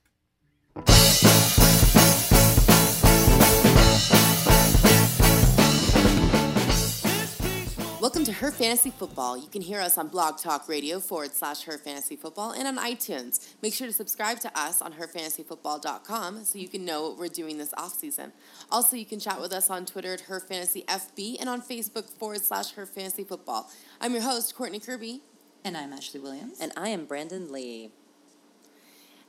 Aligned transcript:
Welcome 8.00 8.24
to 8.24 8.32
Her 8.32 8.52
Fantasy 8.52 8.90
Football. 8.90 9.36
You 9.36 9.48
can 9.48 9.60
hear 9.60 9.80
us 9.80 9.98
on 9.98 10.08
Blog 10.08 10.38
Talk 10.38 10.68
Radio 10.68 11.00
forward 11.00 11.32
slash 11.32 11.64
Her 11.64 11.76
Fantasy 11.78 12.14
Football 12.14 12.52
and 12.52 12.68
on 12.68 12.76
iTunes. 12.78 13.54
Make 13.60 13.74
sure 13.74 13.88
to 13.88 13.92
subscribe 13.92 14.38
to 14.40 14.58
us 14.58 14.80
on 14.80 14.92
HerFantasyFootball.com 14.92 16.44
so 16.44 16.58
you 16.58 16.68
can 16.68 16.84
know 16.84 17.02
what 17.08 17.18
we're 17.18 17.28
doing 17.28 17.58
this 17.58 17.74
off 17.76 17.94
season. 17.94 18.32
Also, 18.70 18.96
you 18.96 19.04
can 19.04 19.18
chat 19.18 19.40
with 19.40 19.52
us 19.52 19.68
on 19.68 19.84
Twitter 19.84 20.12
at 20.14 20.20
Her 20.22 20.38
Fantasy 20.38 20.84
FB 20.88 21.40
and 21.40 21.48
on 21.48 21.60
Facebook 21.60 22.08
forward 22.08 22.40
slash 22.40 22.72
Her 22.72 22.86
Fantasy 22.86 23.24
Football. 23.24 23.68
I'm 24.00 24.12
your 24.12 24.22
host, 24.22 24.54
Courtney 24.54 24.78
Kirby. 24.78 25.20
And 25.64 25.76
I'm 25.76 25.92
Ashley 25.92 26.20
Williams. 26.20 26.60
And 26.60 26.72
I 26.76 26.90
am 26.90 27.04
Brandon 27.04 27.52
Lee. 27.52 27.90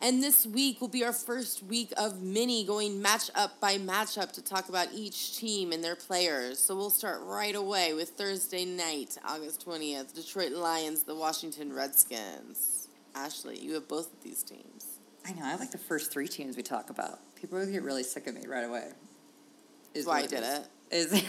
And 0.02 0.24
this 0.24 0.46
week 0.46 0.80
will 0.80 0.88
be 0.88 1.04
our 1.04 1.12
first 1.12 1.62
week 1.64 1.92
of 1.98 2.22
mini 2.22 2.64
going 2.64 3.04
matchup 3.04 3.52
by 3.60 3.78
matchup 3.78 4.32
to 4.34 4.42
talk 4.42 4.70
about 4.70 4.88
each 4.94 5.38
team 5.38 5.74
and 5.74 5.84
their 5.84 5.98
players. 5.98 6.58
So 6.58 6.74
we'll 6.76 6.90
start 6.90 7.20
right 7.24 7.54
away 7.54 7.94
with 7.94 8.12
Thursday 8.12 8.64
night, 8.64 9.18
August 9.28 9.66
20th, 9.66 10.16
Detroit 10.16 10.54
Lions, 10.54 11.04
the 11.04 11.16
Washington 11.16 11.74
Redskins. 11.74 12.88
Ashley, 13.14 13.60
you 13.60 13.74
have 13.74 13.90
both 13.90 14.14
of 14.14 14.24
these 14.24 14.42
teams. 14.42 15.00
I 15.26 15.34
know. 15.34 15.44
I 15.44 15.56
like 15.56 15.72
the 15.72 15.78
first 15.78 16.14
three 16.14 16.30
teams 16.30 16.56
we 16.56 16.64
talk 16.64 16.90
about. 16.90 17.20
People 17.36 17.64
get 17.66 17.84
really 17.84 18.04
sick 18.04 18.26
of 18.28 18.36
me 18.36 18.48
right 18.48 18.64
away. 18.64 18.88
Is 19.94 20.06
why 20.06 20.20
I 20.20 20.28
did 20.28 20.44
is. 20.92 21.12
it. 21.12 21.24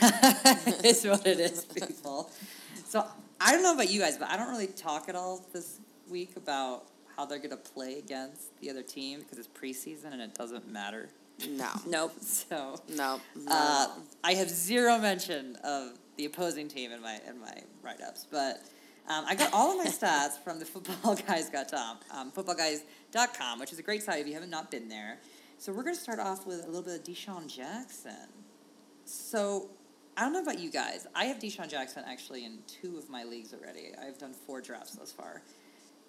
Is 0.83 0.85
is 0.85 1.05
what 1.07 1.27
it 1.27 1.41
is, 1.41 1.65
people. 1.65 2.31
So 2.87 3.05
I 3.41 3.53
don't 3.53 3.65
know 3.65 3.75
about 3.75 3.91
you 3.91 4.01
guys, 4.01 4.17
but 4.17 4.29
I 4.29 4.37
don't 4.37 4.51
really 4.51 4.69
talk 4.69 5.09
at 5.09 5.17
all 5.17 5.45
this 5.53 5.81
week 6.09 6.37
about 6.37 6.85
how 7.21 7.27
they're 7.27 7.39
going 7.39 7.51
to 7.51 7.57
play 7.57 7.99
against 7.99 8.59
the 8.61 8.71
other 8.71 8.83
team 8.83 9.21
because 9.21 9.39
it's 9.39 9.49
preseason 9.49 10.13
and 10.13 10.23
it 10.23 10.35
doesn't 10.35 10.71
matter. 10.71 11.11
No. 11.49 11.69
Nope. 11.87 12.13
So 12.21 12.81
No. 12.89 13.21
uh, 13.49 13.89
I 14.25 14.35
have 14.35 14.49
zero 14.49 14.99
mention 14.99 15.57
of 15.63 15.99
the 16.17 16.25
opposing 16.25 16.69
team 16.69 16.93
in 16.93 17.01
my 17.03 17.19
in 17.29 17.39
my 17.41 17.55
write 17.83 18.01
ups, 18.03 18.27
but 18.31 18.63
um, 19.09 19.25
I 19.27 19.35
got 19.35 19.53
all 19.53 19.71
of 19.73 19.85
my 19.85 19.91
stats 19.99 20.43
from 20.43 20.59
the 20.59 20.65
footballguys.com, 20.65 21.99
um, 22.11 22.33
footballguys.com, 22.33 23.59
which 23.61 23.73
is 23.73 23.79
a 23.79 23.83
great 23.83 24.03
site 24.03 24.21
if 24.21 24.27
you 24.27 24.35
haven't 24.35 24.51
not 24.51 24.71
been 24.71 24.89
there. 24.89 25.19
So 25.59 25.73
we're 25.73 25.83
going 25.83 25.95
to 25.95 26.01
start 26.01 26.21
off 26.21 26.47
with 26.47 26.65
a 26.65 26.67
little 26.67 26.83
bit 26.83 27.01
of 27.01 27.05
DeSean 27.05 27.55
Jackson. 27.55 28.29
So 29.05 29.69
I 30.17 30.23
don't 30.23 30.33
know 30.33 30.43
about 30.43 30.59
you 30.59 30.71
guys. 30.71 31.07
I 31.15 31.25
have 31.27 31.39
DeSean 31.39 31.69
Jackson 31.69 32.03
actually 32.07 32.45
in 32.47 32.61
two 32.67 32.97
of 32.97 33.09
my 33.11 33.25
leagues 33.25 33.53
already. 33.53 33.91
I've 34.01 34.17
done 34.19 34.33
four 34.33 34.61
drafts 34.63 34.93
thus 34.93 35.13
far, 35.13 35.43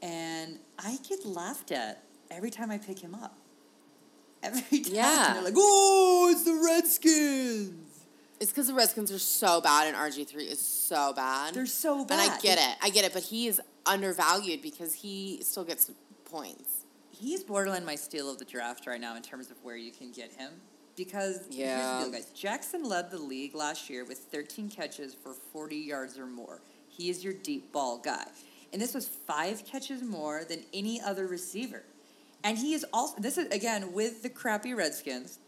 and 0.02 0.60
I 0.80 0.98
get 1.08 1.26
laughed 1.26 1.72
at 1.72 2.04
every 2.30 2.50
time 2.52 2.72
I 2.72 2.78
pick 2.78 3.00
him 3.00 3.16
up. 3.16 3.36
Every 4.44 4.62
time 4.80 4.94
Yeah. 4.96 5.34
they're 5.36 5.44
like, 5.44 5.54
"Oh, 5.56 6.30
it's 6.32 6.44
the 6.44 6.56
Redskins." 6.66 7.88
It's 8.40 8.50
because 8.52 8.66
the 8.68 8.74
Redskins 8.74 9.12
are 9.12 9.20
so 9.20 9.62
bad 9.62 9.86
and 9.88 9.96
RG3 9.96 10.50
is 10.50 10.60
so 10.60 11.14
bad. 11.14 11.54
They're 11.54 11.68
so 11.68 12.04
bad. 12.06 12.20
And 12.20 12.32
I 12.32 12.40
get 12.40 12.58
it. 12.58 12.78
I 12.82 12.90
get 12.90 13.06
it. 13.06 13.14
But 13.14 13.22
he 13.22 13.46
is 13.48 13.62
undervalued 13.86 14.64
because 14.64 14.96
he 14.96 15.40
still 15.44 15.64
gets 15.64 15.92
points. 16.26 16.86
He's 17.12 17.44
borderline 17.44 17.86
my 17.86 17.94
steal 17.94 18.32
of 18.32 18.40
the 18.40 18.46
draft 18.46 18.88
right 18.88 19.00
now 19.00 19.16
in 19.16 19.22
terms 19.22 19.52
of 19.52 19.58
where 19.64 19.76
you 19.78 19.92
can 19.92 20.12
get 20.12 20.32
him. 20.32 20.54
Because 20.96 21.42
Yeah. 21.52 22.00
here's 22.00 22.06
the 22.06 22.12
deal, 22.12 22.20
guys. 22.24 22.32
Jackson 22.34 22.84
led 22.84 23.12
the 23.12 23.20
league 23.20 23.54
last 23.54 23.92
year 23.92 24.04
with 24.06 24.18
13 24.32 24.70
catches 24.70 25.14
for 25.14 25.36
40 25.54 25.76
yards 25.78 26.18
or 26.18 26.26
more. 26.26 26.62
He 26.88 27.12
is 27.12 27.24
your 27.24 27.34
deep 27.34 27.72
ball 27.72 28.00
guy. 28.00 28.26
And 28.74 28.82
this 28.82 28.94
was 28.94 29.08
five 29.08 29.66
catches 29.66 30.02
more 30.02 30.44
than 30.48 30.64
any 30.74 31.02
other 31.02 31.28
receiver. 31.28 31.84
And 32.44 32.58
he 32.58 32.74
is 32.74 32.86
also, 32.94 33.20
this 33.20 33.38
is 33.38 33.48
again 33.48 33.94
with 33.94 34.24
the 34.24 34.30
crappy 34.30 34.74
Redskins. 34.74 35.40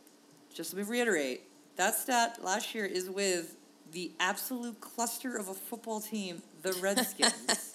Just 0.54 0.74
let 0.74 0.86
me 0.86 0.92
reiterate 0.92 1.42
that 1.76 1.96
stat 1.96 2.40
last 2.44 2.76
year 2.76 2.86
is 2.86 3.10
with 3.10 3.56
the 3.92 4.12
absolute 4.20 4.80
cluster 4.80 5.38
of 5.38 5.50
a 5.50 5.54
football 5.54 6.00
team, 6.00 6.42
the 6.62 6.74
Redskins. 6.82 7.72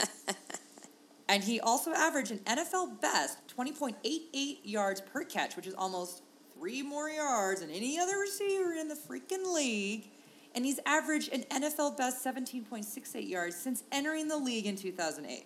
And 1.29 1.45
he 1.45 1.61
also 1.61 1.93
averaged 1.93 2.31
an 2.31 2.39
NFL 2.39 3.01
best 3.01 3.39
20.88 3.57 4.59
yards 4.65 5.01
per 5.03 5.25
catch, 5.25 5.57
which 5.57 5.67
is 5.67 5.75
almost 5.75 6.23
three 6.57 6.83
more 6.83 7.11
yards 7.11 7.61
than 7.61 7.71
any 7.71 7.99
other 7.99 8.19
receiver 8.19 8.73
in 8.73 8.89
the 8.89 8.95
freaking 8.95 9.53
league. 9.55 10.11
And 10.55 10.65
he's 10.65 10.81
averaged 10.87 11.33
an 11.33 11.43
NFL 11.51 11.97
best 11.97 12.25
17.68 12.25 13.29
yards 13.29 13.57
since 13.57 13.85
entering 13.93 14.29
the 14.29 14.37
league 14.39 14.67
in 14.67 14.77
2008. 14.77 15.45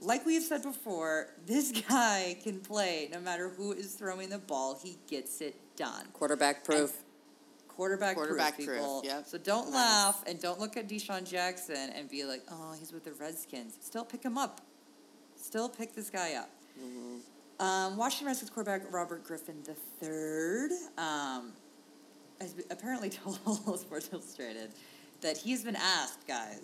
Like 0.00 0.26
we 0.26 0.34
have 0.34 0.42
said 0.42 0.62
before, 0.62 1.28
this 1.46 1.72
guy 1.88 2.36
can 2.42 2.60
play 2.60 3.08
no 3.12 3.20
matter 3.20 3.48
who 3.48 3.72
is 3.72 3.94
throwing 3.94 4.28
the 4.28 4.38
ball, 4.38 4.78
he 4.82 4.98
gets 5.08 5.40
it 5.40 5.56
done. 5.76 6.04
Quarterback 6.12 6.64
proof. 6.64 6.92
Quarterback, 7.68 8.14
Quarterback 8.14 8.54
proof, 8.54 8.66
proof, 8.68 8.78
people. 8.78 9.02
yep. 9.04 9.26
So 9.26 9.36
don't 9.36 9.66
Nice. 9.66 9.74
laugh 9.74 10.24
and 10.28 10.38
don't 10.40 10.60
look 10.60 10.76
at 10.76 10.88
DeSean 10.88 11.28
Jackson 11.28 11.90
and 11.96 12.08
be 12.08 12.24
like, 12.24 12.42
oh, 12.48 12.74
he's 12.78 12.92
with 12.92 13.02
the 13.04 13.12
Redskins. 13.14 13.76
Still 13.80 14.04
pick 14.04 14.22
him 14.22 14.38
up. 14.38 14.60
Still 15.34 15.68
pick 15.68 15.92
this 15.94 16.08
guy 16.08 16.34
up. 16.34 16.50
Um, 17.60 17.96
Washington 17.96 18.28
Redskins 18.28 18.50
quarterback 18.50 18.92
Robert 18.92 19.24
Griffin 19.24 19.56
III 20.02 20.68
um, 20.98 21.52
has 22.40 22.54
apparently 22.70 23.10
told 23.44 23.80
Sports 23.80 24.10
Illustrated 24.12 24.70
that 25.20 25.36
he's 25.36 25.64
been 25.64 25.76
asked, 25.76 26.26
guys, 26.26 26.62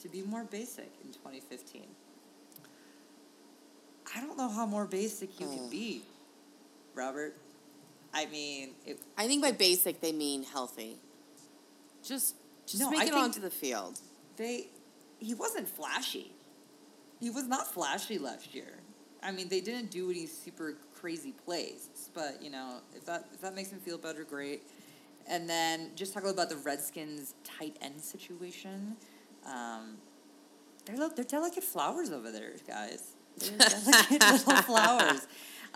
to 0.00 0.08
be 0.08 0.22
more 0.22 0.44
basic 0.44 0.90
in 1.04 1.12
2015. 1.12 1.86
I 4.16 4.20
don't 4.20 4.38
know 4.38 4.48
how 4.48 4.64
more 4.66 4.86
basic 4.86 5.38
you 5.38 5.46
can 5.46 5.58
hmm. 5.58 5.70
be, 5.70 6.02
Robert. 6.94 7.36
I 8.14 8.26
mean, 8.26 8.70
it, 8.86 8.98
I 9.16 9.26
think 9.26 9.42
by 9.42 9.52
basic 9.52 10.00
they 10.00 10.12
mean 10.12 10.44
healthy. 10.44 10.96
Just 12.02 12.36
just 12.66 12.80
No, 12.80 12.90
make 12.90 13.00
I 13.00 13.06
it 13.06 13.14
onto 13.14 13.40
the 13.40 13.50
field. 13.50 14.00
they 14.36 14.68
he 15.18 15.34
wasn't 15.34 15.68
flashy. 15.68 16.32
He 17.20 17.30
was 17.30 17.46
not 17.46 17.72
flashy 17.72 18.18
last 18.18 18.54
year. 18.54 18.78
I 19.22 19.32
mean, 19.32 19.48
they 19.48 19.60
didn't 19.60 19.90
do 19.90 20.10
any 20.10 20.26
super 20.26 20.76
crazy 20.94 21.32
plays, 21.44 21.88
but 22.14 22.40
you 22.42 22.50
know, 22.50 22.78
if 22.94 23.04
that 23.06 23.26
if 23.34 23.40
that 23.42 23.54
makes 23.54 23.70
him 23.70 23.80
feel 23.80 23.98
better, 23.98 24.24
great. 24.24 24.62
And 25.28 25.48
then 25.48 25.90
just 25.94 26.14
talk 26.14 26.22
a 26.22 26.26
little 26.26 26.40
about 26.40 26.50
the 26.50 26.62
Redskins 26.62 27.34
tight 27.44 27.76
end 27.80 28.00
situation. 28.00 28.96
Um, 29.46 29.98
they're 30.86 30.96
lo- 30.96 31.10
they're 31.14 31.24
delicate 31.24 31.64
flowers 31.64 32.10
over 32.10 32.30
there, 32.32 32.52
guys. 32.66 33.14
They're 33.38 33.58
delicate 33.58 34.20
little 34.20 34.62
flowers. 34.62 35.26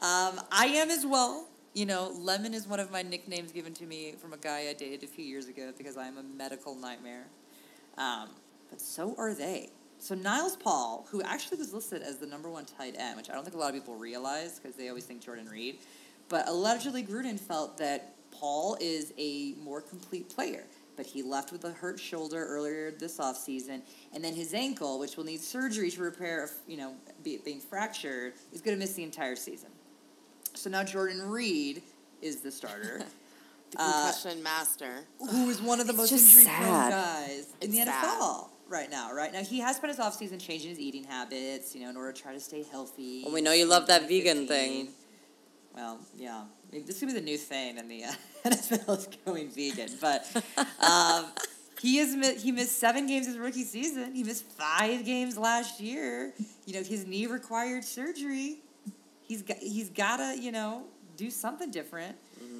Um, 0.00 0.40
I 0.50 0.66
am 0.74 0.90
as 0.90 1.04
well. 1.04 1.48
You 1.74 1.86
know, 1.86 2.12
Lemon 2.18 2.54
is 2.54 2.66
one 2.66 2.80
of 2.80 2.90
my 2.90 3.02
nicknames 3.02 3.52
given 3.52 3.72
to 3.74 3.86
me 3.86 4.14
from 4.18 4.32
a 4.32 4.36
guy 4.36 4.68
I 4.68 4.74
dated 4.74 5.04
a 5.04 5.06
few 5.06 5.24
years 5.24 5.48
ago 5.48 5.72
because 5.76 5.96
I 5.96 6.06
am 6.06 6.18
a 6.18 6.22
medical 6.22 6.74
nightmare. 6.74 7.26
Um, 7.96 8.30
but 8.70 8.80
so 8.80 9.14
are 9.18 9.34
they. 9.34 9.70
So 9.98 10.14
Niles 10.14 10.56
Paul, 10.56 11.06
who 11.10 11.22
actually 11.22 11.58
was 11.58 11.72
listed 11.72 12.02
as 12.02 12.16
the 12.16 12.26
number 12.26 12.50
one 12.50 12.64
tight 12.64 12.96
end, 12.98 13.16
which 13.16 13.30
I 13.30 13.34
don't 13.34 13.44
think 13.44 13.54
a 13.54 13.58
lot 13.58 13.68
of 13.68 13.74
people 13.74 13.94
realize 13.94 14.58
because 14.58 14.76
they 14.76 14.88
always 14.88 15.04
think 15.04 15.22
Jordan 15.22 15.48
Reed, 15.48 15.78
but 16.28 16.48
allegedly 16.48 17.04
Gruden 17.04 17.38
felt 17.38 17.78
that 17.78 18.14
Paul 18.32 18.76
is 18.80 19.12
a 19.18 19.54
more 19.62 19.80
complete 19.80 20.28
player. 20.28 20.64
But 20.94 21.06
he 21.06 21.22
left 21.22 21.52
with 21.52 21.64
a 21.64 21.70
hurt 21.72 21.98
shoulder 21.98 22.44
earlier 22.44 22.90
this 22.90 23.16
offseason, 23.16 23.80
and 24.12 24.22
then 24.22 24.34
his 24.34 24.52
ankle, 24.52 24.98
which 24.98 25.16
will 25.16 25.24
need 25.24 25.40
surgery 25.40 25.90
to 25.90 26.02
repair, 26.02 26.50
you 26.68 26.76
know, 26.76 26.92
be, 27.24 27.38
being 27.42 27.60
fractured, 27.60 28.34
is 28.52 28.60
going 28.60 28.76
to 28.76 28.78
miss 28.78 28.92
the 28.92 29.02
entire 29.02 29.34
season. 29.34 29.70
So 30.54 30.68
now 30.68 30.84
Jordan 30.84 31.22
Reed 31.30 31.82
is 32.20 32.40
the 32.40 32.50
starter. 32.50 33.02
The 33.70 33.80
Uh, 33.82 34.12
master. 34.42 35.06
who 35.18 35.48
is 35.48 35.62
one 35.62 35.80
of 35.80 35.86
the 35.86 35.94
It's 35.94 35.96
most 35.96 36.10
just 36.10 36.36
injury 36.40 36.44
prone 36.56 36.66
sad. 36.74 36.90
guys 36.90 37.46
in 37.62 37.70
the 37.70 37.78
It's 37.80 37.90
NFL 37.90 38.40
sad. 38.40 38.50
right 38.68 38.90
now. 38.90 39.14
Right 39.14 39.32
now, 39.32 39.42
he 39.42 39.60
has 39.60 39.76
spent 39.76 39.96
his 39.96 39.98
offseason 39.98 40.38
changing 40.38 40.68
his 40.68 40.78
eating 40.78 41.04
habits, 41.04 41.74
you 41.74 41.80
know, 41.82 41.88
in 41.88 41.96
order 41.96 42.12
to 42.12 42.20
try 42.22 42.34
to 42.34 42.40
stay 42.40 42.64
healthy. 42.70 43.22
Well, 43.24 43.32
we 43.32 43.40
know 43.40 43.52
you 43.52 43.64
love 43.64 43.86
that 43.86 44.02
vegan 44.02 44.46
2015. 44.46 44.46
thing. 44.86 44.94
Well, 45.74 46.00
yeah, 46.18 46.42
Maybe 46.72 46.84
this 46.84 46.98
could 46.98 47.08
be 47.08 47.14
the 47.14 47.20
new 47.20 47.36
thing 47.36 47.76
in 47.76 47.86
the 47.86 48.04
uh, 48.04 48.12
NFL 48.46 48.98
is 48.98 49.08
going 49.26 49.50
vegan, 49.50 49.90
but 50.00 50.26
um, 50.80 51.26
he 51.80 51.98
is 51.98 52.42
he 52.42 52.50
missed 52.50 52.78
seven 52.78 53.06
games 53.06 53.26
his 53.26 53.36
rookie 53.36 53.64
season. 53.64 54.14
He 54.14 54.24
missed 54.24 54.44
five 54.44 55.04
games 55.04 55.36
last 55.36 55.80
year. 55.80 56.32
You 56.64 56.74
know, 56.74 56.82
his 56.82 57.06
knee 57.06 57.26
required 57.26 57.84
surgery. 57.84 58.60
He's 59.22 59.42
got 59.42 59.58
he's 59.58 59.90
gotta 59.90 60.36
you 60.40 60.50
know 60.50 60.84
do 61.16 61.28
something 61.30 61.70
different. 61.70 62.16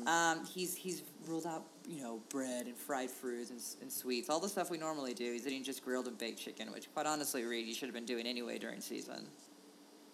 Um, 0.06 0.44
he's 0.44 0.74
he's 0.74 1.02
ruled 1.26 1.46
out 1.46 1.64
you 1.88 2.02
know 2.02 2.20
bread 2.28 2.66
and 2.66 2.76
fried 2.76 3.10
foods 3.10 3.50
and, 3.50 3.60
and 3.80 3.90
sweets, 3.90 4.28
all 4.28 4.40
the 4.40 4.48
stuff 4.48 4.70
we 4.70 4.78
normally 4.78 5.14
do. 5.14 5.32
He's 5.32 5.46
eating 5.46 5.64
just 5.64 5.84
grilled 5.84 6.06
and 6.06 6.18
baked 6.18 6.40
chicken, 6.40 6.70
which 6.72 6.92
quite 6.92 7.06
honestly, 7.06 7.44
Reed, 7.44 7.66
you 7.66 7.74
should 7.74 7.86
have 7.86 7.94
been 7.94 8.04
doing 8.04 8.26
anyway 8.26 8.58
during 8.58 8.80
season. 8.80 9.26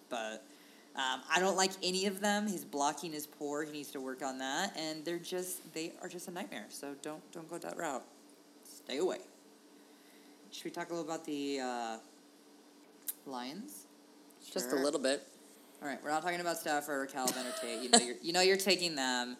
But 0.09 0.43
um, 0.95 1.21
I 1.33 1.39
don't 1.39 1.55
like 1.55 1.71
any 1.81 2.07
of 2.07 2.19
them. 2.19 2.47
His 2.47 2.65
blocking 2.65 3.13
is 3.13 3.27
poor. 3.27 3.63
He 3.63 3.71
needs 3.71 3.91
to 3.91 4.01
work 4.01 4.23
on 4.23 4.37
that, 4.39 4.75
and 4.77 5.05
they're 5.05 5.17
just 5.17 5.73
they 5.73 5.93
are 6.01 6.09
just 6.09 6.27
a 6.27 6.31
nightmare. 6.31 6.65
So 6.69 6.95
don't 7.01 7.21
don't 7.31 7.49
go 7.49 7.57
that 7.57 7.77
route. 7.77 8.03
Stay 8.63 8.97
away. 8.97 9.19
Should 10.51 10.65
we 10.65 10.71
talk 10.71 10.89
a 10.89 10.93
little 10.93 11.07
about 11.07 11.25
the 11.25 11.59
uh, 11.59 11.97
Lions? 13.25 13.85
Just 14.51 14.71
a 14.71 14.75
little 14.75 14.99
bit. 14.99 15.23
All 15.81 15.87
right, 15.87 15.99
we're 16.03 16.09
not 16.09 16.23
talking 16.23 16.41
about 16.41 16.57
Stafford 16.57 17.01
or 17.01 17.05
Calvin 17.05 17.45
or 17.45 17.51
Tate. 17.61 17.81
You 17.83 17.89
know 17.89 17.99
you're, 17.99 18.15
you 18.21 18.33
know 18.33 18.41
you're 18.41 18.57
taking 18.57 18.95
them. 18.95 19.37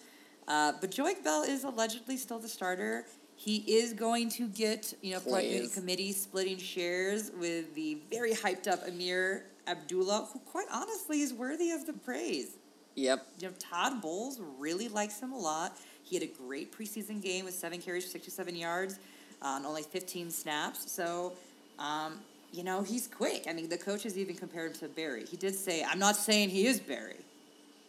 Uh, 0.48 0.74
but 0.80 0.92
Joique 0.92 1.24
Bell 1.24 1.44
is 1.44 1.64
allegedly 1.64 2.16
still 2.16 2.40
the 2.40 2.48
starter. 2.48 3.06
He 3.36 3.58
is 3.58 3.94
going 3.94 4.30
to 4.32 4.48
get, 4.48 4.94
you 5.02 5.14
know, 5.14 5.20
quite 5.20 5.46
a 5.46 5.60
Please. 5.60 5.74
committee 5.74 6.12
splitting 6.12 6.58
shares 6.58 7.32
with 7.40 7.74
the 7.74 8.00
very 8.12 8.34
hyped 8.34 8.68
up 8.68 8.86
Ameer 8.86 9.44
Abdullah, 9.70 10.28
who 10.34 10.40
quite 10.40 10.68
honestly 10.72 11.22
is 11.22 11.34
worthy 11.34 11.72
of 11.72 11.86
the 11.86 11.94
praise. 11.94 12.58
Yep. 12.96 13.26
You 13.40 13.48
know, 13.50 13.54
Todd 13.60 14.02
Bowles 14.02 14.40
really 14.58 14.88
likes 14.90 15.20
him 15.20 15.32
a 15.32 15.38
lot. 15.38 15.78
He 16.04 16.16
had 16.16 16.24
a 16.24 16.32
great 16.48 16.76
preseason 16.76 17.22
game 17.22 17.46
with 17.46 17.54
seven 17.54 17.80
carries 17.80 18.04
for 18.06 18.10
67 18.12 18.56
yards 18.56 19.00
on 19.42 19.66
only 19.66 19.84
15 19.84 20.32
snaps. 20.32 20.92
So, 20.92 21.34
um, 21.78 22.20
you 22.52 22.64
know, 22.64 22.82
he's 22.82 23.08
quick. 23.08 23.46
I 23.48 23.54
mean, 23.54 23.70
the 23.70 23.78
coaches 23.78 24.18
even 24.18 24.36
compared 24.36 24.72
him 24.72 24.78
to 24.80 24.88
Barry. 24.90 25.24
He 25.26 25.38
did 25.38 25.56
say, 25.56 25.84
I'm 25.84 26.00
not 26.00 26.16
saying 26.16 26.50
he 26.50 26.66
is 26.66 26.80
Barry, 26.80 27.18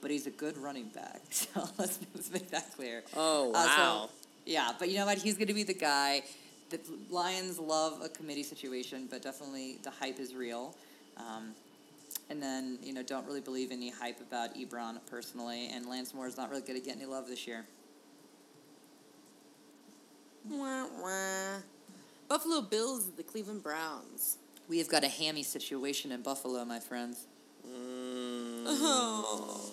but 0.02 0.10
he's 0.10 0.26
a 0.26 0.30
good 0.30 0.56
running 0.58 0.88
back. 0.88 1.22
So 1.30 1.68
let's, 1.78 1.98
let's 2.14 2.30
make 2.30 2.50
that 2.50 2.70
clear. 2.76 3.02
Oh, 3.16 3.52
Uh, 3.54 3.62
so- 3.64 3.68
wow. 3.68 4.10
yeah, 4.44 4.72
but 4.78 4.90
you 4.90 4.98
know 4.98 5.06
what? 5.06 5.18
He's 5.18 5.34
going 5.36 5.48
to 5.48 5.54
be 5.54 5.62
the 5.64 5.74
guy. 5.74 6.22
The 6.68 6.78
Lions 7.10 7.58
love 7.58 8.00
a 8.04 8.08
committee 8.08 8.44
situation, 8.44 9.08
but 9.10 9.22
definitely 9.22 9.78
the 9.82 9.90
hype 9.90 10.20
is 10.20 10.34
real. 10.36 10.76
Um, 11.16 11.52
and 12.30 12.40
then, 12.40 12.78
you 12.82 12.94
know, 12.94 13.02
don't 13.02 13.26
really 13.26 13.40
believe 13.40 13.72
any 13.72 13.90
hype 13.90 14.20
about 14.20 14.54
Ebron 14.54 14.98
personally. 15.10 15.68
And 15.72 15.86
Lance 15.86 16.14
Moore 16.14 16.28
is 16.28 16.36
not 16.36 16.48
really 16.48 16.62
going 16.62 16.80
to 16.80 16.86
get 16.86 16.96
any 16.96 17.04
love 17.04 17.26
this 17.26 17.46
year. 17.46 17.66
Wah, 20.48 20.86
wah. 21.02 21.58
Buffalo 22.28 22.62
Bills, 22.62 23.10
the 23.16 23.24
Cleveland 23.24 23.64
Browns. 23.64 24.38
We 24.68 24.78
have 24.78 24.88
got 24.88 25.02
a 25.02 25.08
hammy 25.08 25.42
situation 25.42 26.12
in 26.12 26.22
Buffalo, 26.22 26.64
my 26.64 26.78
friends. 26.78 27.26
Mm. 27.68 28.62
Oh. 28.66 29.70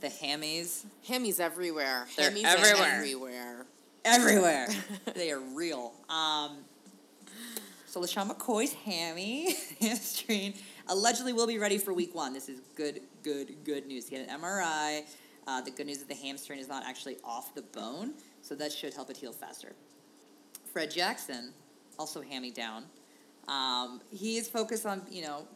The 0.00 0.06
hammies 0.06 0.84
Hammies 1.08 1.40
everywhere. 1.40 2.06
They're 2.16 2.30
Hammies 2.30 2.44
everywhere. 2.44 2.94
Everywhere. 2.94 3.66
everywhere. 4.04 4.68
they 5.14 5.32
are 5.32 5.40
real. 5.40 5.92
Um, 6.08 6.58
so 7.86 8.00
LeSean 8.00 8.30
McCoy's 8.30 8.72
hammy 8.72 9.56
hamstring 9.80 10.54
allegedly 10.88 11.32
will 11.32 11.46
be 11.46 11.58
ready 11.58 11.78
for 11.78 11.92
week 11.92 12.14
one. 12.14 12.32
This 12.32 12.48
is 12.48 12.60
good, 12.74 13.00
good, 13.22 13.54
good 13.64 13.86
news. 13.86 14.08
He 14.08 14.16
had 14.16 14.28
an 14.28 14.40
MRI. 14.40 15.02
Uh, 15.46 15.60
the 15.60 15.70
good 15.70 15.86
news 15.86 15.98
is 15.98 16.04
the 16.04 16.14
hamstring 16.14 16.58
is 16.58 16.68
not 16.68 16.84
actually 16.86 17.16
off 17.22 17.54
the 17.54 17.62
bone, 17.62 18.14
so 18.40 18.54
that 18.54 18.72
should 18.72 18.94
help 18.94 19.10
it 19.10 19.16
heal 19.16 19.32
faster. 19.32 19.72
Fred 20.72 20.90
Jackson, 20.90 21.52
also 21.98 22.22
hammy 22.22 22.50
down. 22.50 22.84
Um, 23.46 24.00
he 24.10 24.38
is 24.38 24.48
focused 24.48 24.86
on, 24.86 25.02
you 25.10 25.22
know, 25.22 25.46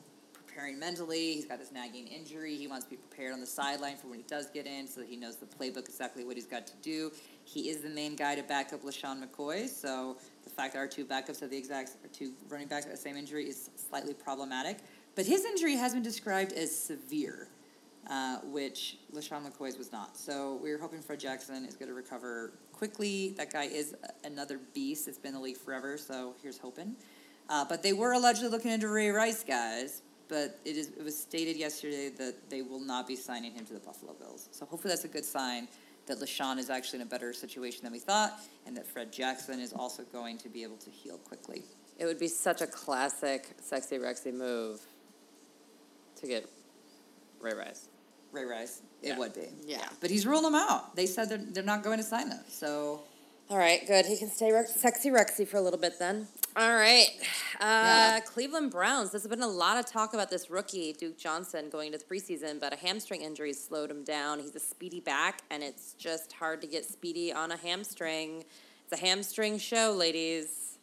preparing 0.58 0.78
mentally. 0.78 1.34
He's 1.34 1.46
got 1.46 1.58
this 1.58 1.72
nagging 1.72 2.06
injury. 2.06 2.56
He 2.56 2.66
wants 2.66 2.84
to 2.84 2.90
be 2.90 2.96
prepared 2.96 3.32
on 3.32 3.40
the 3.40 3.46
sideline 3.46 3.96
for 3.96 4.08
when 4.08 4.18
he 4.18 4.24
does 4.24 4.50
get 4.50 4.66
in 4.66 4.86
so 4.86 5.00
that 5.00 5.08
he 5.08 5.16
knows 5.16 5.36
the 5.36 5.46
playbook 5.46 5.88
exactly 5.88 6.24
what 6.24 6.36
he's 6.36 6.46
got 6.46 6.66
to 6.66 6.74
do. 6.82 7.10
He 7.44 7.70
is 7.70 7.80
the 7.80 7.88
main 7.88 8.14
guy 8.14 8.34
to 8.34 8.42
back 8.42 8.72
up 8.72 8.82
LeSean 8.82 9.24
McCoy, 9.24 9.68
so 9.68 10.18
the 10.44 10.50
fact 10.50 10.74
that 10.74 10.80
our 10.80 10.86
two 10.86 11.04
backups 11.04 11.40
have 11.40 11.50
the 11.50 11.56
exact 11.56 11.92
or 12.04 12.08
two 12.08 12.32
running 12.48 12.68
backs 12.68 12.84
have 12.84 12.92
the 12.92 13.00
same 13.00 13.16
injury 13.16 13.48
is 13.48 13.70
slightly 13.76 14.12
problematic. 14.12 14.78
But 15.18 15.26
his 15.26 15.44
injury 15.44 15.74
has 15.74 15.94
been 15.94 16.04
described 16.04 16.52
as 16.52 16.70
severe, 16.72 17.48
uh, 18.08 18.36
which 18.44 18.98
LeSean 19.12 19.44
McCoy's 19.44 19.76
was 19.76 19.90
not. 19.90 20.16
So 20.16 20.60
we're 20.62 20.78
hoping 20.78 21.00
Fred 21.00 21.18
Jackson 21.18 21.64
is 21.64 21.74
going 21.74 21.88
to 21.88 21.94
recover 21.94 22.52
quickly. 22.72 23.34
That 23.36 23.52
guy 23.52 23.64
is 23.64 23.96
another 24.22 24.60
beast. 24.74 25.08
It's 25.08 25.18
been 25.18 25.34
the 25.34 25.40
league 25.40 25.56
forever, 25.56 25.98
so 25.98 26.34
here's 26.40 26.56
hoping. 26.56 26.94
Uh, 27.48 27.64
but 27.68 27.82
they 27.82 27.92
were 27.92 28.12
allegedly 28.12 28.48
looking 28.48 28.70
into 28.70 28.86
Ray 28.86 29.10
Rice, 29.10 29.42
guys. 29.42 30.02
But 30.28 30.60
it 30.64 30.76
is 30.76 30.90
it 30.96 31.02
was 31.02 31.18
stated 31.18 31.56
yesterday 31.56 32.10
that 32.10 32.48
they 32.48 32.62
will 32.62 32.78
not 32.78 33.08
be 33.08 33.16
signing 33.16 33.54
him 33.54 33.64
to 33.64 33.72
the 33.72 33.80
Buffalo 33.80 34.12
Bills. 34.12 34.48
So 34.52 34.66
hopefully 34.66 34.92
that's 34.92 35.04
a 35.04 35.08
good 35.08 35.24
sign 35.24 35.66
that 36.06 36.20
LeSean 36.20 36.58
is 36.58 36.70
actually 36.70 37.00
in 37.00 37.08
a 37.08 37.10
better 37.10 37.32
situation 37.32 37.82
than 37.82 37.90
we 37.90 37.98
thought, 37.98 38.38
and 38.68 38.76
that 38.76 38.86
Fred 38.86 39.12
Jackson 39.12 39.58
is 39.58 39.72
also 39.72 40.04
going 40.12 40.38
to 40.38 40.48
be 40.48 40.62
able 40.62 40.76
to 40.76 40.90
heal 40.90 41.18
quickly. 41.18 41.64
It 41.98 42.06
would 42.06 42.20
be 42.20 42.28
such 42.28 42.60
a 42.60 42.68
classic 42.68 43.56
sexy 43.60 43.98
Rexy 43.98 44.32
move 44.32 44.86
to 46.20 46.26
get 46.26 46.48
Ray 47.40 47.54
Rice. 47.54 47.88
Ray 48.32 48.44
Rice, 48.44 48.82
it 49.02 49.08
Yeah. 49.08 49.18
would 49.18 49.34
be. 49.34 49.48
Yeah. 49.64 49.88
But 50.00 50.10
he's 50.10 50.26
ruled 50.26 50.44
them 50.44 50.54
out. 50.54 50.94
They 50.96 51.06
said 51.06 51.28
they're, 51.28 51.38
they're 51.38 51.62
not 51.62 51.82
going 51.82 51.98
to 51.98 52.04
sign 52.04 52.28
them. 52.28 52.44
So 52.48 53.02
All 53.50 53.56
right, 53.56 53.86
good. 53.86 54.04
He 54.04 54.18
can 54.18 54.28
stay 54.28 54.52
Rex- 54.52 54.74
sexy 54.74 55.08
Rexy 55.10 55.48
for 55.48 55.56
a 55.56 55.60
little 55.62 55.78
bit 55.78 55.98
then. 55.98 56.28
All 56.56 56.74
right. 56.76 57.06
Uh, 57.58 57.64
Yeah. 57.64 58.20
Cleveland 58.20 58.70
Browns. 58.70 59.10
There's 59.12 59.26
been 59.26 59.40
a 59.42 59.46
lot 59.48 59.78
of 59.78 59.86
talk 59.86 60.12
about 60.12 60.28
this 60.28 60.50
rookie, 60.50 60.92
Duke 60.92 61.16
Johnson, 61.16 61.70
going 61.70 61.86
into 61.92 61.98
the 61.98 62.04
preseason, 62.04 62.60
but 62.60 62.72
a 62.74 62.76
hamstring 62.76 63.22
injury 63.22 63.54
slowed 63.54 63.90
him 63.90 64.04
down. 64.04 64.40
He's 64.40 64.54
a 64.54 64.60
speedy 64.60 65.00
back, 65.00 65.42
and 65.50 65.62
it's 65.62 65.94
just 65.94 66.32
hard 66.34 66.60
to 66.60 66.66
get 66.66 66.84
speedy 66.84 67.32
on 67.32 67.50
a 67.52 67.56
hamstring. 67.56 68.44
It's 68.84 68.92
a 69.00 69.02
hamstring 69.04 69.56
show, 69.58 69.92
ladies. 69.92 70.77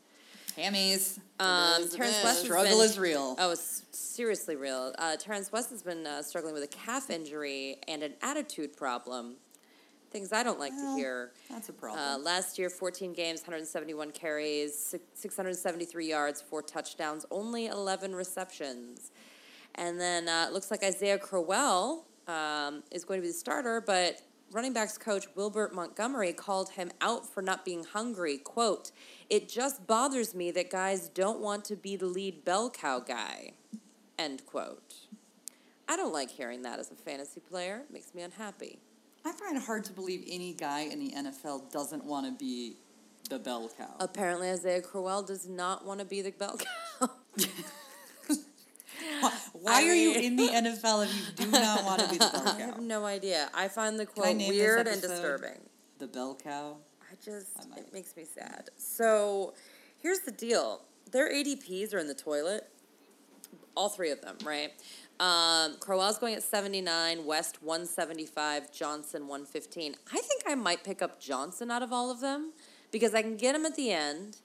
Hammies, 0.57 1.19
Um, 1.39 1.87
Terrance. 1.89 2.23
West 2.23 2.43
struggle 2.45 2.77
been- 2.77 2.85
is 2.85 2.97
real. 2.97 3.35
Oh, 3.37 3.51
it's 3.51 3.83
seriously 3.91 4.55
real. 4.55 4.93
Uh, 4.97 5.17
Terrance 5.17 5.51
West 5.51 5.69
has 5.69 5.83
been 5.83 6.07
uh, 6.07 6.21
struggling 6.21 6.53
with 6.53 6.63
a 6.63 6.67
calf 6.67 7.09
injury 7.09 7.77
and 7.87 8.03
an 8.03 8.13
attitude 8.21 8.75
problem. 8.77 9.35
Things 10.11 10.31
I 10.31 10.43
don't 10.43 10.59
like 10.59 10.71
Well, 10.71 10.95
to 10.95 11.01
hear. 11.01 11.31
That's 11.49 11.67
a 11.67 11.73
problem. 11.73 11.99
Uh, 12.01 12.17
last 12.19 12.57
year, 12.57 12.69
14 12.69 13.11
games, 13.11 13.41
171 13.41 14.11
carries, 14.11 14.95
673 15.13 16.07
yards, 16.07 16.41
four 16.41 16.61
touchdowns, 16.61 17.25
only 17.31 17.65
11 17.65 18.15
receptions. 18.15 19.11
And 19.75 19.99
then 19.99 20.29
uh, 20.29 20.45
it 20.47 20.53
looks 20.53 20.71
like 20.71 20.83
Isaiah 20.83 21.17
Crowell 21.17 22.05
um, 22.29 22.81
is 22.91 23.03
going 23.03 23.19
to 23.19 23.21
be 23.23 23.27
the 23.27 23.33
starter, 23.33 23.81
but 23.81 24.21
running 24.55 24.71
backs 24.71 24.97
coach 24.97 25.27
Wilbert 25.35 25.75
Montgomery 25.75 26.31
called 26.31 26.69
him 26.69 26.89
out 27.01 27.27
for 27.31 27.41
not 27.41 27.65
being 27.65 27.83
hungry. 27.83 28.37
Quote, 28.37 28.91
It 29.29 29.49
just 29.49 29.85
bothers 29.85 30.33
me 30.33 30.49
that 30.51 30.71
guys 30.71 31.09
don't 31.09 31.41
want 31.41 31.65
to 31.65 31.75
be 31.75 31.97
the 31.97 32.05
lead 32.05 32.45
bell 32.45 32.69
cow 32.69 32.99
guy. 33.01 33.51
End 34.17 34.45
quote. 34.45 34.93
I 35.89 35.97
don't 35.97 36.13
like 36.13 36.31
hearing 36.31 36.61
that 36.61 36.79
as 36.79 36.89
a 36.89 36.95
fantasy 36.95 37.41
player. 37.41 37.81
It 37.87 37.93
makes 37.93 38.15
me 38.15 38.21
unhappy. 38.21 38.79
I 39.25 39.33
find 39.33 39.57
it 39.57 39.63
hard 39.63 39.83
to 39.85 39.93
believe 39.93 40.23
any 40.25 40.53
guy 40.53 40.81
in 40.83 40.99
the 40.99 41.11
NFL 41.11 41.71
doesn't 41.73 42.05
want 42.05 42.25
to 42.25 42.31
be 42.31 42.77
the 43.29 43.39
bell 43.39 43.69
cow. 43.77 43.95
Apparently, 43.99 44.49
Isaiah 44.49 44.81
Crowell 44.81 45.23
does 45.23 45.49
not 45.49 45.85
want 45.85 45.99
to 45.99 46.05
be 46.05 46.21
the 46.21 46.31
bell 46.31 46.57
cow. 46.99 47.09
Why, 49.53 49.83
are 49.83 49.95
you 49.95 50.13
in 50.13 50.35
the 50.35 50.47
NFL 50.47 51.05
if 51.05 51.15
you 51.15 51.45
do 51.45 51.51
not 51.51 51.83
want 51.83 52.01
to 52.01 52.09
be 52.09 52.17
the 52.17 52.29
bell 52.33 52.43
cow? 52.43 52.55
I 52.57 52.61
have 52.61 52.81
no 52.81 53.05
idea. 53.05 53.49
I 53.53 53.67
find 53.67 53.99
the 53.99 54.05
quote 54.05 54.37
weird 54.37 54.87
and 54.87 55.01
disturbing. 55.01 55.59
The 55.99 56.07
bell 56.07 56.37
cow. 56.41 56.77
I 57.01 57.15
just 57.23 57.57
I 57.57 57.79
it 57.79 57.93
makes 57.93 58.15
me 58.15 58.25
sad. 58.25 58.69
So, 58.77 59.53
here's 60.01 60.19
the 60.19 60.31
deal 60.31 60.81
their 61.11 61.31
ADPs 61.31 61.93
are 61.93 61.99
in 61.99 62.07
the 62.07 62.15
toilet. 62.15 62.69
All 63.75 63.89
three 63.89 64.11
of 64.11 64.21
them, 64.21 64.37
right? 64.45 64.71
Um, 65.19 65.77
Crowell's 65.79 66.17
going 66.17 66.33
at 66.35 66.43
79, 66.43 67.25
West 67.25 67.61
175, 67.61 68.71
Johnson 68.71 69.27
115. 69.27 69.95
I 70.11 70.19
think 70.19 70.43
I 70.47 70.55
might 70.55 70.83
pick 70.83 71.01
up 71.01 71.21
Johnson 71.21 71.71
out 71.71 71.81
of 71.81 71.93
all 71.93 72.11
of 72.11 72.19
them 72.19 72.51
because 72.91 73.13
I 73.13 73.21
can 73.21 73.37
get 73.37 73.55
him 73.55 73.65
at 73.65 73.75
the 73.75 73.91
end. 73.91 74.37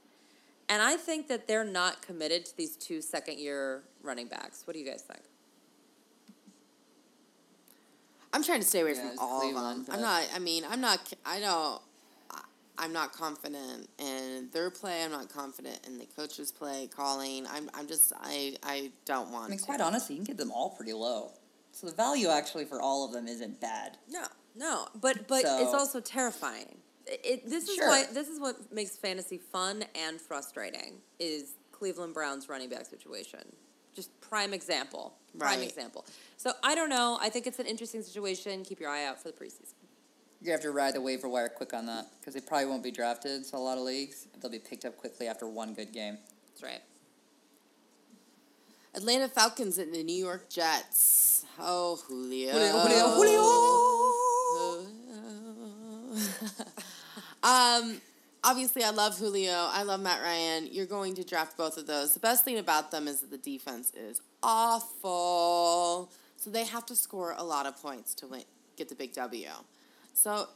And 0.70 0.80
I 0.80 0.96
think 0.96 1.26
that 1.26 1.48
they're 1.48 1.64
not 1.64 2.00
committed 2.00 2.46
to 2.46 2.56
these 2.56 2.76
two 2.76 3.02
second 3.02 3.40
year 3.40 3.82
running 4.02 4.28
backs. 4.28 4.62
What 4.66 4.74
do 4.74 4.78
you 4.78 4.88
guys 4.88 5.02
think? 5.02 5.20
I'm 8.32 8.44
trying 8.44 8.60
to 8.60 8.66
stay 8.66 8.80
away 8.80 8.94
Yeah, 8.94 9.10
from 9.10 9.18
all 9.18 9.40
Cleveland, 9.40 9.80
of 9.80 9.86
them. 9.86 9.96
I'm 9.96 10.00
not. 10.00 10.30
I 10.32 10.38
mean, 10.38 10.62
I'm 10.70 10.80
not. 10.80 11.12
I 11.26 11.40
don't. 11.40 11.82
I- 12.30 12.44
I'm 12.78 12.92
not 12.92 13.12
confident 13.12 13.90
in 13.98 14.48
their 14.52 14.70
play. 14.70 15.02
I'm 15.02 15.10
not 15.10 15.28
confident 15.28 15.80
in 15.88 15.98
the 15.98 16.06
coach's 16.06 16.52
play 16.52 16.88
calling. 16.94 17.48
I'm. 17.48 17.68
I'm 17.74 17.88
just. 17.88 18.12
I. 18.20 18.56
I 18.62 18.92
don't 19.04 19.32
want. 19.32 19.46
I 19.46 19.50
mean, 19.50 19.58
to. 19.58 19.64
quite 19.64 19.80
honestly, 19.80 20.14
you 20.14 20.20
can 20.20 20.26
get 20.26 20.36
them 20.36 20.52
all 20.52 20.70
pretty 20.70 20.92
low. 20.92 21.32
So 21.72 21.88
the 21.88 21.94
value 21.94 22.28
actually 22.28 22.64
for 22.64 22.80
all 22.80 23.04
of 23.04 23.12
them 23.12 23.26
isn't 23.26 23.60
bad. 23.60 23.98
No, 24.08 24.26
no, 24.54 24.86
but 25.00 25.26
but 25.26 25.40
it's 25.44 25.74
also 25.74 25.98
terrifying. 25.98 26.76
It, 27.10 27.20
it- 27.24 27.50
this 27.50 27.68
is 27.68 27.74
Sure. 27.74 27.88
why 27.88 28.04
this 28.12 28.28
is 28.28 28.38
what 28.40 28.72
makes 28.72 28.96
fantasy 28.96 29.38
fun 29.38 29.84
and 29.94 30.20
frustrating 30.20 31.00
is 31.18 31.54
Cleveland 31.72 32.14
Browns 32.14 32.48
running 32.48 32.68
back 32.70 32.86
situation. 32.86 33.40
Just 33.94 34.18
prime 34.20 34.54
example. 34.54 35.14
Prime 35.38 35.58
Right. 35.58 35.68
example. 35.68 36.04
So 36.36 36.52
I 36.62 36.74
don't 36.74 36.88
know. 36.90 37.18
I 37.20 37.28
think 37.28 37.46
it's 37.46 37.58
an 37.58 37.66
interesting 37.66 38.02
situation. 38.02 38.64
Keep 38.64 38.80
your 38.80 38.90
eye 38.90 39.04
out 39.04 39.20
for 39.20 39.28
the 39.30 39.36
preseason. 39.36 39.74
You 40.42 40.52
have 40.52 40.60
to 40.62 40.70
ride 40.70 40.94
the 40.94 41.00
waiver 41.00 41.28
wire 41.28 41.48
quick 41.50 41.74
on 41.74 41.84
that 41.86 42.06
because 42.18 42.32
they 42.34 42.40
probably 42.40 42.66
won't 42.66 42.82
be 42.82 42.90
drafted. 42.90 43.44
So 43.44 43.58
a 43.58 43.60
lot 43.60 43.76
of 43.76 43.84
leagues, 43.84 44.26
they'll 44.40 44.50
be 44.50 44.58
picked 44.58 44.84
up 44.84 44.96
quickly 44.96 45.26
after 45.26 45.46
one 45.46 45.74
good 45.74 45.92
game. 45.92 46.16
That's 46.48 46.62
right. 46.62 46.80
Atlanta 48.94 49.28
Falcons 49.28 49.78
and 49.78 49.92
the 49.94 50.02
New 50.02 50.14
York 50.16 50.48
Jets. 50.48 51.44
Oh, 51.58 51.96
julio 52.08 52.52
julio 52.52 53.08
Julio. 53.10 53.40
Um, 57.50 58.00
obviously, 58.44 58.84
I 58.84 58.90
love 58.90 59.18
Julio. 59.18 59.68
I 59.70 59.82
love 59.82 60.00
Matt 60.00 60.22
Ryan. 60.22 60.68
You're 60.70 60.86
going 60.86 61.14
to 61.16 61.24
draft 61.24 61.56
both 61.56 61.76
of 61.76 61.86
those. 61.86 62.14
The 62.14 62.20
best 62.20 62.44
thing 62.44 62.58
about 62.58 62.90
them 62.90 63.08
is 63.08 63.20
that 63.20 63.30
the 63.30 63.38
defense 63.38 63.92
is 63.94 64.20
awful. 64.42 66.10
So 66.36 66.50
they 66.50 66.64
have 66.64 66.86
to 66.86 66.96
score 66.96 67.34
a 67.36 67.44
lot 67.44 67.66
of 67.66 67.80
points 67.80 68.14
to 68.16 68.26
win, 68.26 68.44
get 68.76 68.88
the 68.88 68.94
big 68.94 69.12
W. 69.14 69.48
So 70.14 70.48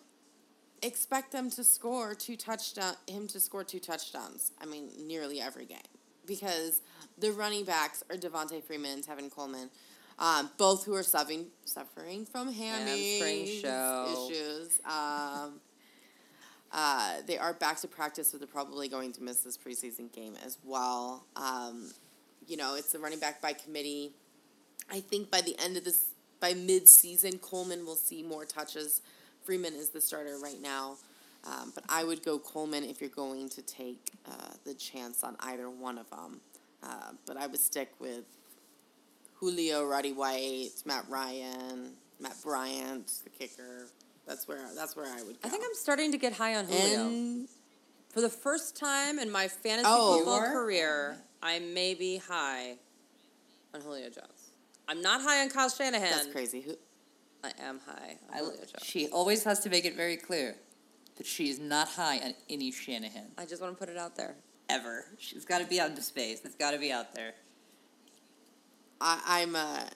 expect 0.82 1.32
them 1.32 1.50
to 1.50 1.64
score 1.64 2.14
two 2.14 2.36
touchdown 2.36 2.94
him 3.06 3.26
to 3.28 3.40
score 3.40 3.64
two 3.64 3.80
touchdowns. 3.80 4.52
I 4.60 4.66
mean, 4.66 4.90
nearly 5.06 5.40
every 5.40 5.66
game 5.66 5.78
because 6.26 6.80
the 7.18 7.32
running 7.32 7.64
backs 7.64 8.02
are 8.10 8.16
Devonta 8.16 8.62
Freeman 8.62 8.92
and 8.92 9.06
Tevin 9.06 9.30
Coleman, 9.30 9.70
um, 10.18 10.50
both 10.56 10.84
who 10.84 10.94
are 10.94 11.02
suffering 11.02 11.46
suffering 11.64 12.24
from 12.24 12.52
hammy 12.52 13.20
Hamstring 13.20 13.46
issues. 14.30 14.80
Um, 14.84 15.60
uh, 16.74 17.18
they 17.26 17.38
are 17.38 17.54
back 17.54 17.80
to 17.80 17.88
practice, 17.88 18.32
so 18.32 18.36
they're 18.36 18.48
probably 18.48 18.88
going 18.88 19.12
to 19.12 19.22
miss 19.22 19.38
this 19.38 19.56
preseason 19.56 20.12
game 20.12 20.34
as 20.44 20.58
well. 20.64 21.24
Um, 21.36 21.92
you 22.48 22.56
know, 22.56 22.74
it's 22.74 22.90
the 22.90 22.98
running 22.98 23.20
back 23.20 23.40
by 23.40 23.52
committee. 23.52 24.10
I 24.90 24.98
think 24.98 25.30
by 25.30 25.40
the 25.40 25.56
end 25.62 25.76
of 25.76 25.84
this, 25.84 26.06
by 26.40 26.52
mid-season, 26.52 27.38
Coleman 27.38 27.86
will 27.86 27.94
see 27.94 28.24
more 28.24 28.44
touches. 28.44 29.02
Freeman 29.44 29.74
is 29.74 29.90
the 29.90 30.00
starter 30.00 30.36
right 30.42 30.60
now, 30.60 30.96
um, 31.44 31.70
but 31.76 31.84
I 31.88 32.02
would 32.02 32.24
go 32.24 32.40
Coleman 32.40 32.82
if 32.82 33.00
you're 33.00 33.08
going 33.08 33.48
to 33.50 33.62
take 33.62 34.10
uh, 34.26 34.54
the 34.64 34.74
chance 34.74 35.22
on 35.22 35.36
either 35.40 35.70
one 35.70 35.96
of 35.96 36.10
them. 36.10 36.40
Uh, 36.82 37.12
but 37.24 37.36
I 37.36 37.46
would 37.46 37.60
stick 37.60 37.92
with 38.00 38.24
Julio, 39.36 39.86
Roddy 39.86 40.12
White, 40.12 40.70
Matt 40.84 41.04
Ryan, 41.08 41.92
Matt 42.18 42.36
Bryant, 42.42 43.10
the 43.22 43.30
kicker. 43.30 43.86
That's 44.26 44.48
where 44.48 44.58
that's 44.74 44.96
where 44.96 45.06
I 45.06 45.22
would. 45.22 45.40
Go. 45.40 45.46
I 45.46 45.48
think 45.50 45.64
I'm 45.64 45.74
starting 45.74 46.12
to 46.12 46.18
get 46.18 46.32
high 46.32 46.54
on 46.56 46.66
Julio. 46.66 47.06
And 47.06 47.48
For 48.10 48.20
the 48.20 48.28
first 48.30 48.76
time 48.76 49.18
in 49.18 49.30
my 49.30 49.48
fantasy 49.48 49.86
Oh. 49.88 50.16
football 50.18 50.40
career, 50.52 51.16
oh, 51.18 51.22
I 51.42 51.58
may 51.58 51.94
be 51.94 52.16
high 52.18 52.76
on 53.74 53.80
Julio 53.82 54.08
Jones. 54.08 54.50
I'm 54.88 55.02
not 55.02 55.20
high 55.22 55.42
on 55.42 55.50
Kyle 55.50 55.68
Shanahan. 55.68 56.10
that's 56.10 56.32
crazy. 56.32 56.60
Who? 56.62 56.74
I 57.42 57.52
am 57.60 57.80
high 57.86 58.16
on 58.30 58.34
I, 58.34 58.38
Julio 58.38 58.56
Jones. 58.56 58.72
she 58.82 59.08
always 59.08 59.44
has 59.44 59.60
to 59.60 59.70
make 59.70 59.84
it 59.84 59.94
very 59.96 60.16
clear 60.16 60.56
that 61.16 61.26
she 61.26 61.50
is 61.50 61.58
not 61.58 61.88
high 61.88 62.18
on 62.18 62.34
any 62.48 62.70
Shanahan 62.72 63.26
I 63.38 63.44
just 63.46 63.60
want 63.62 63.74
to 63.74 63.78
put 63.78 63.88
it 63.88 63.98
out 63.98 64.16
there. 64.16 64.36
ever. 64.70 65.04
She's 65.18 65.44
got 65.44 65.58
to 65.60 65.66
be 65.66 65.78
out 65.80 65.90
into 65.90 66.02
space. 66.02 66.40
It's 66.44 66.54
got 66.54 66.70
to 66.70 66.78
be 66.78 66.90
out 66.90 67.14
there. 67.14 67.34
I, 69.00 69.20
I'm 69.26 69.54
a, 69.56 69.86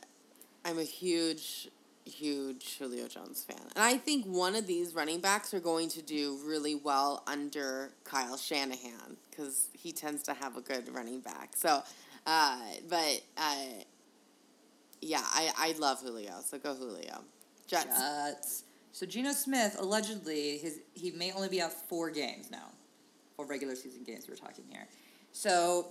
I'm 0.64 0.78
a 0.78 0.82
huge, 0.84 1.68
huge 2.08 2.78
Julio 2.78 3.08
Jones 3.08 3.44
fan, 3.44 3.60
and 3.74 3.84
I 3.84 3.96
think 3.96 4.24
one 4.24 4.56
of 4.56 4.66
these 4.66 4.94
running 4.94 5.20
backs 5.20 5.52
are 5.54 5.60
going 5.60 5.88
to 5.90 6.02
do 6.02 6.38
really 6.44 6.74
well 6.74 7.22
under 7.26 7.90
Kyle 8.04 8.36
Shanahan 8.36 9.16
because 9.30 9.68
he 9.72 9.92
tends 9.92 10.22
to 10.24 10.34
have 10.34 10.56
a 10.56 10.60
good 10.60 10.92
running 10.94 11.20
back. 11.20 11.50
So, 11.54 11.82
uh, 12.26 12.58
but 12.88 13.22
uh, 13.36 13.56
yeah, 15.00 15.22
I, 15.22 15.50
I 15.56 15.74
love 15.78 16.00
Julio, 16.00 16.34
so 16.44 16.58
go 16.58 16.74
Julio. 16.74 17.22
Jets. 17.66 17.98
Jets. 17.98 18.64
So 18.92 19.06
Geno 19.06 19.32
Smith 19.32 19.76
allegedly 19.78 20.58
his 20.58 20.80
he 20.94 21.12
may 21.12 21.32
only 21.32 21.48
be 21.48 21.60
out 21.60 21.72
four 21.72 22.10
games 22.10 22.50
now, 22.50 22.70
four 23.36 23.46
regular 23.46 23.76
season 23.76 24.02
games. 24.02 24.26
We're 24.28 24.36
talking 24.36 24.64
here. 24.70 24.88
So 25.38 25.86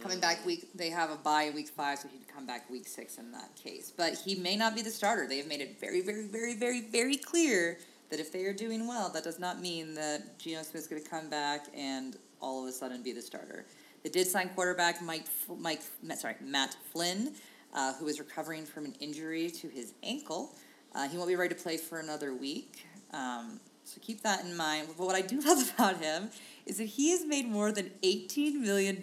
coming 0.00 0.20
back 0.20 0.46
week, 0.46 0.68
they 0.72 0.88
have 0.90 1.10
a 1.10 1.16
bye 1.16 1.42
in 1.42 1.54
week 1.56 1.66
five, 1.66 1.98
so 1.98 2.06
he'd 2.06 2.28
come 2.32 2.46
back 2.46 2.70
week 2.70 2.86
six 2.86 3.18
in 3.18 3.32
that 3.32 3.56
case. 3.56 3.90
But 3.90 4.14
he 4.14 4.36
may 4.36 4.54
not 4.54 4.76
be 4.76 4.82
the 4.82 4.90
starter. 4.90 5.26
They 5.26 5.38
have 5.38 5.48
made 5.48 5.60
it 5.60 5.80
very, 5.80 6.00
very, 6.00 6.28
very, 6.28 6.54
very, 6.54 6.82
very 6.82 7.16
clear 7.16 7.80
that 8.10 8.20
if 8.20 8.30
they 8.30 8.44
are 8.44 8.52
doing 8.52 8.86
well, 8.86 9.08
that 9.08 9.24
does 9.24 9.40
not 9.40 9.60
mean 9.60 9.94
that 9.94 10.38
Geno 10.38 10.62
Smith's 10.62 10.86
going 10.86 11.02
to 11.02 11.10
come 11.10 11.28
back 11.28 11.66
and 11.76 12.18
all 12.40 12.62
of 12.62 12.68
a 12.68 12.72
sudden 12.72 13.02
be 13.02 13.10
the 13.10 13.20
starter. 13.20 13.66
They 14.04 14.10
did 14.10 14.28
sign 14.28 14.48
quarterback 14.50 15.02
Mike, 15.02 15.26
Mike, 15.58 15.82
sorry, 16.14 16.36
Matt 16.40 16.76
Flynn, 16.92 17.32
uh, 17.74 17.94
who 17.94 18.06
is 18.06 18.20
recovering 18.20 18.64
from 18.64 18.84
an 18.84 18.94
injury 19.00 19.50
to 19.50 19.66
his 19.66 19.94
ankle. 20.04 20.54
Uh, 20.94 21.08
he 21.08 21.16
won't 21.16 21.28
be 21.28 21.34
ready 21.34 21.52
to 21.52 21.60
play 21.60 21.78
for 21.78 21.98
another 21.98 22.32
week. 22.32 22.86
Um, 23.12 23.58
so 23.88 24.00
keep 24.02 24.22
that 24.22 24.44
in 24.44 24.54
mind. 24.56 24.88
But 24.96 25.04
what 25.04 25.16
I 25.16 25.22
do 25.22 25.40
love 25.46 25.72
about 25.74 25.96
him 25.96 26.30
is 26.68 26.78
that 26.78 26.84
he 26.84 27.10
has 27.10 27.24
made 27.24 27.48
more 27.48 27.72
than 27.72 27.90
$18 28.02 28.54
million 28.60 28.96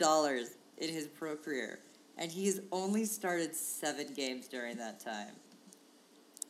in 0.78 0.90
his 0.90 1.08
pro 1.08 1.36
career. 1.36 1.80
And 2.18 2.32
he 2.32 2.46
has 2.46 2.62
only 2.72 3.04
started 3.06 3.56
seven 3.56 4.14
games 4.14 4.48
during 4.48 4.78
that 4.78 5.00
time. 5.00 5.34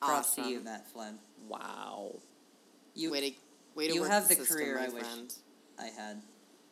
Props 0.02 0.36
to 0.36 0.42
you, 0.42 0.58
Awesome. 0.58 0.64
Matt 0.66 0.88
Flynn. 0.92 1.16
Wow. 1.48 2.18
You, 2.94 3.12
way 3.12 3.30
to, 3.32 3.36
way 3.76 3.88
to 3.88 3.94
you 3.94 4.04
have 4.04 4.28
the 4.28 4.36
system, 4.36 4.58
career 4.58 4.80
I 4.80 4.90
wish- 4.90 5.04
friend. 5.04 5.34
I 5.80 5.86
had 5.88 6.22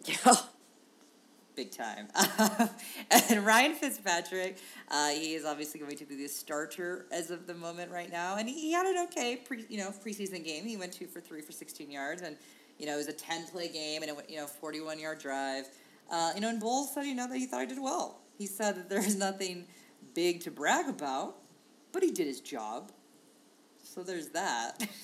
Yeah. 0.05 0.35
big 1.55 1.71
time. 1.71 2.07
and 3.29 3.45
Ryan 3.45 3.73
Fitzpatrick, 3.75 4.57
uh, 4.89 5.09
he 5.09 5.33
is 5.35 5.45
obviously 5.45 5.79
going 5.79 5.97
to 5.97 6.05
be 6.05 6.15
the 6.15 6.27
starter 6.27 7.05
as 7.11 7.31
of 7.31 7.45
the 7.47 7.53
moment 7.53 7.91
right 7.91 8.11
now, 8.11 8.37
and 8.37 8.47
he, 8.49 8.59
he 8.59 8.71
had 8.71 8.85
an 8.87 9.03
okay 9.09 9.35
pre 9.37 9.63
you 9.69 9.77
know 9.77 9.89
preseason 10.03 10.43
game. 10.43 10.65
He 10.65 10.77
went 10.77 10.93
two 10.93 11.05
for 11.07 11.19
three 11.21 11.41
for 11.41 11.51
sixteen 11.51 11.91
yards, 11.91 12.21
and 12.23 12.37
you 12.83 12.89
know 12.89 12.95
it 12.95 12.97
was 12.97 13.07
a 13.07 13.13
ten 13.13 13.47
play 13.47 13.69
game, 13.69 14.01
and 14.01 14.09
it 14.09 14.15
went 14.15 14.29
you 14.29 14.35
know 14.35 14.45
forty 14.45 14.81
one 14.81 14.99
yard 14.99 15.19
drive. 15.19 15.69
Uh, 16.11 16.33
you 16.35 16.41
know, 16.41 16.49
and 16.49 16.59
Bowles 16.59 16.93
said 16.93 17.05
you 17.05 17.15
know 17.15 17.29
that 17.29 17.37
he 17.37 17.45
thought 17.45 17.61
I 17.61 17.65
did 17.65 17.81
well. 17.81 18.19
He 18.37 18.45
said 18.45 18.75
that 18.75 18.89
there's 18.89 19.15
nothing 19.27 19.63
big 20.13 20.41
to 20.41 20.51
brag 20.51 20.89
about, 20.89 21.37
but 21.93 22.03
he 22.03 22.11
did 22.11 22.27
his 22.27 22.41
job. 22.41 22.91
So 23.81 24.03
there's 24.03 24.29
that. 24.29 24.85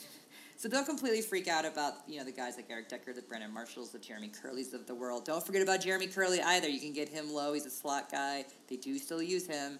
So 0.59 0.67
don't 0.67 0.86
completely 0.86 1.21
freak 1.21 1.48
out 1.48 1.63
about 1.63 1.93
you 2.05 2.17
know 2.17 2.25
the 2.25 2.33
guys 2.33 2.57
like 2.57 2.65
Eric 2.69 2.89
Decker, 2.89 3.13
the 3.13 3.21
Brandon 3.21 3.50
Marshalls, 3.50 3.91
the 3.91 3.98
Jeremy 3.98 4.27
Kerleys 4.27 4.74
of 4.74 4.88
the 4.88 4.93
world. 4.93 5.24
Don't 5.24 5.41
forget 5.41 5.62
about 5.62 5.79
Jeremy 5.79 6.07
Kerley 6.07 6.43
either. 6.43 6.67
You 6.67 6.81
can 6.81 6.91
get 6.91 7.07
him 7.07 7.31
low. 7.31 7.53
He's 7.53 7.65
a 7.65 7.69
slot 7.69 8.12
guy. 8.12 8.43
They 8.67 8.75
do 8.75 8.98
still 8.98 9.21
use 9.21 9.48
him. 9.48 9.79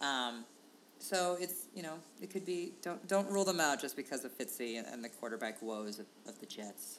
Um, 0.00 0.44
so 0.98 1.36
it's 1.40 1.68
you 1.76 1.84
know 1.84 1.94
it 2.20 2.30
could 2.30 2.44
be 2.44 2.72
don't 2.82 3.06
don't 3.06 3.30
rule 3.30 3.44
them 3.44 3.60
out 3.60 3.80
just 3.80 3.94
because 3.94 4.24
of 4.24 4.36
Fitzy 4.36 4.78
and, 4.78 4.88
and 4.88 5.04
the 5.04 5.08
quarterback 5.08 5.62
woes 5.62 6.00
of, 6.00 6.06
of 6.26 6.40
the 6.40 6.46
Jets. 6.46 6.98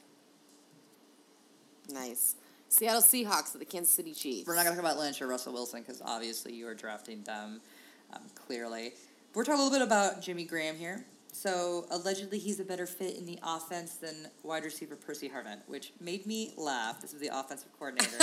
Nice. 1.89 2.35
Seattle 2.69 3.01
Seahawks 3.01 3.53
at 3.53 3.59
the 3.59 3.65
Kansas 3.65 3.93
City 3.93 4.13
Chiefs. 4.13 4.47
We're 4.47 4.55
not 4.55 4.63
going 4.65 4.75
to 4.75 4.81
talk 4.81 4.91
about 4.91 4.99
Lynch 5.01 5.21
or 5.21 5.27
Russell 5.27 5.53
Wilson 5.53 5.81
because 5.81 6.01
obviously 6.03 6.53
you 6.53 6.67
are 6.67 6.73
drafting 6.75 7.23
them 7.23 7.61
um, 8.13 8.21
clearly. 8.35 8.91
We're 9.33 9.43
talking 9.45 9.61
a 9.61 9.63
little 9.63 9.79
bit 9.79 9.85
about 9.87 10.21
Jimmy 10.21 10.43
Graham 10.43 10.75
here. 10.75 11.05
So 11.31 11.85
allegedly 11.91 12.39
he's 12.39 12.59
a 12.59 12.63
better 12.63 12.87
fit 12.87 13.15
in 13.15 13.25
the 13.25 13.37
offense 13.43 13.95
than 13.95 14.15
wide 14.43 14.63
receiver 14.63 14.95
Percy 14.95 15.29
Harvin, 15.29 15.59
which 15.67 15.93
made 16.01 16.25
me 16.25 16.51
laugh. 16.57 16.99
This 16.99 17.13
is 17.13 17.19
the 17.19 17.29
offensive 17.31 17.69
coordinator, 17.77 18.17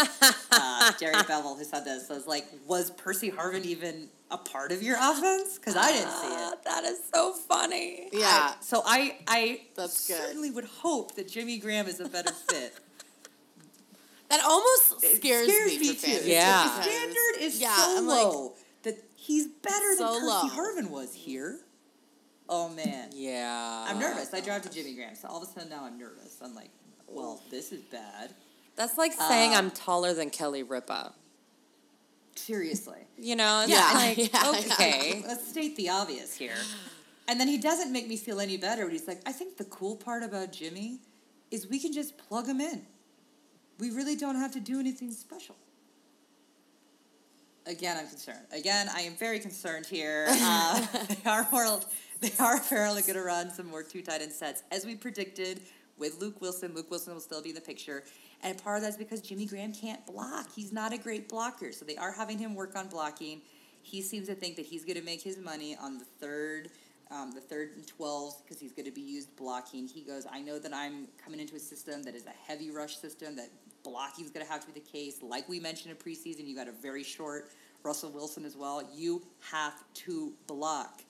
uh, 0.50 0.92
Jerry 0.99 1.14
Bevell, 1.14 1.56
who 1.56 1.64
said 1.64 1.85
this. 1.85 2.09
So 2.09 2.14
I 2.14 2.16
was 2.16 2.26
like, 2.26 2.47
was 2.66 2.90
Percy 2.90 3.30
Harvin 3.30 3.64
even 3.64 4.09
a 4.33 4.37
part 4.38 4.73
of 4.73 4.83
your 4.83 4.97
offense? 5.00 5.59
Because 5.59 5.76
I 5.76 5.92
didn't 5.92 6.11
see 6.11 6.26
it. 6.26 6.33
Ah, 6.35 6.54
that 6.64 6.85
is 6.85 6.99
so 7.14 7.33
funny. 7.33 8.09
Yeah. 8.12 8.26
I- 8.26 8.54
so 8.61 8.83
I, 8.85 9.18
I 9.28 9.61
That's 9.76 10.09
good. 10.09 10.16
certainly 10.18 10.50
would 10.50 10.64
hope 10.64 11.14
that 11.14 11.28
Jimmy 11.28 11.59
Graham 11.59 11.87
is 11.87 12.00
a 12.00 12.09
better 12.09 12.33
fit. 12.50 12.75
That 14.37 14.45
almost 14.45 15.05
It 15.05 15.17
scares, 15.17 15.47
me, 15.49 15.76
for 15.79 15.85
too. 15.85 15.95
fantasy 15.95 16.31
Yeah. 16.31 16.64
The 16.76 16.83
standard 16.83 17.41
is 17.41 17.61
yeah, 17.61 17.76
so 17.76 17.99
I'm 17.99 18.07
like, 18.07 18.53
that 18.83 18.97
he's 19.17 19.47
better 19.49 19.95
So 19.97 20.05
than 20.12 20.21
Percy 20.21 20.26
low. 20.26 20.43
Harvin 20.49 20.91
was 20.91 21.14
here. 21.14 21.61
Oh 22.49 22.69
man, 22.69 23.11
Yeah. 23.14 23.87
I'm 23.88 23.99
nervous. 23.99 24.33
I 24.35 24.41
drive 24.41 24.62
to 24.62 24.71
Jimmy 24.71 24.95
Graham, 24.95 25.14
so 25.14 25.29
all 25.29 25.43
of 25.43 25.49
a 25.49 25.53
sudden 25.53 25.69
now 25.71 25.85
I'm 25.85 25.99
nervous. 25.99 26.38
I'm 26.43 26.55
like, 26.55 26.71
well, 27.09 27.41
this 27.50 27.73
is 27.73 27.81
bad. 27.83 28.31
That's 28.76 28.99
like 28.99 29.12
saying 29.12 29.55
Uh, 29.55 29.59
I'm 29.59 29.71
taller 29.71 30.12
than 30.14 30.31
Kelly 30.31 30.62
Ripa. 30.62 31.14
Seriously. 32.37 32.99
You 33.17 33.37
know, 33.37 33.64
Yeah, 33.67 33.91
like 33.95 34.19
yeah, 34.19 34.26
yeah. 34.33 34.50
okay. 34.73 35.23
Let's 35.26 35.49
state 35.49 35.76
the 35.76 35.88
obvious 35.91 36.35
here. 36.37 36.57
And 37.29 37.41
then 37.41 37.49
he 37.49 37.57
doesn't 37.59 37.93
make 37.93 38.07
me 38.09 38.17
feel 38.17 38.41
any 38.41 38.57
better. 38.57 38.85
But 38.85 38.93
he's 38.93 39.09
like, 39.09 39.21
I 39.26 39.33
think 39.33 39.57
the 39.57 39.64
cool 39.64 39.97
part 39.97 40.23
about 40.23 40.53
Jimmy 40.53 40.99
is 41.50 41.67
we 41.69 41.79
can 41.79 41.93
just 41.93 42.19
plug 42.19 42.47
him 42.47 42.61
in. 42.61 42.83
We 43.78 43.90
really 43.90 44.16
don't 44.16 44.37
have 44.37 44.52
to 44.52 44.61
do 44.61 44.78
anything 44.78 45.11
special. 45.11 45.57
Again, 47.66 47.97
I'm 47.99 48.09
concerned. 48.09 48.45
Again, 48.52 48.88
I 48.95 49.00
am 49.00 49.14
very 49.14 49.38
concerned 49.38 49.87
here. 49.87 50.26
Uh, 50.47 50.87
they 51.09 51.31
are 51.31 51.47
more, 51.50 51.81
they 52.21 52.31
are 52.38 52.57
apparently 52.57 53.00
going 53.02 53.14
to 53.14 53.23
run 53.23 53.50
some 53.50 53.66
more 53.66 53.83
two 53.83 54.02
tight 54.02 54.21
end 54.21 54.33
sets, 54.33 54.62
as 54.71 54.85
we 54.85 54.95
predicted 54.95 55.61
with 55.97 56.21
Luke 56.21 56.40
Wilson. 56.40 56.75
Luke 56.75 56.90
Wilson 56.90 57.14
will 57.14 57.21
still 57.21 57.43
be 57.43 57.50
in 57.50 57.54
the 57.54 57.61
picture, 57.61 58.04
and 58.43 58.62
part 58.62 58.76
of 58.76 58.83
that's 58.83 58.97
because 58.97 59.21
Jimmy 59.23 59.47
Graham 59.47 59.73
can't 59.73 60.04
block. 60.07 60.49
He's 60.54 60.73
not 60.73 60.93
a 60.93 60.99
great 60.99 61.28
blocker, 61.28 61.73
so 61.73 61.85
they 61.85 61.97
are 61.97 62.12
having 62.12 62.38
him 62.38 62.54
work 62.54 62.76
on 62.76 62.88
blocking. 62.88 63.40
He 63.83 64.02
seems 64.02 64.26
to 64.28 64.35
think 64.35 64.57
that 64.57 64.66
he's 64.66 64.85
going 64.85 64.99
to 64.99 65.04
make 65.04 65.23
his 65.23 65.38
money 65.38 65.76
on 65.81 65.99
the 65.99 66.04
third, 66.04 66.71
um, 67.11 67.33
the 67.33 67.40
third 67.40 67.71
and 67.76 67.87
twelves 67.87 68.37
because 68.43 68.61
he's 68.61 68.73
going 68.73 68.87
to 68.87 68.93
be 68.93 69.00
used 69.00 69.35
blocking. 69.37 69.88
He 69.88 70.02
goes, 70.02 70.26
I 70.31 70.40
know 70.40 70.59
that 70.59 70.75
I'm 70.75 71.09
coming 71.23 71.40
into 71.40 71.57
a 71.57 71.61
system 71.61 72.02
that 72.02 72.14
is 72.14 72.26
a 72.26 72.50
heavy 72.50 72.71
rush 72.71 72.97
system 72.97 73.37
that 73.37 73.49
blocking 73.85 74.25
is 74.25 74.31
going 74.31 74.45
to 74.45 74.50
have 74.50 74.61
to 74.62 74.67
be 74.67 74.81
the 74.81 74.87
case. 74.87 75.23
Like 75.23 75.49
we 75.49 75.61
mentioned 75.61 75.93
in 75.93 75.97
preseason, 75.97 76.47
you 76.47 76.57
got 76.57 76.69
a 76.69 76.73
very 76.73 77.05
short 77.05 77.50
Russell 77.85 78.11
Wilson 78.11 78.45
as 78.45 78.57
well. 78.57 78.83
You 78.95 79.23
have 79.53 79.85
to 79.95 80.33
block. 80.47 81.03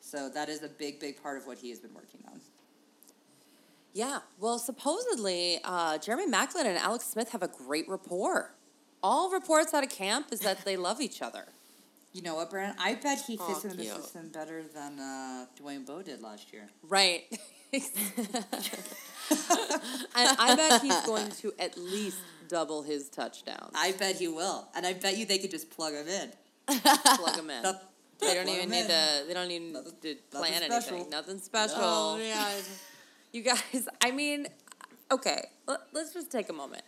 So 0.00 0.28
that 0.28 0.48
is 0.48 0.62
a 0.62 0.68
big, 0.68 1.00
big 1.00 1.20
part 1.22 1.38
of 1.38 1.46
what 1.46 1.58
he 1.58 1.70
has 1.70 1.80
been 1.80 1.94
working 1.94 2.20
on. 2.26 2.40
Yeah. 3.92 4.20
Well, 4.38 4.58
supposedly, 4.58 5.58
uh, 5.64 5.98
Jeremy 5.98 6.30
Maclin 6.30 6.66
and 6.66 6.78
Alex 6.78 7.06
Smith 7.06 7.30
have 7.30 7.42
a 7.42 7.48
great 7.48 7.88
rapport. 7.88 8.54
All 9.02 9.30
reports 9.30 9.74
out 9.74 9.82
of 9.82 9.90
camp 9.90 10.28
is 10.30 10.40
that 10.40 10.64
they 10.64 10.76
love 10.76 11.00
each 11.00 11.22
other. 11.22 11.46
You 12.12 12.22
know 12.22 12.34
what, 12.34 12.50
Brandon? 12.50 12.76
I 12.78 12.94
bet 12.94 13.20
he 13.26 13.36
fits 13.36 13.64
in 13.64 13.76
the 13.76 13.84
system 13.84 14.28
better 14.28 14.62
than 14.62 14.98
uh, 14.98 15.46
Dwayne 15.60 15.86
Bowe 15.86 16.02
did 16.02 16.22
last 16.22 16.52
year. 16.52 16.68
Right. 16.82 17.24
and 17.72 17.82
I 20.16 20.54
bet 20.56 20.82
he's 20.82 21.00
going 21.02 21.30
to 21.30 21.52
at 21.58 21.76
least 21.78 22.18
double 22.48 22.82
his 22.82 23.08
touchdowns. 23.08 23.72
I 23.74 23.92
bet 23.92 24.16
he 24.16 24.28
will, 24.28 24.66
and 24.74 24.84
I 24.86 24.92
bet 24.94 25.16
you 25.16 25.24
they 25.26 25.38
could 25.38 25.50
just 25.50 25.70
plug 25.70 25.94
him 25.94 26.08
in. 26.08 26.30
Plug 26.80 27.36
him 27.36 27.50
in. 27.50 27.62
They 28.18 28.34
don't 28.34 28.48
even 28.48 28.68
need 28.70 28.80
in. 28.80 28.86
to. 28.88 29.24
They 29.28 29.34
don't 29.34 29.50
even 29.50 29.72
Nothing- 29.72 29.92
to 30.02 30.14
plan 30.30 30.62
special. 30.62 30.94
anything. 30.94 31.10
Nothing 31.10 31.38
special. 31.38 31.76
Oh, 31.78 32.18
yeah. 32.20 32.52
You 33.32 33.42
guys, 33.42 33.88
I 34.02 34.10
mean, 34.10 34.48
okay, 35.12 35.50
let, 35.68 35.78
let's 35.92 36.12
just 36.12 36.32
take 36.32 36.48
a 36.48 36.52
moment. 36.52 36.82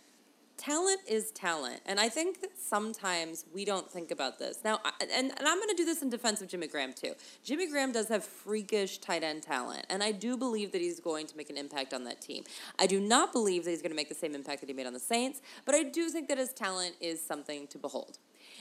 Talent 0.57 0.99
is 1.07 1.31
talent. 1.31 1.81
And 1.85 1.99
I 1.99 2.09
think 2.09 2.41
that 2.41 2.51
sometimes 2.57 3.45
we 3.53 3.65
don't 3.65 3.89
think 3.89 4.11
about 4.11 4.39
this. 4.39 4.59
Now, 4.63 4.79
and, 5.01 5.11
and 5.11 5.33
I'm 5.39 5.57
going 5.57 5.69
to 5.69 5.75
do 5.75 5.85
this 5.85 6.01
in 6.01 6.09
defense 6.09 6.41
of 6.41 6.47
Jimmy 6.47 6.67
Graham, 6.67 6.93
too. 6.93 7.13
Jimmy 7.43 7.67
Graham 7.67 7.91
does 7.91 8.07
have 8.07 8.23
freakish 8.23 8.99
tight 8.99 9.23
end 9.23 9.43
talent. 9.43 9.85
And 9.89 10.03
I 10.03 10.11
do 10.11 10.37
believe 10.37 10.71
that 10.71 10.81
he's 10.81 10.99
going 10.99 11.27
to 11.27 11.35
make 11.37 11.49
an 11.49 11.57
impact 11.57 11.93
on 11.93 12.03
that 12.05 12.21
team. 12.21 12.43
I 12.79 12.87
do 12.87 12.99
not 12.99 13.33
believe 13.33 13.65
that 13.65 13.71
he's 13.71 13.81
going 13.81 13.91
to 13.91 13.95
make 13.95 14.09
the 14.09 14.15
same 14.15 14.35
impact 14.35 14.61
that 14.61 14.67
he 14.67 14.73
made 14.73 14.87
on 14.87 14.93
the 14.93 14.99
Saints, 14.99 15.41
but 15.65 15.75
I 15.75 15.83
do 15.83 16.09
think 16.09 16.27
that 16.29 16.37
his 16.37 16.53
talent 16.53 16.95
is 17.01 17.21
something 17.21 17.67
to 17.67 17.77
behold. 17.77 18.19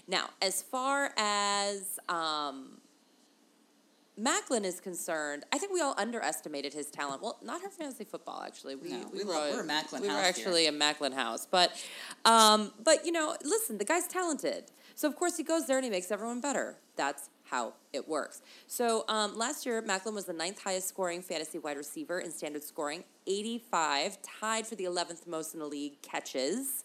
Now, 0.08 0.30
as 0.40 0.62
far 0.62 1.12
as 1.16 1.98
um, 2.08 2.78
Maclin 4.20 4.64
is 4.64 4.78
concerned, 4.78 5.44
I 5.52 5.58
think 5.58 5.72
we 5.72 5.80
all 5.80 5.94
underestimated 5.96 6.74
his 6.74 6.86
talent. 6.90 7.22
Well, 7.22 7.38
not 7.42 7.62
her 7.62 7.70
fantasy 7.70 8.04
football, 8.04 8.42
actually. 8.46 8.74
We, 8.76 8.90
No, 8.90 9.06
we, 9.12 9.20
we 9.20 9.24
were, 9.24 9.32
love- 9.32 9.54
we're 9.54 9.62
a 9.62 9.66
Maclin 9.66 10.00
We 10.02 10.08
were 10.08 10.14
house 10.14 10.36
here. 10.36 10.46
actually 10.46 10.66
a 10.66 10.72
Maclin 10.72 11.14
house, 11.14 11.46
but, 11.50 11.72
um, 12.24 12.72
but 12.84 13.06
you 13.06 13.12
know, 13.12 13.34
listen, 13.42 13.78
the 13.78 13.84
guy's 13.84 14.06
talented. 14.06 14.64
So 14.94 15.08
of 15.08 15.16
course 15.16 15.36
he 15.38 15.42
goes 15.42 15.66
there 15.66 15.78
and 15.78 15.84
he 15.84 15.90
makes 15.90 16.10
everyone 16.10 16.40
better. 16.42 16.76
That's 16.96 17.30
how 17.44 17.72
it 17.92 18.06
works. 18.06 18.42
So 18.66 19.04
um, 19.08 19.36
last 19.36 19.64
year, 19.64 19.80
Maclin 19.82 20.14
was 20.14 20.26
the 20.26 20.32
ninth 20.34 20.62
highest 20.62 20.88
scoring 20.88 21.22
fantasy 21.22 21.58
wide 21.58 21.76
receiver 21.78 22.20
in 22.20 22.30
standard 22.30 22.62
scoring, 22.64 23.04
85, 23.26 24.18
tied 24.22 24.66
for 24.66 24.74
the 24.74 24.84
11th 24.84 25.26
most 25.26 25.54
in 25.54 25.60
the 25.60 25.66
league 25.66 26.00
catches. 26.02 26.84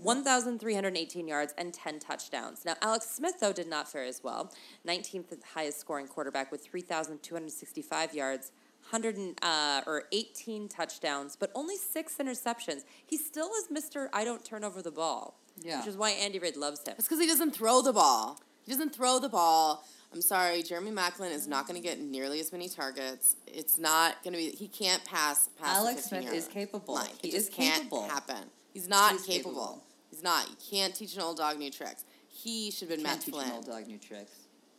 1,318 0.00 1.26
yards 1.28 1.54
and 1.56 1.72
10 1.72 1.98
touchdowns. 2.00 2.64
Now, 2.64 2.74
Alex 2.82 3.10
Smith, 3.10 3.40
though, 3.40 3.52
did 3.52 3.68
not 3.68 3.90
fare 3.90 4.04
as 4.04 4.22
well. 4.22 4.52
19th 4.86 5.42
highest 5.54 5.80
scoring 5.80 6.06
quarterback 6.06 6.52
with 6.52 6.64
3,265 6.64 8.14
yards, 8.14 8.52
100 8.90 9.34
uh, 9.42 9.80
or 9.86 10.04
18 10.12 10.68
touchdowns, 10.68 11.36
but 11.36 11.50
only 11.54 11.76
six 11.76 12.16
interceptions. 12.18 12.84
He 13.06 13.16
still 13.16 13.50
is 13.58 13.68
Mr. 13.72 14.08
I 14.12 14.24
don't 14.24 14.44
turn 14.44 14.64
over 14.64 14.82
the 14.82 14.90
ball. 14.92 15.38
Yeah. 15.58 15.78
Which 15.78 15.88
is 15.88 15.96
why 15.96 16.10
Andy 16.10 16.38
Reid 16.38 16.56
loves 16.56 16.86
him. 16.86 16.94
It's 16.98 17.06
because 17.08 17.20
he 17.20 17.26
doesn't 17.26 17.52
throw 17.52 17.80
the 17.80 17.92
ball. 17.92 18.38
He 18.64 18.72
doesn't 18.72 18.94
throw 18.94 19.18
the 19.18 19.28
ball. 19.28 19.84
I'm 20.12 20.20
sorry, 20.20 20.62
Jeremy 20.62 20.90
Maclin 20.90 21.30
is 21.30 21.46
not 21.48 21.66
going 21.66 21.80
to 21.80 21.86
get 21.86 22.00
nearly 22.00 22.40
as 22.40 22.52
many 22.52 22.68
targets. 22.68 23.36
It's 23.46 23.78
not 23.78 24.22
going 24.22 24.32
to 24.34 24.38
be. 24.38 24.50
He 24.50 24.68
can't 24.68 25.04
pass. 25.04 25.48
past 25.60 25.78
Alex 25.78 26.02
the 26.02 26.20
Smith 26.20 26.32
is 26.32 26.46
capable. 26.48 26.94
line. 26.94 27.08
He 27.20 27.28
it 27.28 27.32
just 27.32 27.48
is 27.50 27.54
can't 27.54 27.82
capable. 27.84 28.08
happen. 28.08 28.44
He's 28.76 28.88
not 28.88 29.12
He's 29.12 29.22
capable. 29.22 29.52
capable. 29.52 29.82
He's 30.10 30.22
not. 30.22 30.50
You 30.50 30.56
can't 30.70 30.94
teach 30.94 31.14
an 31.16 31.22
old 31.22 31.38
dog 31.38 31.58
new 31.58 31.70
tricks. 31.70 32.04
He 32.28 32.70
should 32.70 32.90
have 32.90 32.98
been 32.98 33.06
can't 33.06 33.16
Matt 33.16 33.24
teach 33.24 33.32
Flynn. 33.34 33.46
an 33.48 33.52
old 33.54 33.64
dog 33.66 33.86
new 33.86 33.96
tricks. 33.96 34.32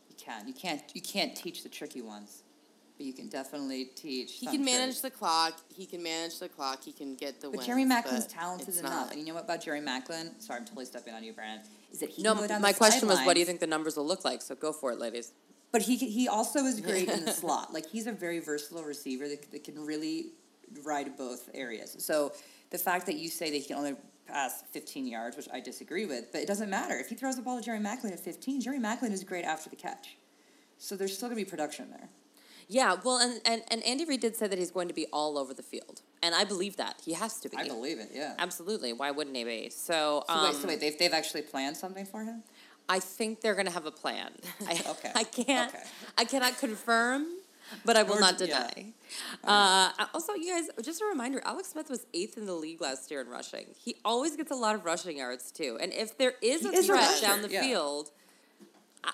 You 0.08 0.14
can. 0.16 0.46
You 0.46 0.54
can't. 0.54 0.80
You 0.94 1.00
can't 1.02 1.34
teach 1.34 1.64
the 1.64 1.68
tricky 1.68 2.00
ones, 2.00 2.44
but 2.96 3.06
you 3.06 3.12
can 3.12 3.26
definitely 3.28 3.86
teach. 3.96 4.34
He 4.34 4.46
can 4.46 4.64
manage 4.64 5.00
tricks. 5.00 5.00
the 5.00 5.10
clock. 5.10 5.60
He 5.74 5.84
can 5.84 6.00
manage 6.00 6.38
the 6.38 6.48
clock. 6.48 6.84
He 6.84 6.92
can 6.92 7.16
get 7.16 7.40
the 7.40 7.48
But 7.48 7.56
wins. 7.56 7.66
Jerry 7.66 7.82
Maclin's 7.84 8.26
but 8.26 8.30
talented 8.30 8.76
enough, 8.76 8.92
not. 9.06 9.10
and 9.10 9.20
you 9.20 9.26
know 9.26 9.34
what 9.34 9.42
about 9.42 9.64
Jerry 9.64 9.80
Maclin? 9.80 10.40
Sorry, 10.40 10.60
I'm 10.60 10.64
totally 10.64 10.84
stepping 10.84 11.14
on 11.14 11.24
you, 11.24 11.32
Brandon. 11.32 11.66
Is 11.92 11.98
that 11.98 12.10
he 12.10 12.22
No, 12.22 12.34
can 12.34 12.42
go 12.42 12.46
down 12.48 12.62
my 12.62 12.72
question 12.72 13.08
was, 13.08 13.18
what 13.26 13.34
do 13.34 13.40
you 13.40 13.46
think 13.46 13.58
the 13.58 13.66
numbers 13.66 13.96
will 13.96 14.06
look 14.06 14.24
like? 14.24 14.42
So 14.42 14.54
go 14.54 14.72
for 14.72 14.92
it, 14.92 15.00
ladies. 15.00 15.32
But 15.72 15.82
he 15.82 15.96
he 15.96 16.28
also 16.28 16.60
is 16.60 16.80
great 16.80 17.08
in 17.08 17.24
the 17.24 17.32
slot. 17.42 17.74
Like 17.74 17.86
he's 17.90 18.06
a 18.06 18.12
very 18.12 18.38
versatile 18.38 18.84
receiver 18.84 19.28
that, 19.28 19.50
that 19.50 19.64
can 19.64 19.84
really 19.84 20.26
ride 20.84 21.16
both 21.16 21.48
areas. 21.54 21.96
So 21.98 22.32
the 22.70 22.78
fact 22.78 23.06
that 23.06 23.16
you 23.16 23.28
say 23.28 23.50
that 23.50 23.56
he 23.56 23.64
can 23.64 23.76
only 23.76 23.94
pass 24.26 24.62
15 24.72 25.06
yards, 25.06 25.36
which 25.36 25.48
I 25.52 25.60
disagree 25.60 26.06
with, 26.06 26.32
but 26.32 26.42
it 26.42 26.46
doesn't 26.46 26.70
matter. 26.70 26.98
If 26.98 27.08
he 27.08 27.14
throws 27.14 27.36
the 27.36 27.42
ball 27.42 27.58
to 27.58 27.64
Jerry 27.64 27.78
Maclin 27.78 28.12
at 28.12 28.20
15, 28.20 28.60
Jerry 28.60 28.78
Maclin 28.78 29.12
is 29.12 29.24
great 29.24 29.44
after 29.44 29.70
the 29.70 29.76
catch. 29.76 30.16
So 30.76 30.96
there's 30.96 31.16
still 31.16 31.28
going 31.28 31.38
to 31.38 31.44
be 31.44 31.50
production 31.50 31.90
there. 31.90 32.08
Yeah, 32.70 32.96
well, 33.02 33.18
and, 33.18 33.40
and, 33.46 33.62
and 33.70 33.82
Andy 33.82 34.04
Reid 34.04 34.20
did 34.20 34.36
say 34.36 34.46
that 34.46 34.58
he's 34.58 34.70
going 34.70 34.88
to 34.88 34.94
be 34.94 35.06
all 35.10 35.38
over 35.38 35.54
the 35.54 35.62
field. 35.62 36.02
And 36.22 36.34
I 36.34 36.44
believe 36.44 36.76
that. 36.76 37.00
He 37.02 37.14
has 37.14 37.40
to 37.40 37.48
be. 37.48 37.56
I 37.56 37.66
believe 37.66 37.98
it, 37.98 38.10
yeah. 38.12 38.34
Absolutely. 38.38 38.92
Why 38.92 39.10
wouldn't 39.10 39.34
he 39.34 39.44
be? 39.44 39.70
So, 39.70 40.24
So 40.28 40.34
um, 40.34 40.44
wait, 40.44 40.54
so 40.54 40.68
wait, 40.68 40.80
they've, 40.80 40.98
they've 40.98 41.14
actually 41.14 41.42
planned 41.42 41.78
something 41.78 42.04
for 42.04 42.24
him? 42.24 42.42
I 42.86 43.00
think 43.00 43.40
they're 43.40 43.54
going 43.54 43.66
to 43.66 43.72
have 43.72 43.86
a 43.86 43.90
plan. 43.90 44.32
I, 44.66 44.82
Okay. 44.90 45.12
I 45.14 45.24
can't. 45.24 45.74
Okay. 45.74 45.82
I 46.18 46.24
cannot 46.26 46.58
confirm, 46.58 47.26
but 47.84 47.96
I 47.96 48.02
will 48.02 48.14
Nor 48.14 48.20
not 48.20 48.38
d- 48.38 48.46
yeah. 48.48 48.68
deny. 48.74 48.92
Uh, 49.44 50.06
also, 50.14 50.34
you 50.34 50.52
guys, 50.54 50.68
just 50.84 51.00
a 51.00 51.04
reminder: 51.06 51.40
Alex 51.44 51.68
Smith 51.68 51.88
was 51.90 52.06
eighth 52.14 52.36
in 52.36 52.46
the 52.46 52.54
league 52.54 52.80
last 52.80 53.10
year 53.10 53.20
in 53.20 53.28
rushing. 53.28 53.66
He 53.76 53.96
always 54.04 54.36
gets 54.36 54.50
a 54.50 54.54
lot 54.54 54.74
of 54.74 54.84
rushing 54.84 55.18
yards 55.18 55.50
too. 55.52 55.78
And 55.80 55.92
if 55.92 56.16
there 56.18 56.34
is 56.42 56.62
He 56.62 56.68
a 56.68 56.70
is 56.72 56.84
a 56.84 56.86
threat 56.88 57.00
rusher, 57.08 57.26
down 57.26 57.42
the 57.42 57.48
yeah. 57.50 57.62
field. 57.62 58.10
I, 59.04 59.12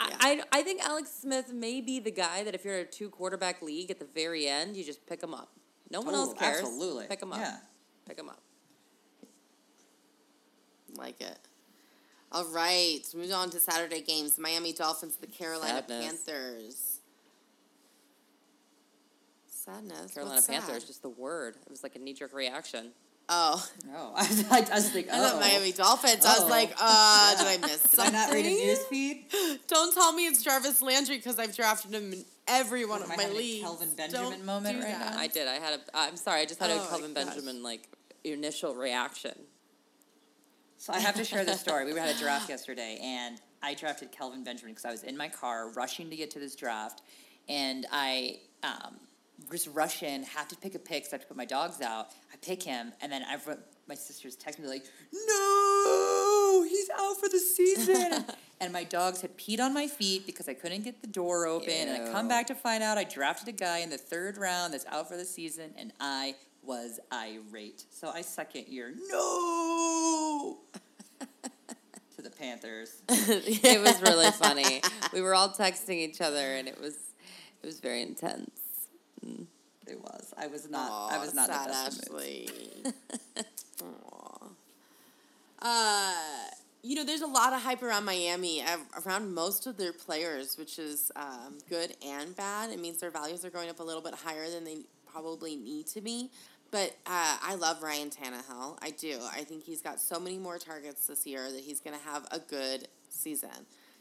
I, 0.00 0.10
I 0.20 0.42
I 0.60 0.62
think 0.62 0.80
Alex 0.84 1.10
Smith 1.22 1.52
may 1.52 1.80
be 1.80 1.98
the 2.00 2.10
guy 2.12 2.44
that 2.44 2.54
if 2.54 2.64
you're 2.64 2.74
in 2.78 2.86
a 2.86 2.88
two 2.88 3.10
quarterback 3.10 3.62
league 3.62 3.90
at 3.90 3.98
the 3.98 4.06
very 4.14 4.46
end, 4.46 4.76
you 4.76 4.84
just 4.84 5.04
pick 5.06 5.22
him 5.22 5.34
up. 5.34 5.50
No 5.90 6.00
one 6.02 6.14
else 6.14 6.30
Oh, 6.30 6.38
cares. 6.38 6.60
absolutely. 6.60 7.06
Pick 7.08 7.22
him 7.22 7.32
up. 7.32 7.38
Yeah. 7.40 7.56
Pick 8.06 8.18
him 8.18 8.28
up. 8.28 8.40
Like 10.96 11.20
it. 11.20 11.38
All 12.30 12.44
right, 12.46 13.00
moving 13.14 13.32
on 13.32 13.48
to 13.50 13.58
Saturday 13.60 14.02
games. 14.02 14.38
Miami 14.38 14.72
Dolphins, 14.72 15.16
the 15.16 15.26
Carolina 15.26 15.82
Sadness. 15.88 16.04
Panthers. 16.26 16.97
Sadness. 19.68 20.14
Carolina 20.14 20.36
What's 20.36 20.46
sad? 20.46 20.60
Panthers, 20.62 20.84
just 20.84 21.02
the 21.02 21.08
word. 21.10 21.56
It 21.66 21.70
was 21.70 21.82
like 21.82 21.96
a 21.96 21.98
knee 21.98 22.14
jerk 22.14 22.32
reaction. 22.32 22.92
Oh, 23.30 23.62
No, 23.86 24.12
I, 24.16 24.22
I, 24.50 24.66
I 24.72 24.74
was 24.76 24.88
thinking, 24.88 25.12
I 25.12 25.18
thought 25.18 25.34
oh. 25.34 25.40
Miami 25.40 25.72
Dolphins. 25.72 26.24
I 26.24 26.32
was 26.34 26.44
Oh. 26.44 26.48
like, 26.48 26.72
uh, 26.80 27.36
did 27.36 27.46
I 27.46 27.58
miss 27.66 27.82
Did 27.90 28.00
I 28.00 28.04
something? 28.04 28.12
not 28.14 28.32
read 28.32 28.46
a 28.46 28.48
news 28.48 28.78
feed? 28.86 29.26
Don't 29.68 29.92
tell 29.92 30.12
me 30.14 30.26
it's 30.26 30.42
Jarvis 30.42 30.80
Landry 30.80 31.18
because 31.18 31.38
I've 31.38 31.54
drafted 31.54 31.92
him 31.92 32.10
in 32.14 32.24
every 32.46 32.86
one 32.86 33.00
Am 33.02 33.04
of 33.04 33.10
I 33.12 33.16
my 33.16 33.22
having 33.24 33.36
a 33.36 33.38
leagues. 33.38 33.62
Kelvin 33.62 33.90
Benjamin 33.94 34.30
Don't 34.30 34.44
moment 34.46 34.78
do 34.78 34.84
right 34.84 34.98
that. 34.98 35.14
now? 35.14 35.20
I 35.20 35.26
did. 35.26 35.46
I 35.46 35.54
had 35.56 35.74
a. 35.74 35.80
I'm 35.92 36.16
sorry. 36.16 36.40
I 36.40 36.46
just 36.46 36.58
had 36.58 36.70
Oh 36.70 36.76
a 36.76 36.78
my 36.78 36.86
Kelvin. 36.86 37.12
Benjamin 37.12 37.62
like 37.62 37.86
initial 38.24 38.74
reaction. 38.74 39.34
So 40.78 40.94
I 40.94 40.98
have 41.00 41.16
to 41.16 41.24
share 41.24 41.44
this 41.44 41.60
story. 41.60 41.84
We 41.92 41.98
had 41.98 42.14
a 42.14 42.18
draft 42.18 42.48
yesterday, 42.48 42.98
and 43.02 43.38
I 43.62 43.74
drafted 43.74 44.10
Kelvin 44.12 44.42
Benjamin 44.44 44.72
because 44.72 44.86
I 44.86 44.90
was 44.90 45.02
in 45.02 45.16
my 45.18 45.28
car 45.28 45.70
rushing 45.72 46.08
to 46.08 46.16
get 46.16 46.30
to 46.30 46.38
this 46.38 46.54
draft, 46.56 47.02
and 47.48 47.84
I 47.92 48.36
um, 48.62 48.96
just 49.50 49.68
rush 49.68 50.02
in, 50.02 50.22
have 50.24 50.48
to 50.48 50.56
pick 50.56 50.74
a 50.74 50.78
pick, 50.78 51.04
so 51.04 51.10
I 51.10 51.14
have 51.14 51.22
to 51.22 51.28
put 51.28 51.36
my 51.36 51.44
dogs 51.44 51.80
out. 51.80 52.08
I 52.32 52.36
pick 52.42 52.62
him, 52.62 52.92
and 53.00 53.10
then 53.10 53.22
I've 53.28 53.46
my 53.88 53.94
sisters 53.94 54.36
text 54.36 54.58
me 54.58 54.66
like, 54.66 54.84
"No, 55.12 56.66
he's 56.68 56.90
out 56.98 57.16
for 57.18 57.28
the 57.28 57.38
season." 57.38 58.24
and 58.60 58.72
my 58.72 58.84
dogs 58.84 59.20
had 59.20 59.36
peed 59.38 59.60
on 59.60 59.72
my 59.72 59.86
feet 59.86 60.26
because 60.26 60.48
I 60.48 60.54
couldn't 60.54 60.82
get 60.82 61.00
the 61.00 61.08
door 61.08 61.46
open, 61.46 61.70
and 61.70 62.02
I 62.02 62.12
come 62.12 62.28
back 62.28 62.46
to 62.48 62.54
find 62.54 62.82
out 62.82 62.98
I 62.98 63.04
drafted 63.04 63.48
a 63.48 63.52
guy 63.52 63.78
in 63.78 63.90
the 63.90 63.98
third 63.98 64.36
round 64.36 64.74
that's 64.74 64.86
out 64.86 65.08
for 65.08 65.16
the 65.16 65.24
season, 65.24 65.72
and 65.76 65.92
I 66.00 66.34
was 66.62 67.00
irate. 67.12 67.84
So 67.90 68.08
I 68.08 68.22
second 68.22 68.66
year, 68.68 68.92
no. 69.08 70.58
to 72.16 72.22
the 72.22 72.30
Panthers. 72.30 73.02
it 73.08 73.80
was 73.80 74.02
really 74.02 74.30
funny. 74.32 74.82
We 75.12 75.22
were 75.22 75.34
all 75.34 75.50
texting 75.50 75.96
each 75.96 76.20
other, 76.20 76.54
and 76.54 76.68
it 76.68 76.80
was 76.80 76.96
it 77.62 77.66
was 77.66 77.80
very 77.80 78.02
intense. 78.02 78.57
It 79.88 80.00
was. 80.00 80.34
I 80.36 80.46
was 80.46 80.68
not. 80.68 80.90
Aw, 80.90 81.16
I 81.16 81.18
was 81.18 81.34
not 81.34 81.48
sad 81.48 81.68
the 81.68 81.72
best 81.72 82.08
of. 82.08 82.14
Ashley. 82.14 82.48
Aw. 83.82 84.48
Uh, 85.60 86.14
you 86.82 86.94
know, 86.94 87.04
there's 87.04 87.22
a 87.22 87.26
lot 87.26 87.52
of 87.52 87.62
hype 87.62 87.82
around 87.82 88.04
Miami, 88.04 88.62
around 89.04 89.34
most 89.34 89.66
of 89.66 89.76
their 89.76 89.92
players, 89.92 90.56
which 90.56 90.78
is 90.78 91.10
um, 91.16 91.58
good 91.68 91.96
and 92.06 92.36
bad. 92.36 92.70
It 92.70 92.80
means 92.80 92.98
their 92.98 93.10
values 93.10 93.44
are 93.44 93.50
going 93.50 93.68
up 93.68 93.80
a 93.80 93.82
little 93.82 94.02
bit 94.02 94.14
higher 94.14 94.48
than 94.48 94.64
they 94.64 94.78
probably 95.10 95.56
need 95.56 95.86
to 95.88 96.00
be. 96.00 96.30
But 96.70 96.96
uh, 97.06 97.38
I 97.42 97.56
love 97.58 97.82
Ryan 97.82 98.10
Tannehill. 98.10 98.78
I 98.82 98.90
do. 98.90 99.18
I 99.32 99.42
think 99.42 99.64
he's 99.64 99.80
got 99.80 100.00
so 100.00 100.20
many 100.20 100.38
more 100.38 100.58
targets 100.58 101.06
this 101.06 101.26
year 101.26 101.50
that 101.50 101.60
he's 101.60 101.80
going 101.80 101.98
to 101.98 102.04
have 102.04 102.26
a 102.30 102.38
good 102.38 102.88
season. 103.08 103.50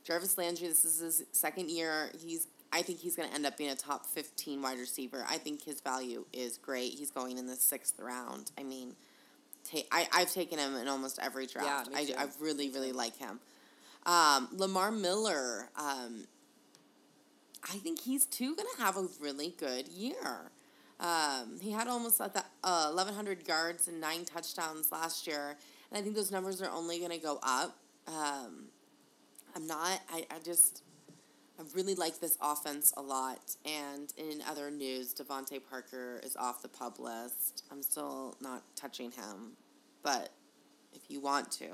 Jarvis 0.04 0.38
Landry, 0.38 0.68
this 0.68 0.86
is 0.86 1.00
his 1.00 1.24
second 1.32 1.70
year. 1.70 2.12
He's 2.18 2.48
I 2.72 2.82
think 2.82 3.00
he's 3.00 3.16
going 3.16 3.30
to 3.30 3.36
end 3.36 3.46
up 3.46 3.58
being 3.58 3.70
a 3.70 3.76
top 3.76 4.06
15 4.06 4.62
wide 4.62 4.80
receiver. 4.80 5.26
I 5.30 5.38
think 5.38 5.64
his 5.64 5.82
value 5.82 6.26
is 6.34 6.58
great. 6.58 6.94
He's 6.94 7.12
going 7.12 7.38
in 7.38 7.48
the 7.48 7.56
sixth 7.56 8.00
round. 8.00 8.52
I 8.58 8.64
mean, 8.64 8.96
ta- 9.70 9.88
I, 9.92 10.08
I've 10.14 10.32
taken 10.32 10.60
him 10.60 10.76
in 10.76 10.88
almost 10.88 11.20
every 11.22 11.48
draft. 11.48 11.90
me 11.90 12.14
I. 12.18 12.24
I 12.24 12.28
really, 12.40 12.70
really 12.70 12.92
like 12.92 13.18
him. 13.18 13.40
Um, 14.06 14.50
Lamar 14.54 14.92
Miller, 14.92 15.70
um, 15.76 16.26
I 17.64 17.78
think 17.78 18.02
he's 18.02 18.26
too 18.26 18.56
going 18.56 18.68
to 18.78 18.82
have 18.82 18.98
a 18.98 19.08
really 19.20 19.54
good 19.58 19.88
year. 19.88 20.52
Um, 21.00 21.60
he 21.62 21.72
had 21.72 21.88
almost 21.88 22.20
at 22.22 22.34
the, 22.34 22.44
uh, 22.64 22.92
1,100 22.92 23.48
yards 23.48 23.88
and 23.88 24.02
nine 24.02 24.26
touchdowns 24.26 24.92
last 24.92 25.28
year, 25.28 25.58
and 25.92 26.00
I 26.00 26.02
think 26.02 26.16
those 26.16 26.32
numbers 26.32 26.62
are 26.62 26.72
only 26.72 27.00
going 27.00 27.12
to 27.12 27.20
go 27.20 27.40
up. 27.44 27.78
Um, 28.08 28.66
I'm 29.56 29.68
not. 29.68 30.00
I, 30.12 30.26
I 30.32 30.40
just. 30.44 30.84
I 31.60 31.64
really 31.74 31.96
like 31.96 32.20
this 32.20 32.38
offense 32.42 32.94
a 32.98 33.02
lot. 33.02 33.56
And 33.66 34.14
in 34.18 34.42
other 34.48 34.70
news, 34.70 35.14
DeVante 35.14 35.60
Parker 35.70 36.22
is 36.24 36.36
off 36.36 36.62
the 36.62 36.68
pup 36.68 37.00
list. 37.00 37.64
I'm 37.72 37.82
still 37.82 38.36
not 38.42 38.64
touching 38.76 39.12
him. 39.12 39.54
But 40.04 40.30
if 40.94 41.02
you 41.10 41.20
want 41.20 41.52
to, 41.54 41.66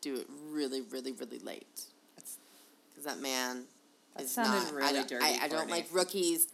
do 0.00 0.16
it 0.16 0.26
really, 0.50 0.80
really, 0.80 1.12
really 1.12 1.38
late. 1.38 1.82
Because 2.16 3.04
that 3.04 3.20
man 3.20 3.64
That 4.16 4.24
is 4.24 4.36
not. 4.36 4.72
really 4.72 4.88
I 4.88 4.92
don't, 4.92 5.08
dirty, 5.08 5.24
I, 5.24 5.38
I 5.42 5.48
don't 5.48 5.70
like 5.70 5.86
rookies. 5.92 6.48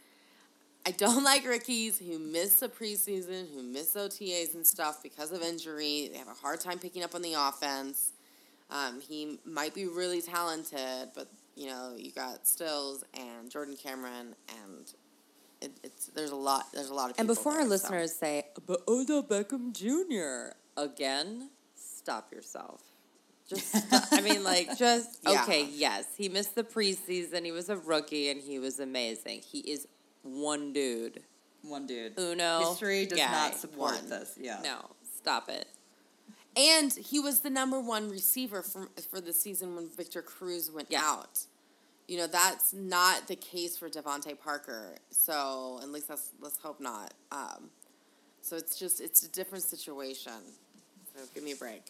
I 0.84 0.90
don't 0.90 1.24
like 1.24 1.46
rookies 1.46 1.98
who 1.98 2.18
miss 2.18 2.60
the 2.60 2.68
preseason, 2.68 3.52
who 3.54 3.62
miss 3.62 3.94
OTAs 3.94 4.54
and 4.54 4.66
stuff 4.66 5.02
because 5.02 5.32
of 5.32 5.42
injury. 5.42 6.10
They 6.12 6.18
have 6.18 6.28
a 6.28 6.34
hard 6.34 6.60
time 6.60 6.78
picking 6.78 7.02
up 7.02 7.14
on 7.14 7.22
the 7.22 7.34
offense. 7.34 8.12
Um, 8.70 9.00
he 9.00 9.38
might 9.44 9.74
be 9.74 9.86
really 9.86 10.20
talented, 10.20 11.10
but 11.14 11.28
you 11.56 11.66
know 11.68 11.94
you 11.96 12.12
got 12.12 12.46
Stills 12.46 13.04
and 13.18 13.50
Jordan 13.50 13.76
Cameron, 13.76 14.34
and 14.62 14.92
it, 15.60 15.72
it's 15.82 16.06
there's 16.08 16.30
a 16.30 16.36
lot 16.36 16.66
there's 16.72 16.90
a 16.90 16.94
lot 16.94 17.10
of. 17.10 17.18
And 17.18 17.26
people 17.28 17.34
before 17.34 17.52
our 17.52 17.58
there, 17.58 17.66
so- 17.66 17.70
listeners 17.70 18.14
say, 18.14 18.44
but 18.66 18.82
Odell 18.86 19.22
Beckham 19.22 19.72
Jr. 19.72 20.54
again, 20.80 21.50
stop 21.74 22.32
yourself. 22.32 22.82
Just, 23.48 23.68
stop. 23.86 24.04
I 24.10 24.22
mean, 24.22 24.42
like, 24.42 24.76
just, 24.76 25.20
Yeah. 25.24 25.44
okay, 25.44 25.68
yes, 25.70 26.04
he 26.16 26.28
missed 26.28 26.56
the 26.56 26.64
preseason. 26.64 27.44
He 27.44 27.52
was 27.52 27.68
a 27.68 27.76
rookie 27.76 28.28
and 28.28 28.40
he 28.42 28.58
was 28.58 28.80
amazing. 28.80 29.42
He 29.42 29.60
is 29.60 29.86
one 30.22 30.72
dude. 30.72 31.22
One 31.62 31.86
dude. 31.86 32.18
Uno. 32.18 32.58
History 32.70 33.06
does 33.06 33.18
guy. 33.20 33.30
not 33.30 33.54
support 33.56 33.94
One. 33.94 34.08
this. 34.08 34.36
Yeah. 34.40 34.58
No, 34.64 34.90
stop 35.16 35.48
it. 35.48 35.68
And 36.56 36.92
he 36.92 37.20
was 37.20 37.40
the 37.40 37.50
number 37.50 37.78
one 37.80 38.08
receiver 38.08 38.62
for 38.62 38.88
for 39.10 39.20
the 39.20 39.32
season 39.32 39.76
when 39.76 39.88
Victor 39.88 40.22
Cruz 40.22 40.70
went 40.70 40.88
Yeah. 40.90 41.02
out. 41.04 41.40
You 42.08 42.18
know 42.18 42.26
that's 42.26 42.72
not 42.72 43.26
the 43.28 43.36
case 43.36 43.76
for 43.76 43.88
DeVante 43.90 44.38
Parker. 44.38 44.96
So 45.10 45.78
at 45.82 45.90
least 45.90 46.08
let's 46.08 46.30
let's 46.40 46.56
hope 46.58 46.80
not. 46.80 47.12
Um, 47.30 47.70
so 48.42 48.56
it's 48.56 48.78
just 48.78 49.00
it's 49.00 49.22
a 49.24 49.28
different 49.28 49.64
situation. 49.64 50.32
So 51.14 51.22
give 51.34 51.42
me 51.44 51.52
a 51.52 51.56
break. 51.56 51.82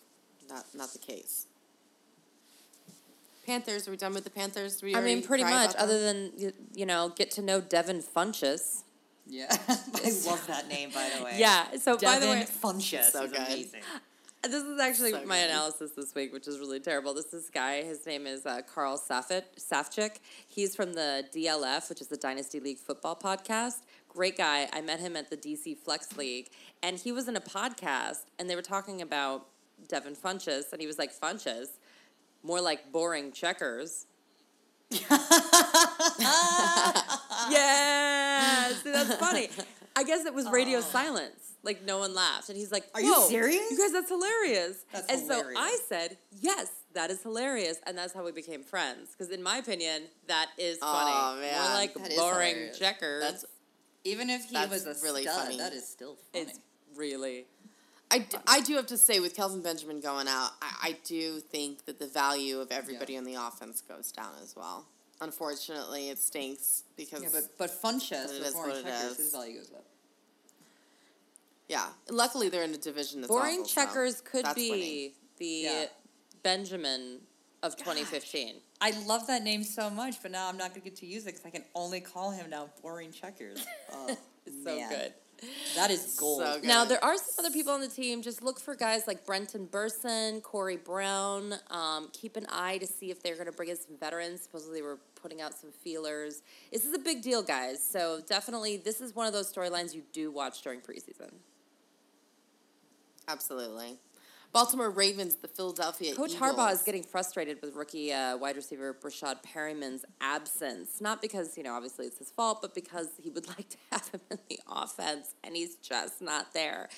Not 0.48 0.64
not 0.74 0.92
the 0.92 0.98
case. 0.98 1.46
Panthers. 3.46 3.86
Are 3.86 3.92
we 3.92 3.96
done 3.96 4.12
with 4.14 4.24
the 4.24 4.30
Panthers? 4.30 4.82
We 4.82 4.96
I 4.96 5.00
mean, 5.00 5.22
pretty 5.22 5.44
much, 5.44 5.76
other 5.76 6.00
than, 6.00 6.32
you, 6.36 6.52
you 6.74 6.84
know, 6.84 7.10
get 7.14 7.30
to 7.32 7.42
know 7.42 7.60
Devin 7.60 8.02
Funchess. 8.02 8.82
Yeah. 9.24 9.46
I 9.68 10.12
love 10.26 10.44
that 10.48 10.66
name, 10.68 10.90
by 10.90 11.08
the 11.16 11.24
way. 11.24 11.36
Yeah, 11.38 11.76
so 11.76 11.96
by 11.96 12.18
the 12.18 12.26
way, 12.26 12.44
Funchess 12.62 13.10
So 13.12 13.22
is 13.22 13.30
good. 13.30 13.40
amazing. 13.40 13.82
This 14.48 14.62
is 14.62 14.80
actually 14.80 15.10
So 15.12 15.24
my 15.24 15.40
good. 15.40 15.50
analysis 15.50 15.92
this 15.92 16.14
week, 16.14 16.32
which 16.32 16.46
is 16.46 16.58
really 16.58 16.80
terrible. 16.80 17.12
This 17.14 17.26
is 17.26 17.30
this 17.42 17.50
guy, 17.50 17.82
his 17.82 18.06
name 18.06 18.26
is 18.26 18.46
uh, 18.46 18.60
Carl 18.62 18.96
Safit, 18.98 19.42
Safchik. 19.58 20.16
He's 20.46 20.74
from 20.76 20.92
the 20.94 21.24
DLF, 21.34 21.88
which 21.88 22.00
is 22.00 22.06
the 22.08 22.16
Dynasty 22.16 22.60
League 22.60 22.78
football 22.78 23.16
podcast. 23.16 23.80
Great 24.08 24.36
guy. 24.38 24.68
I 24.72 24.80
met 24.80 25.00
him 25.00 25.16
at 25.16 25.30
the 25.30 25.36
DC 25.36 25.76
Flex 25.76 26.16
League, 26.16 26.50
and 26.82 26.96
he 26.98 27.12
was 27.12 27.28
in 27.28 27.36
a 27.36 27.40
podcast, 27.40 28.20
and 28.38 28.48
they 28.48 28.56
were 28.56 28.62
talking 28.62 29.02
about 29.02 29.46
Devin 29.88 30.14
Funchess, 30.14 30.72
and 30.72 30.80
he 30.80 30.86
was 30.86 30.98
like, 30.98 31.12
Funchess, 31.12 31.78
more 32.42 32.60
like 32.60 32.92
boring 32.92 33.32
checkers. 33.32 34.06
yeah, 37.50 38.68
see 38.82 38.92
that's 38.92 39.14
funny. 39.16 39.48
I 39.96 40.04
guess 40.04 40.24
it 40.24 40.32
was 40.34 40.48
radio 40.48 40.80
silence. 40.80 41.55
Like 41.66 41.84
no 41.84 41.98
one 41.98 42.14
laughed, 42.14 42.48
and 42.48 42.56
he's 42.56 42.72
like, 42.72 42.84
Are 42.94 43.00
you 43.02 43.14
serious? 43.28 43.70
You 43.70 43.76
guys, 43.78 43.92
that's 43.92 44.08
hilarious." 44.08 44.84
That's 44.92 45.06
and 45.12 45.20
so 45.26 45.42
I 45.56 45.76
said, 45.88 46.16
"Yes, 46.40 46.68
that 46.94 47.10
is 47.10 47.22
hilarious," 47.22 47.78
and 47.86 47.98
that's 47.98 48.14
how 48.14 48.24
we 48.24 48.32
became 48.32 48.62
friends. 48.62 49.10
Because 49.10 49.30
in 49.32 49.42
my 49.42 49.56
opinion, 49.58 50.04
that 50.28 50.48
is 50.56 50.78
funny. 50.78 51.10
Aw, 51.12 51.32
More 51.32 51.40
man. 51.42 51.74
like 51.74 51.92
That 51.94 52.10
is 52.12 52.18
boring 52.18 52.56
checkers. 52.78 53.22
That's 53.22 53.44
Even 54.04 54.30
if 54.30 54.44
he 54.46 54.54
That's 54.54 54.70
was 54.70 54.86
a 54.86 54.94
really 55.04 55.22
stud, 55.24 55.42
funny. 55.44 55.58
that 55.58 55.72
is 55.72 55.86
still 55.86 56.16
funny. 56.32 56.46
it's 56.46 56.58
really 56.96 57.44
I, 58.08 58.20
d- 58.20 58.36
I 58.46 58.60
do 58.60 58.74
have 58.76 58.86
to 58.86 58.96
say, 58.96 59.18
with 59.18 59.34
Kelvin 59.34 59.62
Benjamin 59.62 60.00
going 60.00 60.28
out, 60.28 60.50
I, 60.62 60.90
I 60.90 60.98
do 61.04 61.40
think 61.40 61.86
that 61.86 61.98
the 61.98 62.06
value 62.06 62.60
of 62.60 62.70
everybody 62.70 63.14
Yeah. 63.14 63.18
on 63.18 63.24
the 63.24 63.34
offense 63.34 63.80
goes 63.80 64.12
down 64.12 64.30
as 64.40 64.54
well. 64.54 64.86
Unfortunately, 65.20 66.08
it 66.10 66.18
stinks 66.20 66.84
because 66.96 67.22
yeah, 67.24 67.28
but 67.32 67.44
but 67.58 67.70
Funchess 67.82 68.26
But 68.28 68.34
it 68.36 68.38
with 68.38 68.46
is 68.48 68.54
boring 68.54 68.84
checkers, 68.84 69.16
his 69.16 69.32
value 69.32 69.58
goes 69.58 69.72
up. 69.74 69.84
Yeah, 71.68 71.86
luckily 72.10 72.48
they're 72.48 72.62
in 72.64 72.74
a 72.74 72.78
division 72.78 73.20
that's 73.20 73.28
boring 73.28 73.60
awful, 73.60 73.64
so 73.66 73.74
checkers 73.84 74.20
could 74.20 74.44
that's 74.44 74.54
be 74.54 74.70
winning. 74.70 75.12
the 75.38 75.46
Yeah. 75.46 75.84
Benjamin 76.42 77.20
of 77.62 77.76
2015. 77.76 78.54
I 78.80 78.90
love 79.06 79.26
that 79.26 79.42
name 79.42 79.64
so 79.64 79.90
much, 79.90 80.22
but 80.22 80.30
now 80.30 80.48
I'm 80.48 80.56
not 80.56 80.70
gonna 80.70 80.80
get 80.84 80.96
to 80.96 81.06
use 81.06 81.24
it 81.24 81.32
because 81.32 81.44
I 81.46 81.50
can 81.50 81.64
only 81.74 82.00
call 82.00 82.30
him 82.30 82.50
now 82.50 82.70
Boring 82.82 83.10
Checkers. 83.12 83.64
Oh, 83.92 84.16
It's 84.44 84.64
so 84.64 84.76
man. 84.76 84.88
good. 84.90 85.12
That 85.74 85.90
is 85.90 86.16
gold. 86.18 86.40
So. 86.40 86.60
Now 86.62 86.84
there 86.84 87.02
are 87.04 87.16
some 87.16 87.44
other 87.44 87.52
people 87.52 87.72
on 87.72 87.80
the 87.80 87.88
team. 87.88 88.22
Just 88.22 88.42
look 88.42 88.58
for 88.60 88.74
guys 88.74 89.06
like 89.06 89.26
Brenton 89.26 89.66
Bersin, 89.66 90.40
Corey 90.42 90.76
Brown. 90.78 91.54
Um, 91.70 92.08
keep 92.12 92.36
an 92.36 92.46
eye 92.48 92.78
to 92.78 92.86
see 92.86 93.10
if 93.10 93.22
they're 93.22 93.34
going 93.34 93.46
to 93.46 93.52
bring 93.52 93.68
in 93.68 93.76
some 93.76 93.98
veterans. 93.98 94.40
Supposedly, 94.42 94.80
we're 94.80 94.96
putting 95.14 95.42
out 95.42 95.52
some 95.52 95.72
feelers. 95.72 96.42
This 96.72 96.86
is 96.86 96.94
a 96.94 96.98
big 96.98 97.20
deal, 97.22 97.42
guys. 97.42 97.86
So 97.86 98.20
definitely, 98.26 98.78
this 98.78 99.02
is 99.02 99.14
one 99.14 99.26
of 99.26 99.34
those 99.34 99.52
storylines 99.52 99.94
you 99.94 100.02
do 100.12 100.30
watch 100.30 100.62
during 100.62 100.80
preseason. 100.80 101.30
Absolutely. 103.28 103.98
Baltimore 104.52 104.90
Ravens, 104.90 105.34
the 105.34 105.48
Philadelphia 105.48 106.14
Coach 106.14 106.32
Eagles. 106.32 106.54
Harbaugh 106.54 106.72
is 106.72 106.82
getting 106.82 107.02
frustrated 107.02 107.58
with 107.60 107.74
rookie 107.74 108.12
uh, 108.12 108.38
wide 108.38 108.56
receiver 108.56 108.94
Breshad 108.94 109.42
Perriman's 109.42 110.04
absence. 110.20 111.00
Not 111.00 111.20
because, 111.20 111.58
you 111.58 111.62
know, 111.62 111.74
obviously 111.74 112.06
it's 112.06 112.18
his 112.18 112.30
fault, 112.30 112.62
but 112.62 112.74
because 112.74 113.08
he 113.20 113.28
would 113.28 113.46
like 113.48 113.68
to 113.68 113.76
have 113.92 114.08
him 114.08 114.20
in 114.30 114.38
the 114.48 114.58
offense, 114.66 115.34
and 115.44 115.54
he's 115.54 115.76
just 115.76 116.22
not 116.22 116.54
there. 116.54 116.88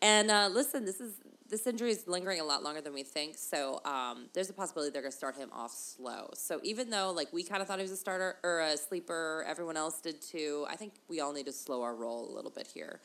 And 0.00 0.30
uh, 0.30 0.50
listen, 0.52 0.84
this 0.84 1.00
is 1.00 1.14
this 1.48 1.66
injury 1.66 1.90
is 1.90 2.06
lingering 2.06 2.38
a 2.38 2.44
lot 2.44 2.62
longer 2.62 2.80
than 2.80 2.94
we 2.94 3.02
think. 3.02 3.36
So 3.36 3.80
um, 3.84 4.26
there's 4.32 4.50
a 4.50 4.52
possibility 4.52 4.92
they're 4.92 5.02
going 5.02 5.10
to 5.10 5.18
start 5.18 5.36
him 5.36 5.50
off 5.52 5.72
slow. 5.72 6.30
So 6.34 6.60
even 6.62 6.90
though 6.90 7.10
like 7.10 7.32
we 7.32 7.42
kind 7.42 7.60
of 7.60 7.66
thought 7.66 7.80
he 7.80 7.82
was 7.82 7.90
a 7.90 7.96
starter 7.96 8.36
or 8.44 8.60
a 8.60 8.76
sleeper, 8.76 9.44
everyone 9.48 9.76
else 9.76 10.00
did 10.00 10.22
too. 10.22 10.64
I 10.70 10.76
think 10.76 10.92
we 11.08 11.18
all 11.18 11.32
need 11.32 11.46
to 11.46 11.52
slow 11.52 11.82
our 11.82 11.96
roll 11.96 12.30
a 12.30 12.32
little 12.32 12.52
bit 12.52 12.68
here. 12.72 13.00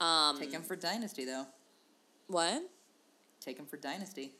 Um, 0.00 0.38
Take 0.38 0.52
him 0.52 0.62
for 0.62 0.76
Dynasty 0.76 1.24
though. 1.24 1.46
What? 2.26 2.62
Take 3.40 3.58
him 3.58 3.66
for 3.66 3.76
Dynasty. 3.76 4.32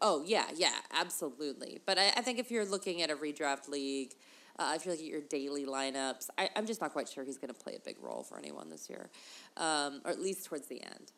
Oh 0.00 0.22
yeah, 0.26 0.46
yeah, 0.54 0.74
absolutely. 0.92 1.80
But 1.86 1.98
I, 1.98 2.08
I 2.16 2.20
think 2.20 2.38
if 2.38 2.50
you're 2.50 2.66
looking 2.66 3.02
at 3.02 3.10
a 3.10 3.16
redraft 3.16 3.68
league, 3.68 4.14
uh, 4.58 4.72
if 4.74 4.84
you're 4.84 4.94
looking 4.94 5.06
at 5.06 5.12
your 5.12 5.22
daily 5.22 5.64
lineups, 5.64 6.28
I, 6.36 6.50
I'm 6.56 6.66
just 6.66 6.80
not 6.80 6.92
quite 6.92 7.08
sure 7.08 7.24
he's 7.24 7.38
going 7.38 7.52
to 7.52 7.58
play 7.58 7.76
a 7.76 7.80
big 7.80 7.96
role 8.02 8.22
for 8.22 8.38
anyone 8.38 8.68
this 8.68 8.90
year, 8.90 9.08
um, 9.56 10.02
or 10.04 10.10
at 10.10 10.20
least 10.20 10.46
towards 10.46 10.66
the 10.66 10.82
end. 10.82 11.12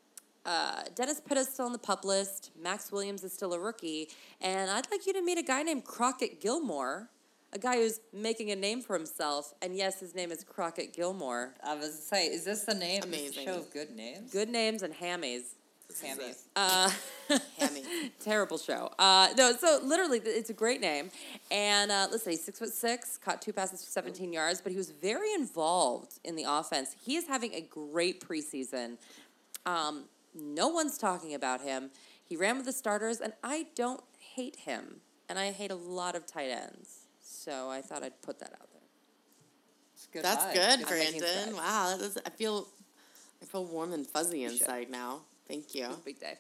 Uh, 0.44 0.82
Dennis 0.94 1.20
Pitta's 1.20 1.48
still 1.48 1.66
on 1.66 1.72
the 1.72 1.78
pup 1.78 2.04
list. 2.04 2.50
Maxx 2.60 2.90
Williams 2.90 3.24
is 3.24 3.32
still 3.32 3.52
a 3.52 3.58
rookie, 3.58 4.08
and 4.40 4.70
I'd 4.70 4.90
like 4.90 5.06
you 5.06 5.12
to 5.14 5.22
meet 5.22 5.38
a 5.38 5.42
guy 5.42 5.62
named 5.62 5.84
Crockett 5.84 6.40
Gillmore, 6.40 7.08
a 7.52 7.58
guy 7.58 7.76
who's 7.76 8.00
making 8.12 8.50
a 8.50 8.56
name 8.56 8.80
for 8.80 8.96
himself. 8.96 9.52
And 9.60 9.76
yes, 9.76 10.00
his 10.00 10.14
name 10.14 10.30
is 10.30 10.44
Crockett 10.44 10.94
Gillmore. 10.94 11.54
I 11.62 11.74
was 11.74 11.98
say, 12.02 12.26
is 12.26 12.44
this 12.44 12.64
the 12.64 12.74
name? 12.74 13.02
Amazing. 13.02 13.46
show 13.46 13.56
of 13.56 13.70
good 13.72 13.90
names? 13.90 14.32
Good 14.32 14.48
names 14.48 14.82
and 14.82 14.94
hammies. 14.94 15.54
Sammy. 15.90 16.32
Uh, 16.56 16.90
Hammy. 17.58 17.84
Terrible 18.20 18.58
show. 18.58 18.90
Uh, 18.98 19.28
no, 19.36 19.52
so 19.52 19.80
literally, 19.82 20.20
it's 20.24 20.50
a 20.50 20.54
great 20.54 20.80
name. 20.80 21.10
And 21.50 21.90
uh, 21.90 22.08
let's 22.10 22.24
say 22.24 22.36
six 22.36 22.58
foot 22.58 22.72
six, 22.72 23.18
caught 23.18 23.42
two 23.42 23.52
passes 23.52 23.84
for 23.84 23.90
17 23.90 24.32
yards, 24.32 24.60
but 24.60 24.72
he 24.72 24.78
was 24.78 24.90
very 24.90 25.32
involved 25.34 26.18
in 26.24 26.36
the 26.36 26.44
offense. 26.46 26.96
He 27.04 27.16
is 27.16 27.26
having 27.26 27.54
a 27.54 27.60
great 27.60 28.20
preseason. 28.26 28.96
Um, 29.66 30.04
no 30.34 30.68
one's 30.68 30.96
talking 30.98 31.34
about 31.34 31.60
him. 31.60 31.90
He 32.24 32.36
ran 32.36 32.56
with 32.56 32.66
the 32.66 32.72
starters, 32.72 33.20
and 33.20 33.32
I 33.42 33.66
don't 33.74 34.02
hate 34.34 34.56
him. 34.56 35.00
And 35.28 35.38
I 35.38 35.50
hate 35.52 35.70
a 35.70 35.76
lot 35.76 36.14
of 36.16 36.26
tight 36.26 36.50
ends. 36.50 37.06
So 37.20 37.70
I 37.70 37.80
thought 37.82 38.02
I'd 38.02 38.20
put 38.22 38.38
that 38.40 38.52
out 38.52 38.68
there. 38.72 38.82
It's 39.94 40.06
good 40.06 40.24
That's 40.24 40.44
vibes. 40.46 40.54
good, 40.54 40.88
Good 40.88 40.98
thinking 40.98 41.20
Brandon. 41.20 41.56
Wow, 41.56 41.96
that 41.96 42.04
is, 42.04 42.18
I 42.24 42.30
feel 42.30 42.66
I 43.42 43.46
feel 43.46 43.64
warm 43.64 43.92
and 43.92 44.06
fuzzy 44.06 44.44
inside 44.44 44.90
now. 44.90 45.22
Thank 45.50 45.74
you. 45.74 45.84
It 45.84 45.88
was 45.88 45.96
a 45.98 46.02
big 46.02 46.20
day. 46.20 46.34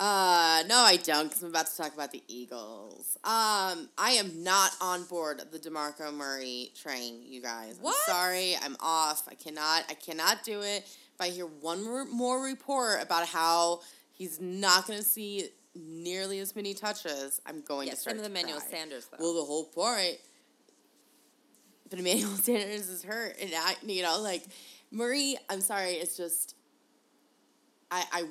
Uh, 0.00 0.64
no, 0.68 0.76
I 0.78 0.98
don't, 1.02 1.28
because 1.28 1.42
I'm 1.44 1.50
about 1.50 1.68
to 1.68 1.76
talk 1.76 1.94
about 1.94 2.10
the 2.10 2.22
Eagles. 2.26 3.16
Um, 3.22 3.88
I 3.96 4.16
am 4.18 4.42
not 4.42 4.72
on 4.80 5.04
board 5.04 5.40
the 5.52 5.58
Demarco 5.60 6.12
Murray 6.12 6.72
train, 6.74 7.22
you 7.24 7.40
guys. 7.40 7.78
What? 7.80 7.94
I'm 8.08 8.12
sorry, 8.12 8.56
I'm 8.62 8.76
off. 8.80 9.28
I 9.30 9.34
cannot, 9.34 9.84
I 9.88 9.94
cannot 9.94 10.42
do 10.42 10.60
it. 10.60 10.82
If 11.14 11.20
I 11.20 11.28
hear 11.28 11.46
one 11.46 11.82
more, 12.10 12.42
report 12.44 13.00
about 13.00 13.26
how 13.28 13.80
he's 14.12 14.40
not 14.40 14.86
going 14.88 14.98
to 14.98 15.04
see 15.04 15.48
nearly 15.76 16.40
as 16.40 16.56
many 16.56 16.74
touches, 16.74 17.40
I'm 17.46 17.62
going 17.62 17.86
Yeah, 17.86 17.94
to 17.94 18.00
start 18.00 18.16
same 18.16 18.22
with 18.24 18.32
to 18.34 18.38
Emmanuel. 18.38 18.60
Sanders, 18.60 19.06
though. 19.06 19.18
Well, 19.20 19.34
the 19.34 19.44
whole 19.44 19.64
point. 19.66 20.18
But 21.88 22.00
Emmanuel 22.00 22.30
Sanders 22.34 22.88
is 22.88 23.04
hurt, 23.04 23.36
and 23.40 23.50
I, 23.56 23.76
you 23.86 24.02
know, 24.02 24.20
like 24.20 24.42
Murray. 24.90 25.36
I'm 25.48 25.60
sorry, 25.60 25.92
it's 25.92 26.16
just, 26.16 26.55
I, 27.90 28.04
I, 28.12 28.24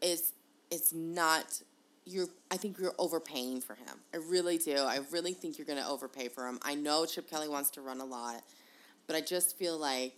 it's, 0.00 0.32
it's 0.70 0.92
not 0.92 1.62
you're 2.06 2.28
I 2.50 2.56
think 2.56 2.78
you're 2.78 2.94
overpaying 2.98 3.60
for 3.60 3.74
him. 3.74 4.00
I 4.14 4.18
really 4.18 4.58
do. 4.58 4.76
I 4.76 5.00
really 5.10 5.32
think 5.32 5.58
you're 5.58 5.66
going 5.66 5.82
to 5.82 5.88
overpay 5.88 6.28
for 6.28 6.46
him. 6.46 6.58
I 6.62 6.74
know 6.74 7.04
Chip 7.04 7.28
Kelly 7.28 7.48
wants 7.48 7.70
to 7.70 7.82
run 7.82 8.00
a 8.00 8.04
lot, 8.04 8.42
but 9.06 9.16
I 9.16 9.20
just 9.20 9.58
feel 9.58 9.76
like 9.76 10.14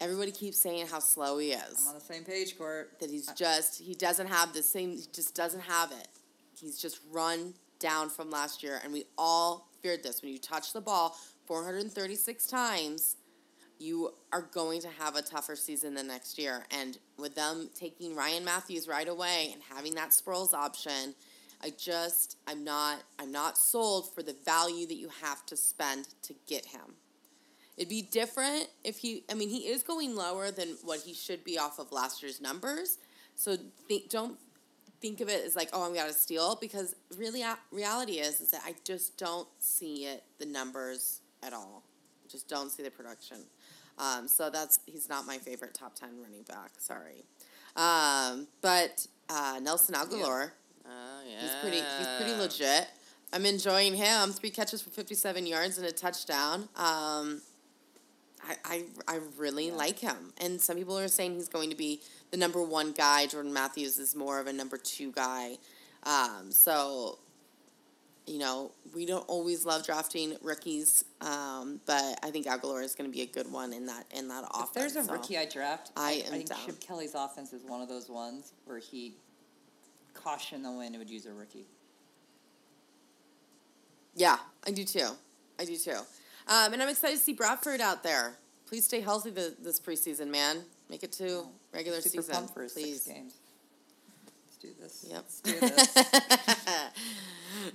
everybody 0.00 0.30
keeps 0.30 0.58
saying 0.58 0.86
how 0.86 1.00
slow 1.00 1.38
he 1.38 1.50
is. 1.50 1.82
I'm 1.82 1.88
on 1.88 1.94
the 1.94 2.00
same 2.00 2.24
page, 2.24 2.56
Court. 2.56 2.92
that 3.00 3.10
he's 3.10 3.26
just 3.32 3.80
he 3.80 3.94
doesn't 3.94 4.28
have 4.28 4.54
the 4.54 4.62
same 4.62 4.92
he 4.92 5.04
just 5.12 5.34
doesn't 5.34 5.62
have 5.62 5.90
it. 5.90 6.08
He's 6.58 6.78
just 6.80 7.00
run 7.10 7.54
down 7.80 8.08
from 8.08 8.30
last 8.30 8.62
year 8.62 8.80
and 8.84 8.92
we 8.92 9.04
all 9.18 9.68
feared 9.82 10.02
this. 10.02 10.22
When 10.22 10.30
you 10.32 10.38
touch 10.38 10.72
the 10.72 10.80
ball 10.80 11.16
436 11.46 12.46
times, 12.46 13.16
you 13.80 14.12
are 14.32 14.42
going 14.42 14.80
to 14.82 14.88
have 14.98 15.16
a 15.16 15.22
tougher 15.22 15.56
season 15.56 15.94
the 15.94 16.02
next 16.02 16.38
year. 16.38 16.64
And 16.70 16.98
with 17.18 17.34
them 17.34 17.70
taking 17.74 18.14
Ryan 18.14 18.44
Mathews 18.44 18.86
right 18.86 19.08
away 19.08 19.50
and 19.52 19.62
having 19.74 19.94
that 19.94 20.10
Sproles 20.10 20.52
option, 20.52 21.14
I 21.62 21.70
just 21.76 22.36
I'm 22.46 22.64
not 22.64 23.02
I'm 23.18 23.32
not 23.32 23.58
sold 23.58 24.14
for 24.14 24.22
the 24.22 24.36
value 24.44 24.86
that 24.86 24.96
you 24.96 25.10
have 25.22 25.44
to 25.46 25.56
spend 25.56 26.08
to 26.22 26.34
get 26.46 26.66
him. 26.66 26.94
It'd 27.76 27.88
be 27.88 28.02
different 28.02 28.68
if 28.84 28.98
he 28.98 29.24
I 29.30 29.34
mean 29.34 29.48
he 29.48 29.68
is 29.68 29.82
going 29.82 30.14
lower 30.14 30.50
than 30.50 30.76
what 30.84 31.00
he 31.00 31.14
should 31.14 31.44
be 31.44 31.58
off 31.58 31.78
of 31.78 31.92
last 31.92 32.22
year's 32.22 32.40
numbers. 32.40 32.98
So 33.36 33.56
think, 33.88 34.10
don't 34.10 34.38
think 35.00 35.20
of 35.20 35.28
it 35.28 35.44
as 35.44 35.56
like, 35.56 35.70
oh, 35.72 35.86
I'm 35.86 35.94
to 35.94 36.12
steal 36.12 36.58
because 36.60 36.94
really 37.16 37.42
uh, 37.42 37.56
reality 37.70 38.14
is 38.14 38.40
is 38.40 38.50
that 38.50 38.62
I 38.64 38.74
just 38.84 39.16
don't 39.16 39.48
see 39.58 40.06
it 40.06 40.22
the 40.38 40.46
numbers 40.46 41.20
at 41.42 41.52
all. 41.52 41.82
Just 42.30 42.48
don't 42.48 42.70
see 42.70 42.82
the 42.82 42.90
production. 42.90 43.38
Um, 44.00 44.26
so 44.28 44.48
that's 44.50 44.80
he's 44.86 45.08
not 45.08 45.26
my 45.26 45.38
favorite 45.38 45.74
top 45.74 45.94
ten 45.94 46.10
running 46.22 46.42
back. 46.42 46.72
Sorry, 46.78 47.24
um, 47.76 48.46
but 48.62 49.06
uh, 49.28 49.60
Nelson 49.62 49.94
Agholor, 49.94 50.52
Oh 50.86 51.20
yeah. 51.28 51.40
he's 51.40 51.50
pretty 51.60 51.76
he's 51.98 52.08
pretty 52.18 52.34
legit. 52.40 52.88
I'm 53.32 53.46
enjoying 53.46 53.94
him. 53.94 54.32
Three 54.32 54.50
catches 54.50 54.82
for 54.82 54.90
57 54.90 55.46
yards 55.46 55.78
and 55.78 55.86
a 55.86 55.92
touchdown. 55.92 56.62
Um, 56.74 57.40
I, 58.44 58.56
I, 58.64 58.84
I 59.06 59.20
really 59.38 59.70
like 59.70 60.00
him. 60.00 60.32
And 60.38 60.60
some 60.60 60.76
people 60.76 60.98
are 60.98 61.06
saying 61.06 61.34
he's 61.34 61.48
going 61.48 61.70
to 61.70 61.76
be 61.76 62.00
the 62.32 62.36
number 62.36 62.60
one 62.60 62.90
guy. 62.90 63.26
Jordan 63.26 63.52
Matthews 63.52 63.98
is 64.00 64.16
more 64.16 64.40
of 64.40 64.48
a 64.48 64.52
number 64.52 64.76
two 64.76 65.12
guy. 65.12 65.58
Um, 66.02 66.50
so, 66.50 67.18
you 68.30 68.38
know, 68.38 68.70
we 68.94 69.06
don't 69.06 69.24
always 69.28 69.66
love 69.66 69.84
drafting 69.84 70.36
rookies, 70.40 71.04
um, 71.20 71.80
but 71.84 72.18
I 72.22 72.30
think 72.30 72.46
Agholor 72.46 72.82
is 72.84 72.94
going 72.94 73.10
to 73.10 73.14
be 73.14 73.22
a 73.22 73.26
good 73.26 73.50
one 73.50 73.72
in 73.72 73.86
that 73.86 74.06
in 74.14 74.28
that 74.28 74.44
offense. 74.54 74.70
There's 74.72 74.96
a 74.96 75.04
so. 75.04 75.12
rookie 75.12 75.36
I 75.36 75.46
draft, 75.46 75.90
I 75.96 76.00
I, 76.00 76.12
am 76.12 76.20
I 76.20 76.36
think 76.36 76.48
down. 76.48 76.58
Chip 76.64 76.80
Kelly's 76.80 77.14
offense 77.14 77.52
is 77.52 77.64
one 77.64 77.82
of 77.82 77.88
those 77.88 78.08
ones 78.08 78.52
where 78.66 78.78
he 78.78 79.14
caution 80.14 80.62
the 80.62 80.70
wind 80.70 80.96
would 80.96 81.10
use 81.10 81.26
a 81.26 81.32
rookie. 81.32 81.66
Yeah, 84.14 84.38
I 84.64 84.70
do 84.70 84.84
too. 84.84 85.08
I 85.58 85.64
do 85.64 85.76
too. 85.76 85.98
Um, 86.46 86.72
and 86.72 86.82
I'm 86.82 86.88
excited 86.88 87.16
to 87.16 87.22
see 87.22 87.32
Bradford 87.32 87.80
out 87.80 88.02
there. 88.02 88.34
Please 88.66 88.84
stay 88.84 89.00
healthy 89.00 89.30
the, 89.30 89.54
this 89.60 89.80
preseason, 89.80 90.28
man. 90.28 90.58
Make 90.88 91.02
it 91.02 91.12
to 91.12 91.46
regular 91.72 92.00
Super 92.00 92.22
season, 92.22 92.48
please. 92.48 93.04
games. 93.04 93.34
Do 94.60 94.68
this. 94.78 95.06
Yep. 95.08 95.24
Do 95.42 95.60
this. 95.60 95.98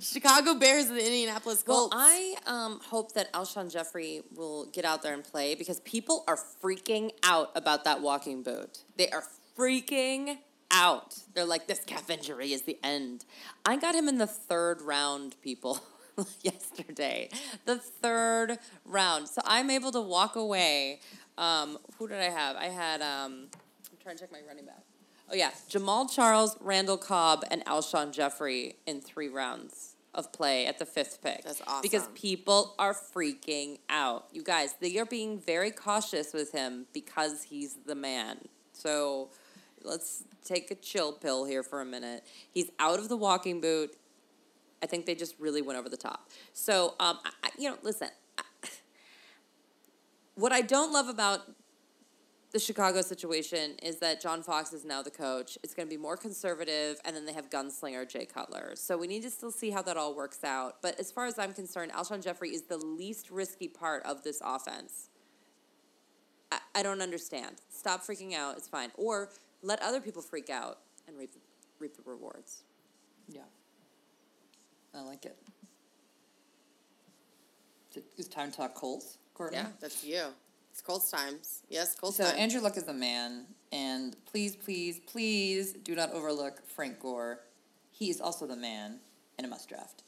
Chicago 0.00 0.54
Bears 0.54 0.86
and 0.86 0.96
the 0.96 1.04
Indianapolis 1.04 1.64
Colts. 1.64 1.92
Well. 1.92 2.00
I 2.00 2.36
um, 2.46 2.80
hope 2.80 3.12
that 3.14 3.32
Alshon 3.32 3.72
Jeffery 3.72 4.22
will 4.34 4.66
get 4.66 4.84
out 4.84 5.02
there 5.02 5.12
and 5.12 5.24
play 5.24 5.56
because 5.56 5.80
people 5.80 6.22
are 6.28 6.38
freaking 6.62 7.10
out 7.24 7.50
about 7.56 7.84
that 7.84 8.02
walking 8.02 8.44
boot. 8.44 8.84
They 8.96 9.10
are 9.10 9.24
freaking 9.58 10.38
out. 10.70 11.18
They're 11.34 11.44
like, 11.44 11.66
this 11.66 11.80
calf 11.84 12.08
injury 12.08 12.52
is 12.52 12.62
the 12.62 12.78
end. 12.84 13.24
I 13.64 13.76
got 13.76 13.94
him 13.94 14.08
in 14.08 14.18
the 14.18 14.26
third 14.26 14.80
round, 14.80 15.34
people, 15.42 15.80
yesterday. 16.42 17.30
The 17.64 17.76
third 17.78 18.58
round. 18.84 19.28
So 19.28 19.42
I'm 19.44 19.70
able 19.70 19.90
to 19.90 20.00
walk 20.00 20.36
away. 20.36 21.00
Um, 21.36 21.78
who 21.98 22.06
did 22.06 22.18
I 22.18 22.30
have? 22.30 22.56
I 22.56 22.66
had, 22.66 23.02
um, 23.02 23.48
I'm 23.90 23.98
trying 24.00 24.16
to 24.16 24.22
check 24.22 24.32
my 24.32 24.38
running 24.46 24.66
back. 24.66 24.84
Oh, 25.30 25.34
yeah. 25.34 25.50
Jamaal 25.68 26.10
Charles, 26.10 26.56
Randall 26.60 26.98
Cobb, 26.98 27.44
and 27.50 27.64
Alshon 27.64 28.12
Jeffery 28.12 28.76
in 28.86 29.00
three 29.00 29.28
rounds 29.28 29.96
of 30.14 30.32
play 30.32 30.66
at 30.66 30.78
the 30.78 30.86
fifth 30.86 31.20
pick. 31.22 31.44
That's 31.44 31.60
awesome. 31.66 31.82
Because 31.82 32.08
people 32.14 32.74
are 32.78 32.94
freaking 32.94 33.78
out. 33.90 34.26
You 34.32 34.42
guys, 34.42 34.74
they 34.80 34.96
are 34.98 35.04
being 35.04 35.38
very 35.38 35.70
cautious 35.70 36.32
with 36.32 36.52
him 36.52 36.86
because 36.92 37.44
he's 37.44 37.76
the 37.86 37.94
man. 37.94 38.38
So 38.72 39.28
let's 39.82 40.24
take 40.44 40.70
a 40.70 40.74
chill 40.74 41.12
pill 41.12 41.44
here 41.44 41.62
for 41.62 41.80
a 41.80 41.84
minute. 41.84 42.24
He's 42.50 42.70
out 42.78 42.98
of 42.98 43.08
the 43.08 43.16
walking 43.16 43.60
boot. 43.60 43.94
I 44.82 44.86
think 44.86 45.06
they 45.06 45.14
just 45.14 45.34
really 45.38 45.62
went 45.62 45.78
over 45.78 45.88
the 45.88 45.96
top. 45.96 46.30
So, 46.52 46.94
um, 47.00 47.18
I, 47.42 47.50
you 47.58 47.70
know, 47.70 47.76
listen. 47.82 48.08
I, 48.38 48.42
what 50.34 50.52
I 50.52 50.62
don't 50.62 50.92
love 50.92 51.08
about 51.08 51.40
the 52.52 52.58
Chicago 52.58 53.02
situation 53.02 53.72
is 53.82 53.96
that 53.98 54.20
John 54.20 54.42
Fox 54.42 54.72
is 54.72 54.84
now 54.84 55.02
the 55.02 55.10
coach. 55.10 55.58
It's 55.62 55.74
going 55.74 55.88
to 55.88 55.94
be 55.94 56.00
more 56.00 56.16
conservative, 56.16 56.98
and 57.04 57.14
then 57.14 57.26
they 57.26 57.32
have 57.32 57.50
gunslinger 57.50 58.08
Jay 58.08 58.24
Cutler. 58.24 58.72
So 58.76 58.96
we 58.96 59.06
need 59.06 59.22
to 59.22 59.30
still 59.30 59.50
see 59.50 59.70
how 59.70 59.82
that 59.82 59.96
all 59.96 60.14
works 60.14 60.42
out. 60.44 60.80
But 60.80 60.98
as 60.98 61.10
far 61.10 61.26
as 61.26 61.38
I'm 61.38 61.52
concerned, 61.52 61.92
Alshon 61.92 62.22
Jeffery 62.22 62.50
is 62.50 62.62
the 62.62 62.78
least 62.78 63.30
risky 63.30 63.68
part 63.68 64.02
of 64.04 64.22
this 64.22 64.40
offense. 64.44 65.10
I, 66.52 66.58
I 66.76 66.82
don't 66.82 67.02
understand. 67.02 67.56
Stop 67.68 68.02
freaking 68.02 68.32
out. 68.34 68.56
It's 68.56 68.68
fine. 68.68 68.90
Or 68.96 69.30
let 69.62 69.82
other 69.82 70.00
people 70.00 70.22
freak 70.22 70.48
out 70.48 70.78
and 71.08 71.18
reap 71.18 71.32
the, 71.32 71.40
reap 71.78 71.96
the 71.96 72.02
rewards. 72.10 72.62
yeah. 73.28 73.40
I 74.94 75.00
like 75.02 75.26
it. 75.26 75.36
Is 77.90 77.96
it- 77.98 78.04
It's 78.16 78.28
time 78.28 78.50
to 78.50 78.56
talk 78.56 78.74
Colts, 78.74 79.18
Courtney. 79.34 79.58
yeah, 79.58 79.66
that's 79.78 80.02
you. 80.02 80.22
It's 80.76 80.82
Colts 80.82 81.10
times. 81.10 81.62
Yes, 81.70 81.94
Colts 81.94 82.18
times. 82.18 82.28
So 82.28 82.34
time. 82.34 82.42
Andrew 82.42 82.60
Luck 82.60 82.76
is 82.76 82.82
the 82.82 82.92
man, 82.92 83.46
and 83.72 84.14
please, 84.26 84.54
please, 84.54 85.00
please 85.06 85.72
do 85.72 85.94
not 85.94 86.12
overlook 86.12 86.60
Frank 86.66 87.00
Gore. 87.00 87.40
He 87.92 88.10
is 88.10 88.20
also 88.20 88.46
the 88.46 88.56
man 88.56 89.00
and 89.38 89.46
a 89.46 89.48
must 89.48 89.70
draft. 89.70 90.02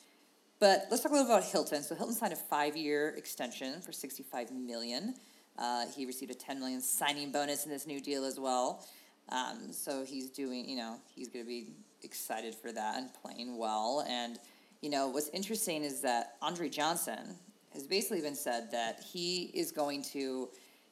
But 0.61 0.85
let's 0.91 1.03
talk 1.03 1.13
a 1.13 1.15
little 1.15 1.33
about 1.33 1.45
Hilton. 1.45 1.83
So 1.83 1.95
Hilton 1.95 2.15
signed 2.15 2.35
a 2.35 2.37
five-year 2.37 3.15
extension 3.17 3.81
for 3.81 3.93
sixty-five 3.93 4.51
million. 4.51 5.15
Uh, 5.59 5.87
he 5.97 6.05
received 6.05 6.33
a 6.33 6.35
ten 6.35 6.61
million 6.61 6.83
signing 6.83 7.33
bonus 7.33 7.65
in 7.65 7.71
this 7.71 7.87
new 7.87 7.99
deal 7.99 8.27
as 8.27 8.39
well. 8.39 8.87
Um, 9.31 9.73
so 9.73 10.05
he's 10.05 10.29
doing, 10.29 10.69
you 10.69 10.77
know, 10.77 10.97
he's 11.07 11.29
going 11.29 11.47
to 11.47 11.49
be 11.49 11.69
excited 12.03 12.55
for 12.55 12.73
that 12.73 12.99
and 12.99 13.09
playing 13.23 13.57
well. 13.57 14.05
And 14.07 14.39
you 14.83 14.91
know, 14.91 15.09
what's 15.09 15.31
interesting 15.31 15.83
is 15.83 16.03
that 16.03 16.37
Andre 16.43 16.69
Johnson 16.69 17.37
has 17.73 17.87
basically 17.87 18.21
been 18.21 18.35
said 18.35 18.71
that 18.73 19.03
he 19.13 19.51
is 19.55 19.73
going 19.73 20.03
to 20.03 20.49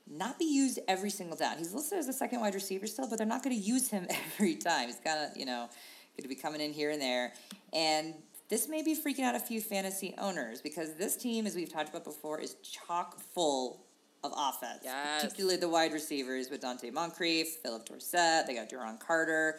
not 0.09 0.39
be 0.39 0.45
used 0.45 0.79
every 0.89 1.11
single 1.11 1.37
down. 1.37 1.59
He's 1.59 1.75
listed 1.75 1.99
as 1.99 2.09
a 2.09 2.13
second 2.13 2.41
wide 2.41 2.55
receiver 2.55 2.87
still, 2.87 3.09
but 3.09 3.19
they're 3.19 3.27
not 3.27 3.43
going 3.43 3.57
to 3.57 3.63
use 3.63 3.89
him 3.89 4.07
every 4.35 4.55
time. 4.55 4.89
He's 4.89 5.01
kind 5.05 5.31
of, 5.31 5.37
you 5.37 5.47
know, 5.47 5.69
going 6.17 6.23
to 6.23 6.29
be 6.29 6.35
coming 6.35 6.61
in 6.61 6.73
here 6.73 6.91
and 6.91 7.01
there. 7.01 7.33
And 7.73 8.15
this 8.49 8.69
may 8.69 8.83
be 8.83 8.97
freaking 8.97 9.25
out 9.25 9.35
a 9.35 9.41
few 9.41 9.61
fantasy 9.61 10.15
owners 10.19 10.61
because 10.61 10.95
this 10.95 11.17
team, 11.17 11.47
as 11.47 11.55
we've 11.55 11.73
talked 11.73 11.89
about 11.89 12.05
before, 12.05 12.41
is 12.41 12.55
chock 12.63 13.19
full 13.19 13.87
of 14.23 14.33
offense. 14.37 14.81
Yes. 14.85 15.23
Particularly 15.23 15.57
the 15.57 15.69
wide 15.69 15.93
receivers 15.93 16.49
with 16.51 16.63
Donte 16.63 16.93
Moncrief, 16.93 17.49
Phillip 17.63 17.87
Dorsett, 17.87 18.47
they 18.47 18.55
got 18.55 18.71
Duron 18.71 18.99
Carter, 19.01 19.59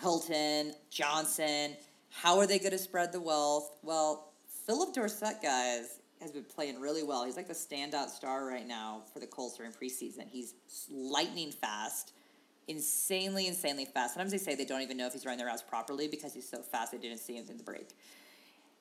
Hilton, 0.00 0.72
Johnson. 0.90 1.76
How 2.10 2.38
are 2.38 2.46
they 2.46 2.58
going 2.58 2.70
to 2.70 2.78
spread 2.78 3.12
the 3.12 3.20
wealth? 3.20 3.76
Well, 3.82 4.32
Phillip 4.66 4.94
Dorsett, 4.94 5.42
guys, 5.42 5.95
has 6.20 6.32
been 6.32 6.44
playing 6.44 6.80
really 6.80 7.02
well. 7.02 7.24
He's 7.24 7.36
like 7.36 7.48
the 7.48 7.54
standout 7.54 8.08
star 8.08 8.46
right 8.46 8.66
now 8.66 9.02
for 9.12 9.20
the 9.20 9.26
Colts 9.26 9.56
during 9.56 9.72
preseason. 9.72 10.28
He's 10.28 10.54
lightning 10.90 11.52
fast, 11.52 12.12
insanely, 12.68 13.46
insanely 13.46 13.84
fast. 13.84 14.14
Sometimes 14.14 14.32
they 14.32 14.38
say 14.38 14.54
they 14.54 14.64
don't 14.64 14.82
even 14.82 14.96
know 14.96 15.06
if 15.06 15.12
he's 15.12 15.24
running 15.24 15.38
their 15.38 15.46
routes 15.46 15.62
properly 15.62 16.08
because 16.08 16.32
he's 16.34 16.48
so 16.48 16.62
fast 16.62 16.92
they 16.92 16.98
didn't 16.98 17.18
see 17.18 17.36
him 17.36 17.44
in 17.50 17.58
the 17.58 17.64
break. 17.64 17.90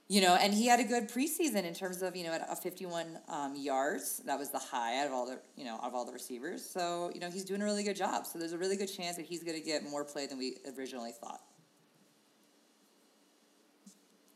You 0.08 0.22
know, 0.22 0.36
and 0.36 0.54
he 0.54 0.68
had 0.68 0.80
a 0.80 0.84
good 0.84 1.10
preseason 1.10 1.64
in 1.64 1.74
terms 1.74 2.04
of 2.04 2.16
you 2.16 2.24
know 2.24 2.32
at 2.32 2.48
a 2.48 2.56
fifty-one 2.56 3.18
um, 3.28 3.56
yards. 3.56 4.22
That 4.28 4.38
was 4.38 4.52
the 4.52 4.60
high 4.60 5.02
out 5.02 5.08
of 5.08 5.14
all 5.14 5.26
the 5.26 5.40
you 5.58 5.66
know 5.66 5.76
out 5.78 5.86
of 5.86 5.96
all 5.96 6.06
the 6.06 6.14
receivers. 6.14 6.64
So 6.64 7.10
you 7.14 7.20
know 7.20 7.32
he's 7.32 7.44
doing 7.44 7.62
a 7.62 7.66
really 7.66 7.84
good 7.84 7.96
job. 7.96 8.28
So 8.28 8.38
there's 8.38 8.54
a 8.54 8.58
really 8.58 8.78
good 8.78 8.86
chance 8.86 9.16
that 9.16 9.26
he's 9.26 9.44
going 9.44 9.60
to 9.60 9.66
get 9.66 9.84
more 9.84 10.04
play 10.04 10.28
than 10.28 10.38
we 10.38 10.58
originally 10.78 11.12
thought. 11.12 11.42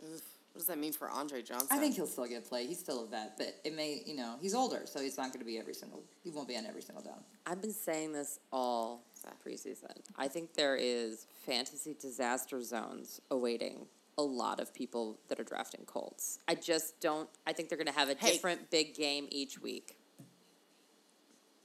Oof. 0.04 0.22
What 0.49 0.49
does 0.60 0.68
that 0.68 0.78
mean 0.78 0.92
for 0.92 1.10
Andre 1.10 1.42
Johnson? 1.42 1.70
I 1.72 1.78
think 1.78 1.96
he'll 1.96 2.06
still 2.06 2.28
get 2.28 2.48
play. 2.48 2.68
He's 2.68 2.80
still 2.80 3.04
a 3.04 3.08
vet, 3.08 3.38
but 3.38 3.56
it 3.64 3.74
may 3.74 4.04
you 4.06 4.16
know 4.16 4.36
he's 4.42 4.54
older, 4.54 4.82
so 4.86 5.00
he's 5.00 5.18
not 5.18 5.28
going 5.28 5.40
to 5.40 5.46
be 5.46 5.58
every 5.58 5.74
single. 5.74 6.04
He 6.22 6.30
won't 6.32 6.50
be 6.50 6.58
on 6.58 6.66
every 6.66 6.82
single 6.82 7.02
down. 7.04 7.20
I've 7.48 7.62
been 7.62 7.72
saying 7.74 8.12
this 8.12 8.40
all 8.52 9.02
preseason. 9.46 9.86
I 10.18 10.28
think 10.28 10.54
there 10.56 10.76
is 10.76 11.28
fantasy 11.46 11.96
disaster 12.00 12.62
zones 12.62 13.22
awaiting 13.32 13.86
a 14.18 14.22
lot 14.22 14.60
of 14.60 14.74
people 14.74 15.18
that 15.30 15.40
are 15.40 15.46
drafting 15.46 15.86
Colts. 15.86 16.40
I 16.48 16.56
just 16.56 17.00
don't. 17.00 17.30
I 17.48 17.54
think 17.54 17.70
they're 17.70 17.78
going 17.78 17.88
to 17.88 17.94
have 17.94 18.10
a 18.10 18.16
Hey. 18.16 18.34
different 18.34 18.70
big 18.70 18.94
game 18.96 19.28
each 19.32 19.62
week. 19.62 19.96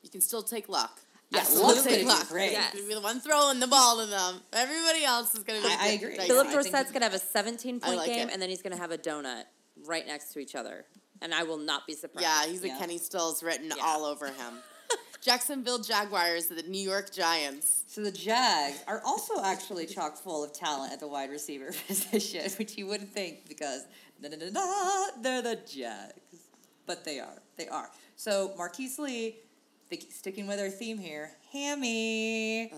you 0.03 0.09
can 0.11 0.21
still 0.21 0.43
take 0.43 0.69
luck. 0.69 1.01
Yeah, 1.35 1.41
Absolutely. 1.41 2.05
Luck's 2.05 2.19
gonna 2.19 2.25
be 2.25 2.29
great. 2.31 2.45
He's 2.49 2.53
Yes. 2.53 2.75
gonna 2.75 2.87
be 2.89 2.95
the 2.95 3.01
one 3.01 3.21
throwing 3.21 3.61
the 3.61 3.67
ball 3.67 3.99
to 3.99 4.07
them. 4.07 4.41
Everybody 4.53 5.05
else 5.05 5.35
is 5.35 5.43
gonna 5.43 5.61
be. 5.61 5.67
I- 5.69 5.77
I 5.81 5.87
agree. 5.89 6.17
dicey. 6.17 6.29
Phillip 6.29 6.47
I 6.47 6.51
think 6.63 6.67
Dorsett's 6.75 6.89
he- 6.89 6.93
gonna 6.95 7.05
have 7.07 7.15
a 7.15 7.19
17 7.19 7.81
point 7.81 7.97
like 7.97 8.07
game, 8.07 8.29
it. 8.29 8.33
and 8.33 8.41
then 8.43 8.49
he's 8.51 8.63
gonna 8.63 8.77
have 8.77 8.91
a 8.93 8.99
donut 8.99 9.45
right 9.85 10.07
next 10.07 10.33
to 10.35 10.39
each 10.39 10.55
other, 10.55 10.87
and 11.21 11.35
I 11.35 11.43
will 11.43 11.57
not 11.59 11.87
be 11.87 11.95
surprised. 11.95 12.23
Yeah, 12.25 12.47
he's 12.47 12.63
a 12.65 12.69
Kenny 12.69 12.99
Stills 12.99 13.43
written 13.43 13.73
Yeah. 13.77 13.83
all 13.85 14.05
over 14.05 14.27
him. 14.27 14.63
Jacksonville 15.21 15.79
Jaguars, 15.79 16.47
the 16.49 16.63
New 16.65 16.81
York 16.83 17.11
Giants. 17.13 17.85
So 17.87 18.03
the 18.03 18.13
Jags 18.13 18.79
are 18.87 19.01
also 19.07 19.43
actually 19.43 19.87
chock 19.87 20.17
full 20.19 20.45
of 20.45 20.53
talent 20.53 20.93
at 20.93 21.01
the 21.01 21.09
wide 21.09 21.31
receiver 21.31 21.73
position, 21.89 22.51
which 22.59 22.77
you 22.77 22.87
wouldn't 22.87 23.13
think 23.13 23.49
because 23.49 23.83
da, 24.23 24.29
da, 24.29 24.37
da, 24.37 24.51
da, 24.51 25.07
they're 25.23 25.41
the 25.43 25.57
Jags, 25.67 26.21
but 26.87 27.05
they 27.05 27.21
are. 27.21 27.41
They 27.57 27.69
are. 27.69 27.91
So 28.17 28.53
Marquise 28.59 28.99
Lee, 28.99 29.37
sticking 30.11 30.47
with 30.47 30.61
our 30.61 30.69
theme 30.71 30.99
here, 30.99 31.31
hammy. 31.53 32.71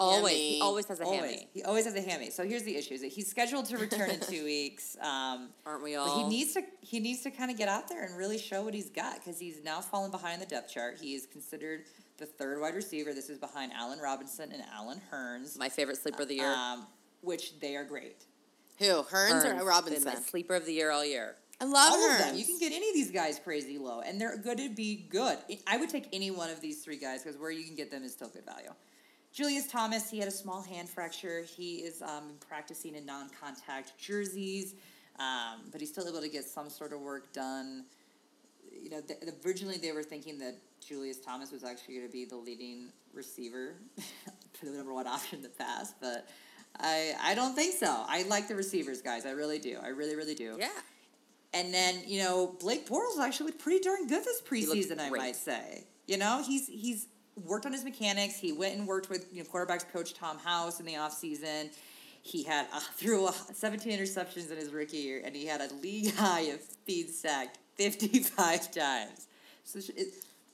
always, 0.00 0.32
Hammy. 0.32 0.50
he 0.56 0.60
always 0.60 0.86
has 0.86 1.00
a 1.00 1.04
always. 1.04 1.20
hammy, 1.20 1.48
He 1.54 1.62
always 1.62 1.84
has 1.84 1.94
a 1.94 2.00
hammy. 2.00 2.30
So 2.30 2.44
here's 2.44 2.62
the 2.64 2.76
issue: 2.76 2.94
is 2.94 3.00
that 3.02 3.08
he's 3.12 3.28
scheduled 3.28 3.66
to 3.66 3.78
return 3.78 4.10
in 4.10 4.20
two 4.20 4.44
weeks. 4.54 4.96
Um, 5.00 5.50
aren't 5.66 5.82
we 5.82 5.94
but 5.94 6.00
all? 6.02 6.22
he 6.24 6.28
needs 6.28 6.54
to 6.54 6.62
he 6.80 7.00
needs 7.00 7.22
to 7.22 7.30
kind 7.30 7.50
of 7.50 7.56
get 7.56 7.68
out 7.68 7.88
there 7.88 8.04
and 8.04 8.16
really 8.16 8.38
show 8.38 8.62
what 8.62 8.74
he's 8.74 8.90
got 8.90 9.16
because 9.16 9.38
he's 9.38 9.62
now 9.64 9.80
fallen 9.80 10.10
behind 10.10 10.40
the 10.42 10.46
depth 10.46 10.72
chart. 10.72 10.98
He 11.00 11.14
is 11.14 11.26
considered 11.26 11.84
the 12.18 12.26
third 12.26 12.60
wide 12.60 12.74
receiver. 12.74 13.12
This 13.12 13.28
is 13.30 13.38
behind 13.38 13.72
Allen 13.72 13.98
Robinson 14.00 14.50
and 14.52 14.62
Allen 14.74 15.00
Hurns, 15.12 15.58
My 15.58 15.68
favorite 15.68 15.96
sleeper 15.98 16.22
of 16.22 16.28
the 16.28 16.36
year, 16.36 16.52
um, 16.52 16.86
which 17.22 17.58
they 17.60 17.76
are 17.76 17.84
great. 17.84 18.24
Who? 18.78 19.02
Hurns, 19.04 19.44
Hurns, 19.44 19.60
or 19.60 19.64
Robinson? 19.64 20.16
sleeper 20.22 20.54
of 20.56 20.66
the 20.66 20.72
year 20.72 20.90
all 20.90 21.04
year. 21.04 21.36
I 21.60 21.64
love 21.64 21.92
All 21.92 22.18
them. 22.18 22.36
You 22.36 22.44
can 22.44 22.58
get 22.58 22.72
any 22.72 22.88
of 22.88 22.94
these 22.94 23.10
guys 23.10 23.40
crazy 23.42 23.78
low, 23.78 24.00
and 24.00 24.20
they're 24.20 24.36
going 24.36 24.58
to 24.58 24.68
be 24.68 25.06
good. 25.08 25.38
I 25.66 25.76
would 25.76 25.88
take 25.88 26.08
any 26.12 26.30
one 26.30 26.50
of 26.50 26.60
these 26.60 26.82
three 26.82 26.98
guys 26.98 27.22
because 27.22 27.38
where 27.38 27.50
you 27.50 27.64
can 27.64 27.76
get 27.76 27.90
them 27.90 28.02
is 28.02 28.12
still 28.12 28.28
good 28.28 28.44
value. 28.44 28.70
Julius 29.32 29.66
Thomas, 29.66 30.10
he 30.10 30.18
had 30.18 30.28
a 30.28 30.32
small 30.32 30.62
hand 30.62 30.88
fracture. 30.88 31.42
He 31.42 31.76
is 31.78 32.02
um, 32.02 32.34
practicing 32.46 32.94
in 32.94 33.04
non-contact 33.04 33.98
jerseys, 33.98 34.74
um, 35.18 35.62
but 35.72 35.80
he's 35.80 35.90
still 35.90 36.08
able 36.08 36.20
to 36.20 36.28
get 36.28 36.44
some 36.44 36.70
sort 36.70 36.92
of 36.92 37.00
work 37.00 37.32
done. 37.32 37.84
You 38.72 38.90
know, 38.90 39.00
th- 39.00 39.18
originally 39.44 39.76
they 39.76 39.92
were 39.92 40.02
thinking 40.02 40.38
that 40.38 40.56
Julius 40.80 41.18
Thomas 41.18 41.50
was 41.50 41.64
actually 41.64 41.94
going 41.94 42.06
to 42.06 42.12
be 42.12 42.24
the 42.24 42.36
leading 42.36 42.88
receiver 43.12 43.74
for 44.52 44.66
the 44.66 44.72
number 44.72 44.92
one 44.92 45.06
option 45.06 45.38
in 45.38 45.42
the 45.42 45.48
past, 45.48 45.94
but 46.00 46.28
I 46.78 47.14
I 47.20 47.34
don't 47.34 47.54
think 47.54 47.74
so. 47.74 48.04
I 48.06 48.24
like 48.28 48.48
the 48.48 48.56
receivers, 48.56 49.00
guys. 49.02 49.26
I 49.26 49.30
really 49.30 49.58
do. 49.58 49.78
I 49.82 49.88
really, 49.88 50.16
really 50.16 50.34
do. 50.34 50.56
Yeah, 50.58 50.68
And 51.54 51.72
then, 51.72 52.02
you 52.06 52.22
know, 52.22 52.56
Blake 52.60 52.86
Bortles 52.86 53.18
actually 53.20 53.46
looked 53.46 53.60
pretty 53.60 53.82
darn 53.82 54.08
good 54.08 54.24
this 54.24 54.42
preseason, 54.42 54.98
I 55.00 55.08
might 55.08 55.36
say. 55.36 55.84
You 56.06 56.18
know, 56.18 56.42
he's 56.44 56.66
he's 56.66 57.06
worked 57.44 57.64
on 57.64 57.72
his 57.72 57.84
mechanics. 57.84 58.36
He 58.36 58.52
went 58.52 58.76
and 58.76 58.86
worked 58.86 59.08
with, 59.08 59.26
you 59.32 59.42
know, 59.42 59.48
quarterbacks 59.48 59.90
coach 59.90 60.14
Tom 60.14 60.38
House 60.38 60.80
in 60.80 60.86
the 60.86 60.94
offseason. 60.94 61.70
He 62.22 62.42
had 62.42 62.66
uh, 62.72 62.80
threw 62.96 63.26
uh, 63.26 63.32
17 63.32 63.96
interceptions 63.96 64.50
in 64.50 64.56
his 64.56 64.72
rookie 64.72 64.96
year, 64.98 65.22
and 65.24 65.34
he 65.34 65.46
had 65.46 65.60
a 65.60 65.72
league 65.74 66.14
high 66.16 66.42
of 66.42 66.60
being 66.84 67.06
sacked 67.06 67.58
55 67.76 68.72
times. 68.72 69.28
So 69.62 69.78
it, 69.78 69.84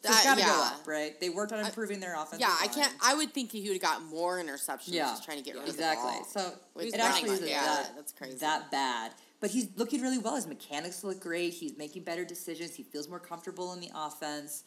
so 0.02 0.08
it's 0.08 0.24
That- 0.24 0.24
got 0.24 0.38
to 0.38 0.44
go 0.44 0.62
up, 0.62 0.86
right? 0.86 1.20
They 1.20 1.28
worked 1.28 1.52
on 1.52 1.60
improving 1.60 2.00
their 2.00 2.14
offense. 2.14 2.40
yeah, 2.40 2.56
I 2.60 2.68
can't. 2.68 2.92
I 3.02 3.14
would 3.14 3.34
think 3.34 3.52
he 3.52 3.62
would 3.62 3.72
have 3.72 3.82
got 3.82 4.02
more 4.04 4.42
interceptions. 4.42 4.92
Yeah, 4.92 5.04
just 5.04 5.24
trying 5.24 5.38
to 5.38 5.44
get 5.44 5.56
rid 5.56 5.68
exactly. 5.68 6.08
of 6.08 6.32
the 6.32 6.40
ball. 6.40 6.54
So 6.76 6.80
it 6.80 6.94
actually 6.98 7.30
isn't 7.32 7.48
yeah, 7.48 7.62
that, 7.62 7.92
that's 7.96 8.12
crazy. 8.12 8.38
that 8.38 8.70
bad. 8.70 9.12
But 9.40 9.50
he's 9.50 9.68
looking 9.76 10.02
really 10.02 10.18
well. 10.18 10.36
His 10.36 10.46
mechanics 10.46 11.02
look 11.02 11.20
great. 11.20 11.54
He's 11.54 11.76
making 11.76 12.02
better 12.02 12.24
decisions. 12.24 12.74
He 12.74 12.82
feels 12.82 13.08
more 13.08 13.18
comfortable 13.18 13.72
in 13.72 13.80
the 13.80 13.90
offense, 13.94 14.64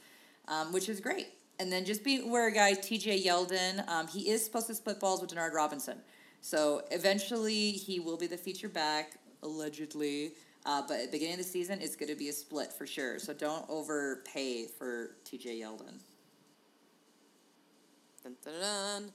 um, 0.48 0.74
which 0.74 0.90
is 0.90 1.00
great. 1.00 1.28
And 1.60 1.72
then 1.72 1.86
just 1.86 2.04
be 2.04 2.22
aware, 2.22 2.50
guys, 2.50 2.80
TJ 2.80 3.24
Yeldon, 3.24 3.88
um, 3.88 4.08
he 4.08 4.30
is 4.30 4.44
supposed 4.44 4.68
to 4.68 4.76
split 4.76 5.00
balls 5.00 5.22
with 5.22 5.30
Denard 5.30 5.54
Robinson. 5.54 5.98
So 6.42 6.82
eventually 6.90 7.72
he 7.72 8.00
will 8.00 8.18
be 8.18 8.28
the 8.28 8.38
feature 8.38 8.68
back, 8.68 9.14
allegedly. 9.44 10.32
Uh, 10.66 10.82
but 10.88 11.00
at 11.00 11.06
the 11.06 11.12
beginning 11.12 11.36
of 11.36 11.40
the 11.40 11.44
season, 11.44 11.80
it's 11.82 11.96
going 11.96 12.10
to 12.10 12.18
be 12.18 12.30
a 12.30 12.34
split 12.34 12.74
for 12.74 12.88
sure. 12.88 13.20
So 13.20 13.34
don't 13.34 13.66
overpay 13.70 14.68
for 14.78 15.12
TJ 15.26 15.62
Yeldon. 15.62 16.00
Dun, 18.24 18.36
dun, 18.44 18.54
dun. 18.60 19.12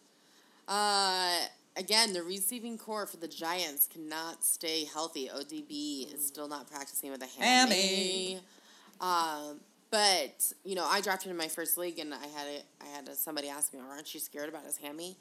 Uh, 0.69 1.47
again, 1.79 2.13
the 2.13 2.23
receiving 2.23 2.77
core 2.77 3.07
for 3.07 3.17
the 3.17 3.29
Giants 3.29 3.89
cannot 3.91 4.45
stay 4.45 4.85
healthy. 4.85 5.31
ODB 5.33 6.13
is 6.13 6.27
still 6.27 6.49
not 6.49 6.69
practicing 6.69 7.11
with 7.11 7.23
a 7.23 7.41
hammy. 7.41 8.41
Um, 9.01 9.61
but 9.91 10.53
you 10.65 10.75
know, 10.75 10.85
I 10.85 11.01
drafted 11.01 11.31
in 11.31 11.37
my 11.37 11.49
first 11.49 11.79
league, 11.79 11.99
and 11.99 12.13
I 12.13 12.27
had 12.27 12.47
a, 12.47 12.85
I 12.85 12.89
had 12.95 13.09
a, 13.09 13.15
somebody 13.15 13.49
ask 13.49 13.73
me, 13.73 13.81
"Aren't 13.81 14.13
you 14.13 14.21
scared 14.21 14.49
about 14.49 14.65
his 14.65 14.77
hammy?" 14.77 15.17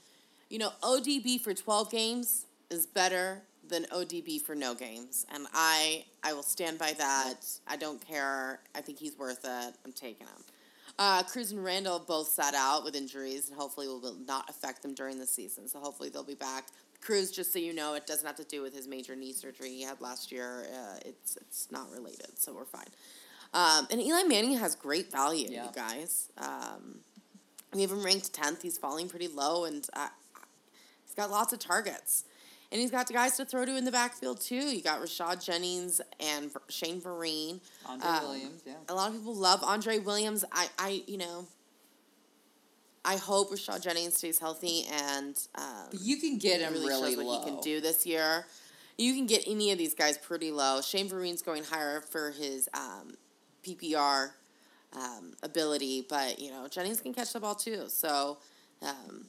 You 0.49 0.59
know, 0.59 0.71
ODB 0.81 1.39
for 1.39 1.53
twelve 1.53 1.91
games 1.91 2.47
is 2.69 2.85
better 2.85 3.43
than 3.69 3.83
ODB 3.85 4.41
for 4.41 4.55
no 4.55 4.73
games, 4.73 5.25
and 5.33 5.47
I 5.53 6.05
I 6.23 6.33
will 6.33 6.43
stand 6.43 6.79
by 6.79 6.93
that. 6.93 7.45
I 7.67 7.77
don't 7.77 8.05
care. 8.05 8.59
I 8.75 8.81
think 8.81 8.99
he's 8.99 9.17
worth 9.17 9.45
it. 9.45 9.73
I'm 9.85 9.93
taking 9.93 10.27
him. 10.27 10.43
Uh, 10.99 11.21
Cruz 11.23 11.51
and 11.51 11.63
Randle 11.63 11.99
both 11.99 12.27
sat 12.27 12.53
out 12.55 12.83
with 12.83 12.95
injuries, 12.95 13.49
and 13.49 13.57
hopefully 13.59 13.87
will 13.87 14.17
not 14.25 14.49
affect 14.49 14.81
them 14.81 14.93
during 14.95 15.19
the 15.19 15.27
season. 15.27 15.67
So 15.67 15.79
hopefully 15.79 16.09
they'll 16.09 16.23
be 16.23 16.33
back. 16.35 16.65
Cruz, 17.01 17.31
just 17.31 17.53
so 17.53 17.59
you 17.59 17.73
know, 17.73 17.93
it 17.93 18.07
doesn't 18.07 18.25
have 18.25 18.35
to 18.37 18.43
do 18.43 18.61
with 18.63 18.73
his 18.75 18.87
major 18.87 19.15
knee 19.15 19.31
surgery 19.31 19.69
he 19.69 19.83
had 19.83 20.01
last 20.01 20.31
year. 20.31 20.65
Uh, 20.73 20.97
it's 21.05 21.37
it's 21.37 21.67
not 21.71 21.91
related, 21.91 22.39
so 22.39 22.53
we're 22.53 22.65
fine. 22.65 22.87
Um, 23.53 23.87
and 23.91 24.01
Eli 24.01 24.23
Manning 24.23 24.57
has 24.57 24.75
great 24.75 25.11
value, 25.11 25.47
Yeah. 25.49 25.65
you 25.65 25.69
guys. 25.73 26.29
Um, 26.37 26.99
we 27.73 27.81
have 27.81 27.91
him 27.91 28.03
ranked 28.03 28.33
tenth. 28.33 28.61
He's 28.63 28.77
falling 28.77 29.07
pretty 29.07 29.27
low, 29.27 29.65
and 29.65 29.87
uh, 29.93 30.07
he's 31.05 31.13
got 31.15 31.29
lots 31.29 31.53
of 31.53 31.59
targets. 31.59 32.23
And 32.71 32.81
he's 32.81 32.91
got 32.91 33.07
the 33.07 33.13
guys 33.13 33.37
to 33.37 33.45
throw 33.45 33.63
to 33.65 33.77
in 33.77 33.85
the 33.85 33.91
backfield 33.91 34.41
too. 34.41 34.55
You 34.55 34.81
got 34.81 35.01
Rashad 35.01 35.43
Jennings 35.43 36.01
and 36.19 36.51
Shane 36.67 36.99
Vereen. 36.99 37.61
Andre 37.85 38.07
Um, 38.09 38.23
Williams, 38.23 38.61
yeah. 38.65 38.73
A 38.89 38.93
lot 38.93 39.09
of 39.09 39.15
people 39.15 39.35
love 39.35 39.63
Andre 39.63 39.99
Williams. 39.99 40.43
I, 40.51 40.67
I, 40.77 41.03
you 41.07 41.17
know, 41.17 41.45
I 43.05 43.15
hope 43.15 43.51
Rashad 43.51 43.81
Jennings 43.81 44.17
stays 44.17 44.37
healthy 44.39 44.85
and 44.91 45.39
um, 45.55 45.63
But 45.91 46.01
you 46.01 46.17
can 46.17 46.37
get 46.37 46.59
him 46.59 46.73
really, 46.73 46.87
really, 46.87 47.15
low. 47.15 47.25
what 47.25 47.45
he 47.45 47.51
can 47.51 47.61
do 47.61 47.79
this 47.79 48.05
year. 48.05 48.45
You 48.97 49.13
can 49.13 49.27
get 49.27 49.43
any 49.47 49.71
of 49.71 49.77
these 49.77 49.93
guys 49.93 50.17
pretty 50.17 50.51
low. 50.51 50.81
Shane 50.81 51.07
Vereen's 51.07 51.41
going 51.41 51.63
higher 51.63 52.01
for 52.01 52.31
his 52.31 52.67
um, 52.73 53.13
PPR 53.63 54.31
um, 54.93 55.33
ability, 55.43 56.05
but 56.09 56.39
you 56.39 56.51
know 56.51 56.67
Jennings 56.67 56.99
can 56.99 57.13
catch 57.13 57.31
the 57.31 57.39
ball 57.39 57.55
too. 57.55 57.85
So 57.87 58.39
um, 58.81 59.27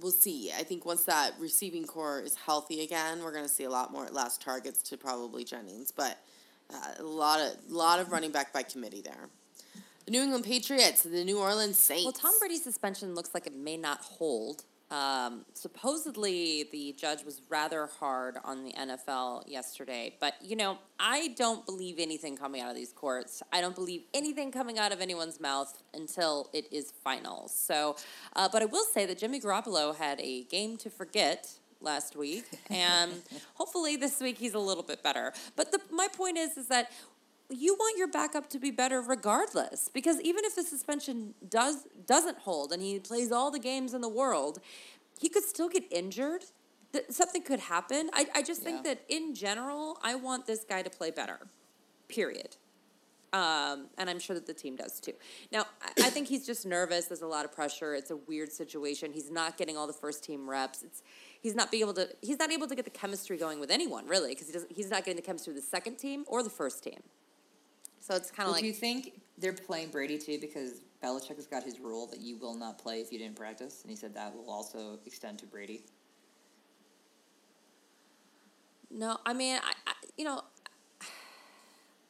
we'll 0.00 0.12
see. 0.12 0.50
I 0.56 0.62
think 0.62 0.84
once 0.84 1.04
that 1.04 1.32
receiving 1.38 1.84
core 1.84 2.20
is 2.20 2.34
healthy 2.34 2.82
again, 2.82 3.22
we're 3.22 3.32
going 3.32 3.44
to 3.44 3.50
see 3.50 3.64
a 3.64 3.70
lot 3.70 3.92
more 3.92 4.06
less 4.10 4.38
targets 4.38 4.82
to 4.84 4.96
probably 4.96 5.44
Jennings, 5.44 5.92
but 5.92 6.18
uh, 6.72 6.94
a 6.98 7.02
lot 7.02 7.40
of 7.40 7.52
lot 7.68 8.00
of 8.00 8.10
running 8.10 8.30
back 8.30 8.52
by 8.52 8.62
committee 8.62 9.02
there. 9.02 9.28
The 10.04 10.10
New 10.10 10.22
England 10.22 10.44
Patriots, 10.44 11.02
the 11.02 11.24
New 11.24 11.38
Orleans 11.38 11.78
Saints. 11.78 12.04
Well, 12.04 12.12
Tom 12.12 12.32
Brady's 12.38 12.62
suspension 12.62 13.14
looks 13.14 13.30
like 13.32 13.46
it 13.46 13.56
may 13.56 13.76
not 13.76 14.00
hold. 14.00 14.64
Um, 14.90 15.44
supposedly, 15.54 16.68
the 16.70 16.94
judge 16.96 17.24
was 17.24 17.40
rather 17.48 17.86
hard 17.98 18.36
on 18.44 18.64
the 18.64 18.72
NFL 18.72 19.48
yesterday, 19.48 20.14
but 20.20 20.34
you 20.42 20.56
know, 20.56 20.78
I 21.00 21.28
don't 21.36 21.64
believe 21.66 21.98
anything 21.98 22.36
coming 22.36 22.60
out 22.60 22.70
of 22.70 22.76
these 22.76 22.92
courts. 22.92 23.42
I 23.52 23.60
don't 23.60 23.74
believe 23.74 24.02
anything 24.12 24.52
coming 24.52 24.78
out 24.78 24.92
of 24.92 25.00
anyone's 25.00 25.40
mouth 25.40 25.82
until 25.94 26.50
it 26.52 26.72
is 26.72 26.92
final. 27.02 27.48
So, 27.48 27.96
uh, 28.36 28.48
but 28.52 28.62
I 28.62 28.66
will 28.66 28.84
say 28.84 29.06
that 29.06 29.18
Jimmy 29.18 29.40
Garoppolo 29.40 29.96
had 29.96 30.20
a 30.20 30.44
game 30.44 30.76
to 30.78 30.90
forget 30.90 31.50
last 31.80 32.16
week, 32.16 32.44
and 32.70 33.12
hopefully 33.54 33.96
this 33.96 34.20
week 34.20 34.38
he's 34.38 34.54
a 34.54 34.58
little 34.58 34.82
bit 34.82 35.02
better. 35.02 35.32
But 35.56 35.72
the, 35.72 35.80
my 35.90 36.08
point 36.08 36.38
is, 36.38 36.56
is 36.56 36.68
that 36.68 36.90
you 37.50 37.74
want 37.74 37.98
your 37.98 38.08
backup 38.08 38.48
to 38.50 38.58
be 38.58 38.70
better 38.70 39.00
regardless 39.02 39.88
because 39.92 40.20
even 40.22 40.44
if 40.44 40.56
the 40.56 40.62
suspension 40.62 41.34
does 41.48 41.86
doesn't 42.06 42.38
hold 42.38 42.72
and 42.72 42.82
he 42.82 42.98
plays 42.98 43.30
all 43.30 43.50
the 43.50 43.58
games 43.58 43.92
in 43.92 44.00
the 44.00 44.08
world 44.08 44.60
he 45.18 45.28
could 45.28 45.44
still 45.44 45.68
get 45.68 45.84
injured. 45.90 46.44
Something 47.10 47.42
could 47.42 47.60
happen. 47.60 48.10
I, 48.12 48.26
I 48.36 48.42
just 48.42 48.62
think 48.62 48.84
that 48.84 49.02
in 49.08 49.34
general 49.34 49.98
i 50.02 50.14
want 50.14 50.46
this 50.46 50.64
guy 50.64 50.82
to 50.82 50.90
play 50.90 51.10
better 51.10 51.40
period. 52.08 52.56
Um, 53.32 53.86
and 53.98 54.08
i'm 54.08 54.20
sure 54.20 54.34
that 54.34 54.46
the 54.46 54.54
team 54.54 54.76
does 54.76 55.00
too. 55.00 55.12
Now 55.50 55.66
I, 55.82 56.06
I 56.06 56.10
think 56.10 56.28
he's 56.28 56.46
just 56.46 56.64
nervous. 56.64 57.06
There's 57.06 57.22
a 57.22 57.26
lot 57.26 57.44
of 57.44 57.52
pressure. 57.52 57.94
It's 57.94 58.12
a 58.12 58.16
weird 58.16 58.52
situation. 58.52 59.12
He's 59.12 59.30
not 59.30 59.56
getting 59.56 59.76
all 59.76 59.88
the 59.88 59.92
first 59.92 60.22
team 60.22 60.48
reps. 60.48 60.84
It's 60.84 61.02
he's 61.40 61.56
not 61.56 61.72
being 61.72 61.82
able 61.82 61.94
to 61.94 62.08
he's 62.22 62.38
not 62.38 62.52
able 62.52 62.68
to 62.68 62.76
get 62.76 62.84
the 62.84 62.92
chemistry 62.92 63.36
going 63.36 63.58
with 63.58 63.72
anyone 63.72 64.06
really 64.06 64.30
because 64.30 64.46
he 64.46 64.52
doesn't 64.52 64.70
he's 64.70 64.88
not 64.88 65.04
getting 65.04 65.16
the 65.16 65.22
chemistry 65.22 65.52
with 65.52 65.64
the 65.64 65.68
second 65.68 65.96
team 65.96 66.24
or 66.28 66.44
the 66.44 66.50
first 66.50 66.84
team 66.84 67.02
so 68.04 68.14
it's 68.14 68.30
kind 68.30 68.46
of 68.46 68.46
Well, 68.46 68.52
like 68.54 68.62
do 68.62 68.66
you 68.66 68.72
think 68.74 69.20
they're 69.38 69.52
playing 69.52 69.88
Brady 69.90 70.18
too 70.18 70.38
because 70.40 70.82
Belichick 71.02 71.36
has 71.36 71.46
got 71.46 71.62
his 71.62 71.80
rule 71.80 72.06
that 72.08 72.20
you 72.20 72.36
will 72.36 72.54
not 72.54 72.78
play 72.78 73.00
if 73.00 73.12
you 73.12 73.18
didn't 73.18 73.36
practice, 73.36 73.82
and 73.82 73.90
he 73.90 73.96
said 73.96 74.14
that 74.14 74.34
will 74.34 74.50
also 74.50 74.98
extend 75.06 75.38
to 75.40 75.46
Brady. 75.46 75.84
No, 78.90 79.18
I 79.26 79.32
mean, 79.32 79.58
I, 79.62 79.72
I 79.86 79.92
you 80.18 80.24
know, 80.24 80.42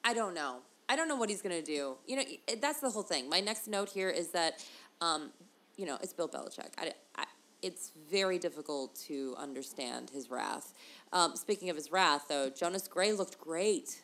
I 0.05 0.15
don't 0.15 0.35
know. 0.35 0.59
I 0.89 0.97
don't 0.97 1.09
know 1.09 1.17
what 1.17 1.31
he's 1.31 1.43
gonna 1.43 1.63
do. 1.63 1.97
You 2.07 2.17
know, 2.17 2.25
that's 2.61 2.81
the 2.81 2.91
whole 2.91 3.03
thing. 3.03 3.29
My 3.29 3.41
next 3.41 3.69
note 3.69 3.89
here 3.91 4.11
is 4.11 4.29
that 4.31 4.63
Um, 5.01 5.33
you 5.77 5.87
know, 5.87 5.99
it's 6.03 6.13
Bill 6.13 6.29
Belichick. 6.29 6.71
I, 6.79 6.93
I, 7.17 7.25
it's 7.63 7.93
very 8.11 8.39
difficult 8.39 8.95
to 9.09 9.35
understand 9.39 10.11
his 10.11 10.31
wrath. 10.31 10.73
Um, 11.13 11.37
speaking 11.37 11.69
of 11.71 11.77
his 11.77 11.91
wrath, 11.91 12.27
though, 12.29 12.51
Jonas 12.51 12.89
Gray 12.89 13.13
looked 13.13 13.39
great. 13.39 14.04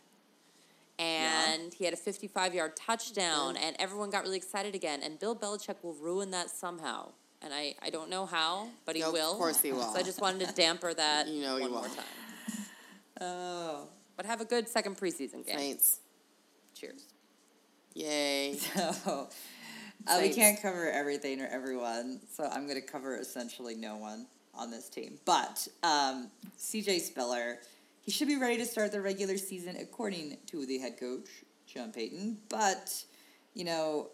And 1.01 1.73
he 1.73 1.85
had 1.87 1.95
a 1.95 1.97
55 1.97 2.55
yard 2.55 2.77
touchdown, 2.77 3.57
and 3.57 3.75
everyone 3.79 4.11
got 4.11 4.23
really 4.23 4.37
excited 4.37 4.75
again. 4.75 5.01
And 5.03 5.19
Bill 5.19 5.35
Belichick 5.35 5.77
will 5.83 5.95
ruin 5.95 6.31
that 6.33 6.51
somehow. 6.51 7.13
And 7.43 7.55
I, 7.55 7.75
I 7.81 7.89
don't 7.89 8.11
know 8.11 8.27
how, 8.27 8.69
but 8.85 8.97
he 8.97 9.01
Nope, 9.03 9.15
will. 9.15 9.33
of 9.33 9.39
course 9.39 9.63
he 9.63 9.73
will. 9.73 9.91
So 9.95 9.99
I 9.99 10.03
just 10.03 10.21
wanted 10.21 10.47
to 10.47 10.55
damper 10.55 10.93
that 10.93 11.27
You 11.29 11.41
know 11.41 11.57
he 11.57 11.63
one 11.63 11.73
more 11.73 11.83
time. 11.85 12.05
Oh. 13.23 13.89
But 14.17 14.25
have 14.27 14.41
a 14.41 14.47
good 14.47 14.69
second 14.69 14.97
preseason 14.99 15.47
game. 15.47 15.59
Saints. 15.59 15.99
Cheers. 16.75 17.07
Yay. 17.95 18.59
So, 18.75 19.29
uh, 20.07 20.19
we 20.23 20.31
can't 20.31 20.61
cover 20.63 20.91
everything 20.91 21.43
or 21.43 21.47
everyone, 21.47 22.21
so 22.35 22.45
I'm 22.45 22.67
going 22.67 22.81
to 22.81 22.87
cover 22.87 23.17
essentially 23.19 23.75
no 23.75 23.97
one 23.97 24.27
on 24.55 24.71
this 24.71 24.89
team. 24.89 25.19
But 25.27 25.69
um, 25.83 26.31
CJ 26.59 27.01
Spiller, 27.01 27.59
he 28.01 28.11
should 28.11 28.29
be 28.29 28.37
ready 28.37 28.57
to 28.59 28.67
start 28.67 28.93
the 28.93 29.01
regular 29.01 29.37
season 29.37 29.77
according 29.81 30.39
to 30.47 30.67
the 30.67 30.79
head 30.79 30.99
coach, 30.99 31.29
Sean 31.67 31.93
Payton. 31.93 32.39
But, 32.49 33.05
you 33.55 33.65
know, 33.65 34.09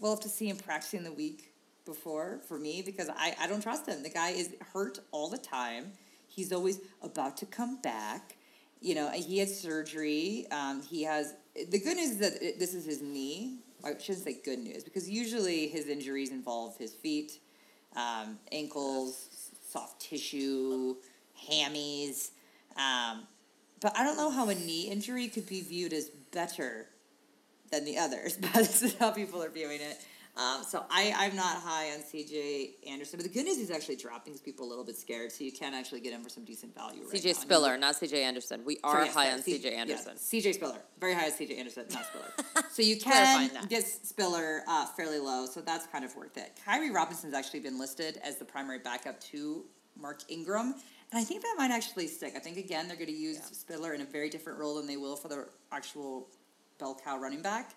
we'll 0.00 0.12
have 0.12 0.20
to 0.20 0.28
see 0.28 0.48
him 0.48 0.56
practicing 0.56 1.04
the 1.04 1.12
week 1.12 1.52
before 1.84 2.40
for 2.46 2.58
me 2.58 2.82
because 2.82 3.08
I, 3.08 3.34
I 3.40 3.46
don't 3.46 3.62
trust 3.62 3.86
him. 3.86 4.02
The 4.02 4.10
guy 4.10 4.30
is 4.30 4.54
hurt 4.72 5.00
all 5.10 5.28
the 5.28 5.38
time. 5.38 5.92
He's 6.26 6.52
always 6.52 6.80
about 7.02 7.36
to 7.38 7.46
come 7.46 7.80
back. 7.82 8.36
You 8.80 8.94
know, 8.94 9.10
he 9.10 9.38
had 9.38 9.48
surgery. 9.48 10.46
Um, 10.50 10.82
he 10.82 11.02
has 11.02 11.34
the 11.54 11.78
good 11.78 11.96
news 11.96 12.12
is 12.12 12.18
that 12.18 12.58
this 12.58 12.74
is 12.74 12.84
his 12.84 13.02
knee. 13.02 13.58
I 13.84 13.98
shouldn't 13.98 14.24
say 14.24 14.40
good 14.44 14.60
news 14.60 14.84
because 14.84 15.10
usually 15.10 15.68
his 15.68 15.88
injuries 15.88 16.30
involve 16.30 16.76
his 16.78 16.94
feet, 16.94 17.40
um, 17.96 18.38
ankles, 18.50 19.50
soft 19.68 20.00
tissue, 20.00 20.96
hammies. 21.48 22.30
Um, 22.76 23.26
but 23.80 23.98
I 23.98 24.04
don't 24.04 24.16
know 24.16 24.30
how 24.30 24.48
a 24.48 24.54
knee 24.54 24.88
injury 24.88 25.28
could 25.28 25.46
be 25.46 25.60
viewed 25.60 25.92
as 25.92 26.08
better 26.32 26.86
than 27.70 27.84
the 27.84 27.98
others, 27.98 28.36
but 28.40 28.52
this 28.54 28.82
is 28.82 28.96
how 28.96 29.10
people 29.10 29.42
are 29.42 29.50
viewing 29.50 29.80
it. 29.80 29.98
Um, 30.34 30.62
so 30.66 30.82
I, 30.88 31.12
I'm 31.14 31.36
not 31.36 31.56
high 31.56 31.90
on 31.92 31.98
CJ 31.98 32.88
Anderson, 32.88 33.18
but 33.18 33.24
the 33.24 33.28
good 33.28 33.44
news 33.44 33.58
is 33.58 33.68
he's 33.68 33.70
actually 33.70 33.96
dropping 33.96 34.32
people 34.38 34.66
a 34.66 34.68
little 34.68 34.84
bit 34.84 34.96
scared, 34.96 35.30
so 35.30 35.44
you 35.44 35.52
can 35.52 35.74
actually 35.74 36.00
get 36.00 36.14
him 36.14 36.22
for 36.22 36.30
some 36.30 36.44
decent 36.44 36.74
value. 36.74 37.02
Right 37.02 37.20
CJ 37.20 37.26
now. 37.26 37.32
Spiller, 37.32 37.76
not 37.76 37.96
CJ 37.96 38.14
Anderson. 38.14 38.64
We 38.64 38.78
are 38.82 38.92
Sorry, 38.92 39.04
yes, 39.06 39.14
high 39.14 39.24
sorry, 39.24 39.34
on 39.34 39.42
C- 39.42 39.58
CJ 39.58 39.72
Anderson. 39.74 40.14
CJ 40.16 40.54
Spiller, 40.54 40.78
very 40.98 41.12
high 41.12 41.26
on 41.26 41.32
CJ 41.32 41.58
Anderson, 41.58 41.84
not 41.90 42.06
Spiller. 42.06 42.64
so 42.70 42.80
you 42.80 42.98
can 42.98 43.50
get 43.68 43.84
Spiller 43.84 44.62
uh, 44.66 44.86
fairly 44.86 45.18
low, 45.18 45.44
so 45.44 45.60
that's 45.60 45.86
kind 45.88 46.02
of 46.02 46.16
worth 46.16 46.38
it. 46.38 46.58
Khiry 46.66 46.90
Robinson's 46.90 47.34
actually 47.34 47.60
been 47.60 47.78
listed 47.78 48.18
as 48.24 48.38
the 48.38 48.44
primary 48.46 48.78
backup 48.78 49.20
to 49.20 49.64
Mark 50.00 50.22
Ingram, 50.30 50.76
and 51.12 51.20
I 51.20 51.24
think 51.24 51.42
that 51.42 51.54
might 51.58 51.70
actually 51.70 52.08
stick. 52.08 52.32
I 52.34 52.40
think 52.40 52.56
again 52.56 52.88
they're 52.88 52.96
going 52.96 53.06
to 53.08 53.12
use 53.12 53.38
Spiller 53.52 53.94
in 53.94 54.00
a 54.00 54.04
very 54.06 54.28
different 54.30 54.58
role 54.58 54.74
than 54.76 54.86
they 54.88 54.96
will 54.96 55.14
for 55.16 55.28
the 55.28 55.46
actual 55.70 56.26
bell 56.78 56.98
cow 57.04 57.18
running 57.18 57.42
back, 57.42 57.74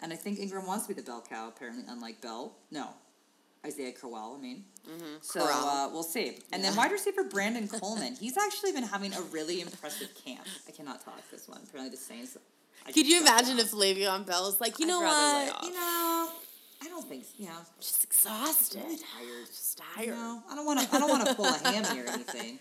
and 0.00 0.12
I 0.12 0.16
think 0.16 0.40
Ingram 0.40 0.66
wants 0.66 0.86
to 0.86 0.94
be 0.94 1.00
the 1.00 1.06
bell 1.06 1.22
cow. 1.28 1.48
Apparently, 1.48 1.84
unlike 1.88 2.20
Bell, 2.20 2.56
no. 2.70 2.88
Isaiah 3.66 3.90
Crowell, 3.92 4.36
I 4.38 4.40
mean. 4.40 4.64
So 5.20 5.40
uh, 5.42 5.90
we'll 5.92 6.04
see. 6.04 6.38
And 6.52 6.62
then 6.62 6.76
wide 6.76 6.92
receiver 6.92 7.24
Brandon 7.24 7.66
Coleman. 7.80 8.14
He's 8.14 8.38
actually 8.38 8.70
been 8.72 8.84
having 8.84 9.12
a 9.12 9.20
really 9.32 9.60
impressive 9.60 10.10
camp. 10.24 10.46
I 10.68 10.70
cannot 10.70 11.04
talk 11.04 11.20
this 11.30 11.48
one. 11.48 11.60
Apparently, 11.64 11.90
the 11.90 12.00
Saints. 12.00 12.38
I 12.86 12.92
Could 12.92 13.06
you 13.08 13.20
imagine 13.20 13.58
if 13.58 13.72
Le'Veon 13.72 14.24
Bell 14.26 14.46
is 14.48 14.60
like, 14.60 14.78
you 14.78 14.86
I'd 14.86 14.88
know 14.88 15.00
what? 15.00 15.64
You 15.64 15.72
know, 15.72 16.30
I 16.82 16.88
don't 16.88 17.04
think. 17.08 17.24
Yeah, 17.36 17.48
Just 17.80 18.04
exhausted. 18.04 18.80
tired. 18.82 19.46
Just 19.48 19.80
You 19.98 20.04
tired. 20.06 20.14
know, 20.14 20.42
I 20.48 20.54
don't 20.54 20.64
want 20.64 20.80
to. 20.80 20.94
I 20.94 20.98
don't 21.00 21.10
want 21.10 21.26
to 21.28 21.34
pull 21.34 21.46
a 21.46 21.58
hammy 21.58 22.00
or 22.00 22.06
anything. 22.08 22.60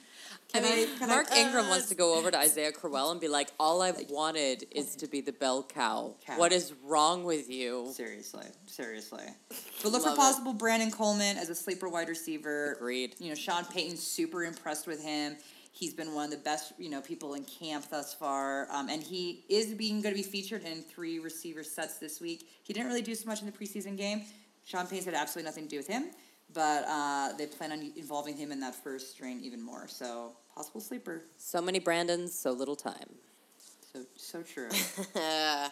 I? 0.65 0.75
mean, 0.75 0.87
can 0.97 1.09
Mark 1.09 1.27
I, 1.31 1.41
Ingram 1.41 1.65
uh, 1.65 1.69
wants 1.69 1.89
to 1.89 1.95
go 1.95 2.17
over 2.17 2.31
to 2.31 2.37
Isaiah 2.37 2.71
Crowell 2.71 3.11
and 3.11 3.21
be 3.21 3.27
like, 3.27 3.49
"All 3.59 3.81
I've 3.81 3.97
wanted 4.09 4.65
is 4.71 4.95
to 4.97 5.07
be 5.07 5.21
the 5.21 5.31
bell 5.33 5.63
cow. 5.63 6.15
Cow. 6.25 6.37
What 6.37 6.51
is 6.51 6.73
wrong 6.83 7.23
with 7.23 7.49
you?" 7.49 7.89
Seriously, 7.93 8.45
seriously. 8.65 9.25
But 9.83 9.91
look 9.91 10.03
Love 10.03 10.15
for 10.15 10.19
it. 10.19 10.25
possible 10.25 10.53
Brandon 10.53 10.89
Coleman 10.89 11.37
as 11.37 11.49
a 11.49 11.55
sleeper 11.55 11.87
wide 11.87 12.09
receiver. 12.09 12.73
Agreed. 12.73 13.13
You 13.19 13.29
know, 13.29 13.35
Sean 13.35 13.63
Payton's 13.65 14.01
super 14.01 14.43
impressed 14.43 14.87
with 14.87 15.03
him. 15.03 15.37
He's 15.71 15.93
been 15.93 16.15
one 16.15 16.25
of 16.25 16.31
the 16.31 16.37
best, 16.37 16.73
you 16.79 16.89
know, 16.89 17.01
people 17.01 17.35
in 17.35 17.43
camp 17.43 17.87
thus 17.91 18.11
far, 18.11 18.67
um, 18.71 18.89
and 18.89 19.03
he 19.03 19.45
is 19.47 19.75
being 19.75 20.01
going 20.01 20.15
to 20.15 20.19
be 20.19 20.27
featured 20.27 20.63
in 20.63 20.81
three 20.81 21.19
receiver 21.19 21.63
sets 21.63 21.99
this 21.99 22.19
week. 22.19 22.49
He 22.63 22.73
didn't 22.73 22.87
really 22.87 23.03
do 23.03 23.13
so 23.13 23.27
much 23.27 23.41
in 23.41 23.45
the 23.45 23.51
preseason 23.51 23.95
game. 23.95 24.23
Sean 24.65 24.87
Payton's 24.87 25.05
had 25.05 25.13
absolutely 25.13 25.47
nothing 25.47 25.65
to 25.65 25.69
do 25.69 25.77
with 25.77 25.87
him, 25.87 26.05
but 26.53 26.85
uh, 26.87 27.33
they 27.37 27.45
plan 27.45 27.71
on 27.71 27.91
involving 27.95 28.35
him 28.37 28.51
in 28.51 28.59
that 28.61 28.75
first 28.75 29.11
strain 29.11 29.39
even 29.43 29.61
more. 29.61 29.87
So 29.87 30.31
possible 30.55 30.81
sleeper. 30.81 31.23
So 31.37 31.61
many 31.61 31.79
Brandons, 31.79 32.33
so 32.33 32.51
little 32.51 32.75
time. 32.75 33.09
So 33.93 34.01
so 34.15 34.41
true. 34.43 34.69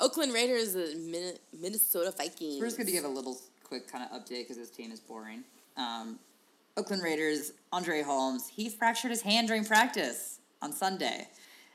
Oakland 0.00 0.32
Raiders, 0.32 0.74
Min- 0.74 1.38
Minnesota 1.60 2.12
Vikings. 2.16 2.60
We're 2.60 2.66
just 2.66 2.76
going 2.76 2.86
to 2.86 2.92
give 2.92 3.04
a 3.04 3.08
little 3.08 3.36
quick 3.64 3.90
kind 3.90 4.04
of 4.08 4.18
update 4.20 4.42
because 4.42 4.56
this 4.56 4.70
team 4.70 4.92
is 4.92 5.00
boring. 5.00 5.42
Um, 5.76 6.18
Oakland 6.76 7.02
Raiders, 7.02 7.52
Andre 7.72 8.02
Holmes, 8.02 8.48
he 8.48 8.68
fractured 8.68 9.10
his 9.10 9.22
hand 9.22 9.48
during 9.48 9.64
practice 9.64 10.38
on 10.62 10.72
Sunday. 10.72 11.26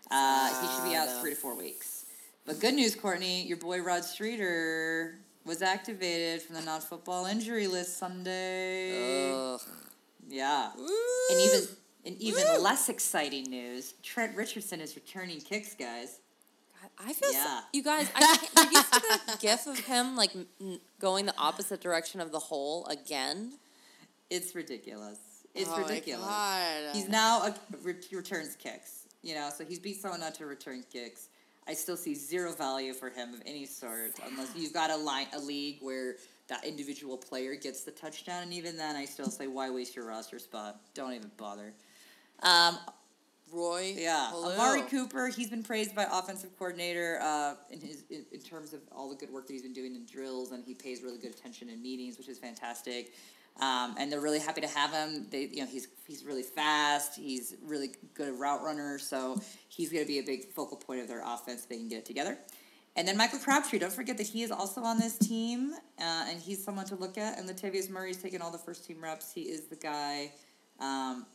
Uh, 0.10 0.48
he 0.62 0.68
should 0.74 0.90
be 0.90 0.96
out 0.96 1.10
Sad. 1.10 1.22
three 1.22 1.32
to 1.32 1.36
four 1.36 1.58
weeks. 1.58 2.06
But 2.46 2.60
good 2.62 2.74
news, 2.74 2.96
Courtney, 2.96 3.44
your 3.44 3.58
boy 3.58 3.82
Rod 3.82 4.04
Streater 4.06 5.16
was 5.46 5.62
activated 5.62 6.42
from 6.42 6.56
the 6.56 6.62
non-football 6.62 7.26
injury 7.26 7.68
list 7.68 7.98
Sunday. 7.98 9.32
Ugh. 9.34 9.62
yeah, 10.30 10.72
Woo! 10.78 10.88
and 11.32 11.40
even 11.42 11.62
and 12.06 12.18
even 12.22 12.44
Woo! 12.56 12.60
less 12.62 12.90
exciting 12.90 13.50
news: 13.50 13.94
Trent 14.04 14.36
Richardson 14.36 14.80
is 14.82 14.96
returning 14.96 15.40
kicks, 15.40 15.74
guys. 15.76 16.20
God, 16.82 16.90
I 17.08 17.14
feel 17.14 17.32
Yeah. 17.32 17.60
so, 17.60 17.66
you 17.74 17.84
guys. 17.84 18.10
I 18.16 18.20
can't, 18.20 18.56
did 18.56 18.72
you 18.72 18.82
see 18.84 19.00
the 19.28 19.38
gif 19.42 19.68
of 19.68 19.80
him 19.80 20.16
like 20.16 20.32
n- 20.62 20.80
going 21.00 21.26
the 21.26 21.36
opposite 21.38 21.82
direction 21.82 22.20
of 22.22 22.32
the 22.32 22.40
hole 22.40 22.86
again? 22.88 23.54
It's 24.30 24.56
ridiculous. 24.56 25.20
It's 25.54 25.70
Oh 25.70 25.74
my 25.78 25.88
ridiculous. 25.88 26.26
God. 26.26 26.96
He's 26.96 27.08
now 27.08 27.44
a 27.44 27.56
re- 27.84 27.96
returns 28.12 28.56
kicks. 28.56 29.02
You 29.22 29.36
know, 29.36 29.50
so 29.56 29.64
he's 29.64 29.80
beat 29.80 30.02
someone 30.02 30.20
not 30.20 30.36
to 30.36 30.46
return 30.46 30.84
kicks. 30.92 31.30
I 31.68 31.74
still 31.74 31.98
see 31.98 32.14
zero 32.14 32.52
value 32.52 32.94
for 32.94 33.10
him 33.10 33.34
of 33.34 33.42
any 33.46 33.66
sort, 33.66 34.14
unless 34.30 34.56
you've 34.56 34.74
got 34.74 34.90
a 34.90 34.98
line, 34.98 35.28
a 35.34 35.40
league 35.40 35.78
where 35.82 36.16
that 36.48 36.66
individual 36.66 37.18
player 37.18 37.56
gets 37.56 37.84
the 37.84 37.92
touchdown, 37.92 38.44
and 38.44 38.54
even 38.54 38.78
then, 38.78 38.96
I 38.96 39.06
still 39.06 39.30
say, 39.30 39.48
why 39.48 39.70
waste 39.70 39.96
your 39.96 40.06
roster 40.06 40.40
spot? 40.40 40.82
Don't 40.94 41.14
even 41.14 41.32
bother. 41.38 41.74
Um, 42.42 42.78
Roy. 43.54 43.94
yeah, 43.96 44.32
hello. 44.32 44.54
Amari 44.54 44.82
Cooper. 44.82 45.28
He's 45.28 45.50
been 45.50 45.64
praised 45.64 45.96
by 45.96 46.08
offensive 46.12 46.58
coordinator 46.58 47.20
uh, 47.22 47.54
in 47.70 47.80
his 47.80 48.04
in, 48.10 48.26
in 48.32 48.40
terms 48.40 48.74
of 48.74 48.82
all 48.92 49.10
the 49.10 49.16
good 49.16 49.32
work 49.32 49.46
that 49.48 49.54
he's 49.54 49.62
been 49.62 49.74
doing 49.74 49.96
in 49.96 50.06
drills, 50.06 50.52
and 50.52 50.64
he 50.66 50.74
pays 50.74 51.04
really 51.04 51.20
good 51.20 51.32
attention 51.32 51.70
in 51.70 51.82
meetings, 51.82 52.18
which 52.18 52.28
is 52.28 52.40
fantastic. 52.40 53.14
Um, 53.60 53.96
and 54.00 54.12
they're 54.12 54.22
really 54.22 54.40
happy 54.40 54.62
to 54.62 54.68
have 54.68 54.92
him. 54.92 55.28
They, 55.30 55.50
you 55.52 55.62
know, 55.62 55.68
he's 55.68 55.88
he's 56.08 56.24
really 56.24 56.44
fast. 56.44 57.16
He's 57.16 57.56
really 57.64 57.92
good 58.14 58.40
route 58.40 58.64
runner, 58.64 58.98
so 58.98 59.40
he's 59.70 59.92
going 59.92 60.04
to 60.04 60.08
be 60.08 60.20
a 60.20 60.24
big 60.24 60.46
focal 60.54 60.78
point 60.78 61.02
of 61.02 61.08
their 61.08 61.22
offense. 61.22 61.64
If 61.64 61.70
they 61.70 61.78
can 61.78 61.88
get 61.88 62.00
it 62.00 62.06
together. 62.06 62.38
And 62.96 63.08
then 63.08 63.18
Michael 63.18 63.40
Crabtree. 63.40 63.80
Don't 63.80 63.94
forget 63.94 64.18
that 64.18 64.28
he 64.28 64.44
is 64.44 64.52
also 64.52 64.82
on 64.82 65.00
this 65.00 65.18
team, 65.18 65.74
uh, 66.00 66.26
and 66.28 66.40
he's 66.40 66.64
someone 66.64 66.86
to 66.86 66.96
look 66.96 67.18
at. 67.18 67.40
And 67.40 67.50
Latavius 67.50 67.90
Murray's 67.90 68.18
taking 68.18 68.42
all 68.42 68.52
the 68.52 68.58
first 68.58 68.86
team 68.86 69.02
reps. 69.02 69.32
He 69.34 69.42
is 69.42 69.68
the 69.68 69.76
guy. 69.76 70.32
Um, 70.80 71.26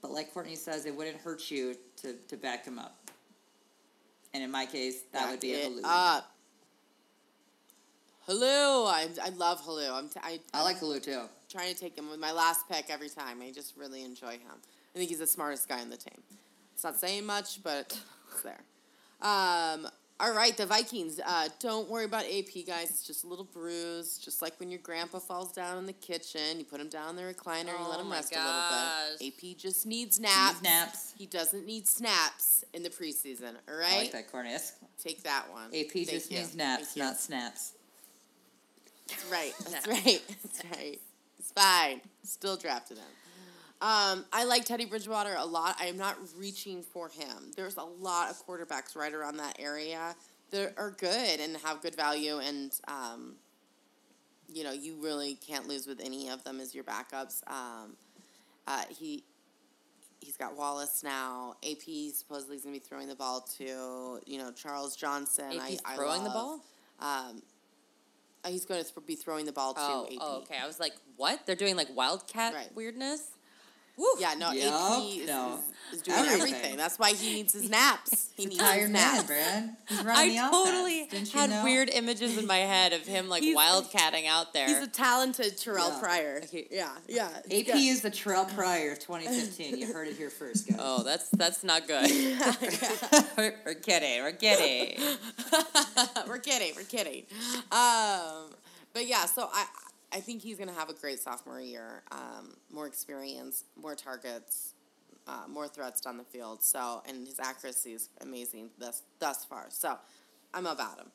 but 0.00 0.12
like 0.12 0.32
Courtney 0.32 0.54
says, 0.54 0.86
it 0.86 0.96
wouldn't 0.96 1.16
hurt 1.16 1.50
you 1.50 1.76
to, 2.02 2.14
to 2.28 2.36
back 2.36 2.64
him 2.64 2.78
up. 2.78 3.10
And 4.32 4.44
in 4.44 4.50
my 4.50 4.66
case, 4.66 5.02
that 5.12 5.28
would 5.30 5.40
be 5.40 5.54
a 5.54 5.68
Back 5.68 5.78
it 5.78 5.84
up. 5.84 6.37
Hello, 8.28 8.84
I, 8.86 9.08
I 9.24 9.30
love 9.30 9.62
Hello. 9.64 9.94
I'm 9.94 10.10
t- 10.10 10.20
I, 10.22 10.38
I 10.52 10.62
like 10.62 10.80
Helu 10.80 11.02
too. 11.02 11.22
trying 11.50 11.72
to 11.72 11.80
take 11.80 11.96
him 11.96 12.10
with 12.10 12.20
my 12.20 12.30
last 12.30 12.68
pick 12.68 12.90
every 12.90 13.08
time. 13.08 13.40
I 13.40 13.50
just 13.52 13.74
really 13.74 14.04
enjoy 14.04 14.32
him. 14.32 14.52
I 14.94 14.98
think 14.98 15.08
he's 15.08 15.20
the 15.20 15.26
smartest 15.26 15.66
guy 15.66 15.80
on 15.80 15.88
the 15.88 15.96
team. 15.96 16.20
It's 16.74 16.84
not 16.84 17.00
saying 17.00 17.24
much, 17.24 17.62
but 17.62 17.98
it's 18.30 18.42
there. 18.42 18.60
Um, 19.22 19.88
all 20.20 20.34
right, 20.34 20.54
the 20.58 20.66
Vikings. 20.66 21.20
Uh, 21.24 21.48
don't 21.58 21.88
worry 21.88 22.04
about 22.04 22.24
AP, 22.26 22.66
guys. 22.66 22.90
It's 22.90 23.02
just 23.02 23.24
a 23.24 23.26
little 23.26 23.46
bruise, 23.46 24.18
just 24.18 24.42
like 24.42 24.60
when 24.60 24.70
your 24.70 24.80
grandpa 24.80 25.20
falls 25.20 25.50
down 25.52 25.78
in 25.78 25.86
the 25.86 25.92
kitchen. 25.94 26.58
You 26.58 26.66
put 26.66 26.80
him 26.82 26.90
down 26.90 27.08
in 27.10 27.16
the 27.16 27.22
recliner 27.22 27.60
and 27.70 27.78
you 27.80 27.88
let 27.88 27.98
Oh 27.98 28.02
him 28.02 28.12
rest 28.12 28.36
a 28.36 28.38
little 28.44 29.18
bit. 29.20 29.52
AP 29.52 29.56
just 29.56 29.86
needs 29.86 30.20
naps. 30.20 30.60
naps. 30.60 31.14
He 31.16 31.24
doesn't 31.24 31.64
need 31.64 31.88
snaps 31.88 32.62
in 32.74 32.82
the 32.82 32.90
preseason. 32.90 33.54
All 33.70 33.74
right, 33.78 33.90
I 33.90 33.98
like 34.00 34.12
that, 34.12 34.30
Courtney. 34.30 34.54
Take 35.02 35.22
that 35.22 35.46
one. 35.50 35.68
AP 35.68 35.92
Thank 35.92 36.10
just 36.10 36.30
you. 36.30 36.38
needs 36.40 36.54
naps, 36.54 36.94
not 36.94 37.16
snaps. 37.16 37.72
That's 39.08 39.30
right. 39.30 39.52
That's 39.70 39.86
right. 39.86 40.22
That's 40.42 40.64
right. 40.76 41.00
It's 41.38 41.52
fine. 41.52 42.00
Still 42.22 42.56
drafted 42.56 42.98
him. 42.98 43.06
Um, 43.80 44.24
I 44.32 44.44
like 44.44 44.64
Teddy 44.64 44.86
Bridgewater 44.86 45.36
a 45.38 45.44
lot. 45.44 45.76
I 45.80 45.86
am 45.86 45.96
not 45.96 46.16
reaching 46.36 46.82
for 46.82 47.08
him. 47.08 47.52
There's 47.56 47.76
a 47.76 47.84
lot 47.84 48.30
of 48.30 48.44
quarterbacks 48.44 48.96
right 48.96 49.14
around 49.14 49.36
that 49.36 49.56
area 49.60 50.16
that 50.50 50.74
are 50.76 50.90
good 50.90 51.40
and 51.40 51.56
have 51.58 51.80
good 51.80 51.94
value, 51.94 52.38
and 52.38 52.72
um, 52.88 53.36
you 54.52 54.64
know, 54.64 54.72
you 54.72 54.96
really 55.00 55.34
can't 55.34 55.68
lose 55.68 55.86
with 55.86 56.00
any 56.00 56.28
of 56.28 56.42
them 56.42 56.58
as 56.58 56.74
your 56.74 56.82
backups. 56.82 57.48
Um, 57.48 57.96
uh, 58.66 58.82
he 58.88 59.22
he's 60.20 60.36
got 60.36 60.56
Wallace 60.56 61.02
now. 61.04 61.54
AP 61.62 62.12
supposedly 62.12 62.56
is 62.56 62.64
going 62.64 62.74
to 62.74 62.80
be 62.80 62.84
throwing 62.84 63.06
the 63.06 63.14
ball 63.14 63.42
to 63.58 64.20
you 64.26 64.38
know 64.38 64.50
Charles 64.50 64.96
Johnson. 64.96 65.52
AP's 65.52 65.80
I, 65.84 65.92
I 65.92 65.96
throwing 65.96 66.24
the 66.24 66.30
ball. 66.30 66.60
Um, 67.00 67.42
he's 68.48 68.64
going 68.64 68.82
to 68.84 69.00
be 69.02 69.14
throwing 69.14 69.46
the 69.46 69.52
ball 69.52 69.74
to 69.74 69.80
Oh, 69.80 70.06
AP. 70.10 70.18
oh, 70.20 70.36
okay. 70.42 70.56
I 70.62 70.66
was 70.66 70.78
like, 70.80 70.92
what? 71.16 71.46
They're 71.46 71.56
doing 71.56 71.76
like 71.76 71.88
wildcat 71.94 72.54
Right. 72.54 72.74
weirdness. 72.74 73.22
Woo. 73.98 74.06
Yeah, 74.18 74.34
no, 74.38 74.52
Yup, 74.52 74.72
AP 74.72 75.02
is, 75.22 75.26
no. 75.26 75.58
is, 75.90 75.96
is 75.98 76.02
doing 76.02 76.18
Everything. 76.18 76.40
everything. 76.54 76.76
That's 76.76 76.98
why 76.98 77.12
he 77.14 77.34
needs 77.34 77.52
his 77.52 77.68
naps. 77.78 78.30
He 78.36 78.44
needs 78.46 78.60
his 78.60 78.68
Tired 78.68 78.90
man, 78.90 79.14
naps. 79.14 79.26
Brad. 79.26 79.74
He's 79.88 79.98
I 80.06 80.28
the 80.28 80.50
totally 80.50 81.00
offense. 81.02 81.10
Didn't 81.30 81.34
you 81.34 81.40
had 81.40 81.50
know? 81.50 81.64
weird 81.64 81.90
images 81.90 82.38
in 82.38 82.46
my 82.46 82.58
head 82.58 82.92
of 82.92 83.00
him 83.06 83.28
like 83.28 83.42
He's- 83.42 83.56
wildcatting 83.58 84.26
out 84.26 84.52
there. 84.52 84.68
He's 84.68 84.78
a 84.78 84.86
talented 84.86 85.58
Terrell 85.58 85.88
Yeah. 85.90 85.98
Pryor. 86.00 86.40
Okay. 86.44 86.68
Yeah, 86.70 86.90
yeah. 87.08 87.28
AP 87.46 87.74
is 87.76 88.02
the 88.02 88.10
Terrell 88.10 88.44
Pryor 88.44 88.92
of 88.92 89.00
2015. 89.00 89.76
You 89.78 89.92
heard 89.92 90.06
it 90.08 90.16
here 90.16 90.30
first, 90.30 90.68
guys. 90.68 90.78
oh, 90.80 91.02
that's 91.02 91.28
that's 91.30 91.64
not 91.64 91.88
good. 91.88 92.08
we're, 93.36 93.54
we're 93.66 93.74
kidding. 93.74 94.22
We're 94.22 94.32
kidding. 94.32 95.00
we're 96.28 96.38
kidding. 96.38 96.72
We're 96.76 96.82
kidding. 96.84 97.24
Um, 97.72 98.50
but 98.94 99.06
yeah, 99.06 99.26
so 99.26 99.48
I 99.52 99.66
I 100.12 100.20
think 100.20 100.42
he's 100.42 100.58
gonna 100.58 100.72
have 100.72 100.88
a 100.88 100.94
great 100.94 101.20
sophomore 101.20 101.60
year. 101.60 102.02
Um, 102.10 102.56
more 102.70 102.86
experience, 102.86 103.64
more 103.76 103.94
targets, 103.94 104.74
uh, 105.26 105.44
more 105.48 105.68
threats 105.68 106.00
down 106.00 106.16
the 106.16 106.24
field. 106.24 106.62
So 106.62 107.02
and 107.06 107.26
his 107.26 107.38
accuracy 107.38 107.92
is 107.92 108.08
amazing 108.20 108.70
thus 108.78 109.02
thus 109.18 109.44
far. 109.44 109.66
So 109.70 109.98
I'm 110.54 110.66
about 110.66 110.98
him. 110.98 111.10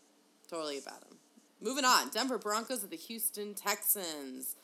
Totally 0.49 0.77
about 0.77 1.03
him. 1.03 1.17
Moving 1.61 1.85
on, 1.85 2.09
Denver 2.09 2.37
Broncos 2.37 2.83
at 2.83 2.89
the 2.89 2.97
Houston 2.97 3.53
Texans. 3.53 4.55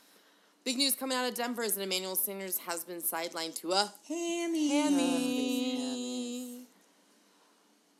Big 0.65 0.77
news 0.77 0.93
coming 0.93 1.17
out 1.17 1.27
of 1.27 1.33
Denver 1.33 1.63
is 1.63 1.75
that 1.75 1.81
Emmanuel 1.81 2.15
Sanders 2.15 2.59
has 2.59 2.83
been 2.83 3.01
sidelined 3.01 3.55
to 3.55 3.71
a 3.71 3.93
Hammy. 4.07 4.69
hammy. 4.69 5.88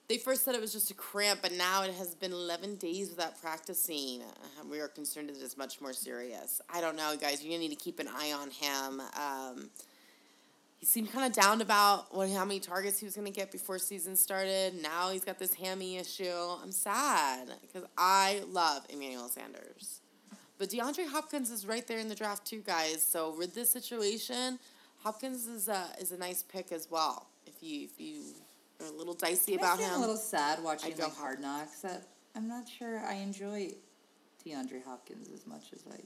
They 0.10 0.18
first 0.18 0.44
said 0.44 0.56
it 0.56 0.62
was 0.62 0.74
just 0.74 0.90
a 0.90 0.96
cramp, 0.96 1.42
but 1.44 1.52
now 1.52 1.84
it 1.84 1.94
has 1.94 2.16
been 2.16 2.32
11 2.34 2.78
days 2.78 3.12
without 3.12 3.40
practicing. 3.40 4.24
Uh, 4.24 4.64
we 4.70 4.80
are 4.80 4.88
concerned 4.88 5.30
that 5.30 5.40
it's 5.40 5.56
much 5.56 5.80
more 5.80 5.94
serious. 5.94 6.60
I 6.68 6.82
don't 6.82 6.96
know, 6.96 7.16
guys. 7.16 7.44
You're 7.44 7.52
going 7.52 7.62
to 7.62 7.68
need 7.70 7.78
to 7.78 7.84
keep 7.84 8.00
an 8.00 8.08
eye 8.08 8.32
on 8.32 8.50
him. 8.50 9.02
Um, 9.16 9.70
he 10.80 10.88
seemed 10.88 11.12
kind 11.12 11.28
of 11.28 11.34
down 11.34 11.62
about 11.62 12.16
what 12.16 12.28
how 12.32 12.44
many 12.44 12.60
targets 12.60 12.98
he 12.98 13.06
was 13.06 13.16
going 13.16 13.32
to 13.32 13.34
get 13.34 13.52
before 13.52 13.78
season 13.78 14.16
started. 14.16 14.82
Now 14.82 15.12
he's 15.12 15.24
got 15.24 15.38
this 15.38 15.54
hammy 15.54 15.98
issue. 15.98 16.26
I'm 16.26 16.72
sad 16.72 17.50
because 17.62 17.88
I 17.96 18.42
love 18.50 18.86
Emmanuel 18.90 19.28
Sanders. 19.28 20.02
But 20.58 20.70
DeAndre 20.70 21.08
Hopkins 21.08 21.52
is 21.52 21.68
right 21.68 21.86
there 21.86 22.00
in 22.00 22.10
the 22.10 22.16
draft 22.16 22.46
too, 22.46 22.62
guys. 22.62 23.06
So 23.06 23.36
with 23.38 23.54
this 23.54 23.70
situation, 23.70 24.58
Hopkins 25.04 25.46
is 25.46 25.68
a 25.68 25.86
is 26.00 26.12
a 26.12 26.18
nice 26.18 26.42
pick 26.42 26.72
as 26.72 26.90
well. 26.90 27.28
If 27.46 27.62
you 27.62 27.84
if 27.84 28.00
you 28.00 28.24
are 28.82 28.88
a 28.88 28.92
little 28.92 29.14
dicey 29.14 29.54
It 29.54 29.58
about 29.60 29.80
him, 29.80 29.92
a 29.94 29.98
little 30.00 30.16
sad 30.16 30.64
watching 30.64 30.96
like 30.98 31.16
Hard 31.16 31.40
Knocks. 31.40 31.82
That 31.82 32.04
I'm 32.36 32.48
not 32.48 32.68
sure 32.68 33.00
I 33.00 33.16
enjoy 33.16 33.72
DeAndre 34.46 34.84
Hopkins 34.86 35.30
as 35.34 35.46
much 35.46 35.74
as 35.74 35.84
I. 35.92 35.98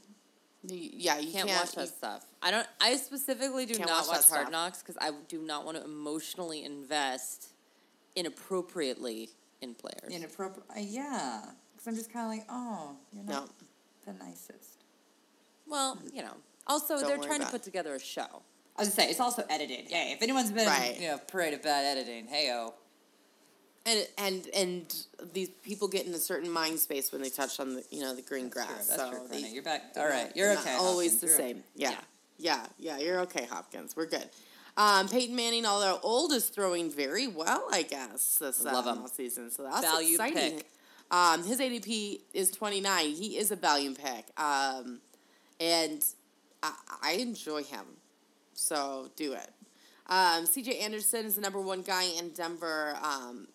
yeah, 0.64 1.20
you 1.20 1.32
can't, 1.32 1.48
can't, 1.48 1.60
watch 1.60 1.74
that 1.76 1.82
you- 1.82 1.88
stuff. 1.88 2.26
I 2.42 2.52
don't. 2.52 2.68
I 2.82 2.96
specifically 2.98 3.66
do 3.66 3.76
Can't 3.76 3.90
watch 3.90 4.08
watch, 4.08 4.28
Hard. 4.30 4.52
Knocks 4.52 4.82
because 4.82 4.98
I 5.00 5.12
do 5.28 5.42
not 5.42 5.66
want 5.66 5.78
to 5.78 5.84
emotionally 5.84 6.64
invest 6.64 7.50
inappropriately 8.16 9.30
in 9.62 9.74
players. 9.76 10.12
Inappropriate. 10.12 10.68
Uh, 10.70 10.80
yeah, 10.80 11.42
because 11.74 11.88
I'm 11.88 11.96
just 11.96 12.12
kind 12.12 12.26
of 12.26 12.32
like, 12.32 12.46
oh, 12.50 12.96
you're 13.12 13.24
No, 13.24 13.34
not 13.34 13.50
the 14.06 14.14
nicest. 14.14 14.84
well, 15.68 16.00
you 16.14 16.22
know. 16.22 16.34
Also, 16.66 16.98
Don't 16.98 17.08
they're 17.08 17.18
trying 17.18 17.42
to 17.42 17.48
put 17.48 17.62
together 17.62 17.94
a 17.94 18.00
show. 18.00 18.42
I 18.78 18.82
was 18.82 18.90
gonna 18.90 19.02
say 19.04 19.10
it's 19.12 19.20
also 19.20 19.44
edited. 19.50 19.86
Yeah, 19.90 20.14
if 20.14 20.22
anyone's 20.22 20.52
been 20.52 20.68
Right. 20.68 20.98
you 21.00 21.08
know 21.08 21.18
parade 21.28 21.54
of 21.54 21.62
bad 21.62 21.86
editing, 21.98 22.28
hey 22.28 22.50
oh. 22.54 22.74
and 23.86 24.08
and 24.18 24.48
and 24.56 24.96
these 25.34 25.50
people 25.64 25.88
get 25.88 26.06
in 26.08 26.14
a 26.14 26.18
certain 26.20 26.50
mind 26.50 26.80
space 26.80 27.12
when 27.12 27.22
they 27.22 27.30
touch 27.30 27.60
on 27.60 27.76
the 27.76 27.84
you 27.92 28.02
know 28.02 28.16
the 28.16 28.22
green 28.22 28.50
That's 28.50 28.54
grass. 28.56 28.88
true. 28.88 28.98
That's 28.98 29.12
so 29.12 29.12
true. 29.12 29.28
they- 29.30 29.50
You're 29.50 29.64
back. 29.64 29.94
All 29.98 30.08
right, 30.08 30.32
you're 30.36 30.52
okay. 30.54 30.72
not 30.74 30.82
always 30.82 31.20
the 31.20 31.28
same. 31.28 31.58
okay. 31.58 31.64
Yeah. 31.76 31.96
yeah, 32.40 32.66
yeah, 32.80 32.98
You're 32.98 33.20
okay, 33.22 33.46
Hopkins. 33.46 33.96
We're 33.96 34.08
good. 34.08 34.28
Um, 34.76 35.08
Peyton 35.08 35.36
Manning, 35.36 35.68
although 35.68 36.00
old, 36.02 36.32
is 36.34 36.50
throwing 36.50 36.90
very 36.90 37.28
well, 37.28 37.68
I 37.72 37.84
guess, 37.84 38.38
this 38.42 38.64
Love 38.64 38.88
him. 38.88 39.06
season. 39.08 39.52
So 39.52 39.62
that's 39.64 39.82
Value 39.82 40.14
exciting. 40.16 40.58
pick. 40.58 40.70
Um, 41.12 41.44
his 41.44 41.60
ADP 41.60 42.22
is 42.34 42.50
29. 42.50 43.10
He 43.12 43.38
is 43.38 43.52
a 43.52 43.56
value 43.56 43.94
pick. 43.94 44.26
Um, 44.36 45.00
and 45.60 46.04
I, 46.64 46.74
I 47.04 47.12
enjoy 47.20 47.62
him. 47.64 47.86
So 48.54 49.12
do 49.16 49.34
it. 49.34 49.50
Um, 50.08 50.46
CJ 50.46 50.82
Anderson 50.82 51.26
is 51.26 51.36
the 51.36 51.42
number 51.42 51.62
one 51.62 51.82
guy 51.82 52.04
in 52.04 52.30
Denver. 52.30 52.98
Um, 53.02 53.48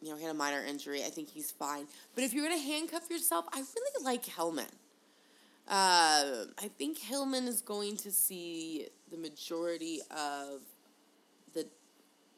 you 0.00 0.10
know, 0.10 0.16
he 0.16 0.22
had 0.22 0.30
a 0.30 0.38
minor 0.38 0.64
injury. 0.64 1.02
I 1.04 1.10
think 1.10 1.28
he's 1.28 1.50
fine. 1.50 1.86
But 2.14 2.24
if 2.24 2.32
you're 2.32 2.46
going 2.46 2.58
to 2.58 2.64
handcuff 2.64 3.10
yourself, 3.10 3.46
I 3.52 3.58
really 3.58 4.04
like 4.04 4.24
Hillman. 4.24 4.66
Uh, 5.66 6.46
I 6.58 6.70
think 6.78 6.98
Hillman 6.98 7.46
is 7.46 7.60
going 7.60 7.96
to 7.98 8.10
see 8.10 8.86
the 9.10 9.18
majority 9.18 10.00
of 10.10 10.62
the 11.54 11.66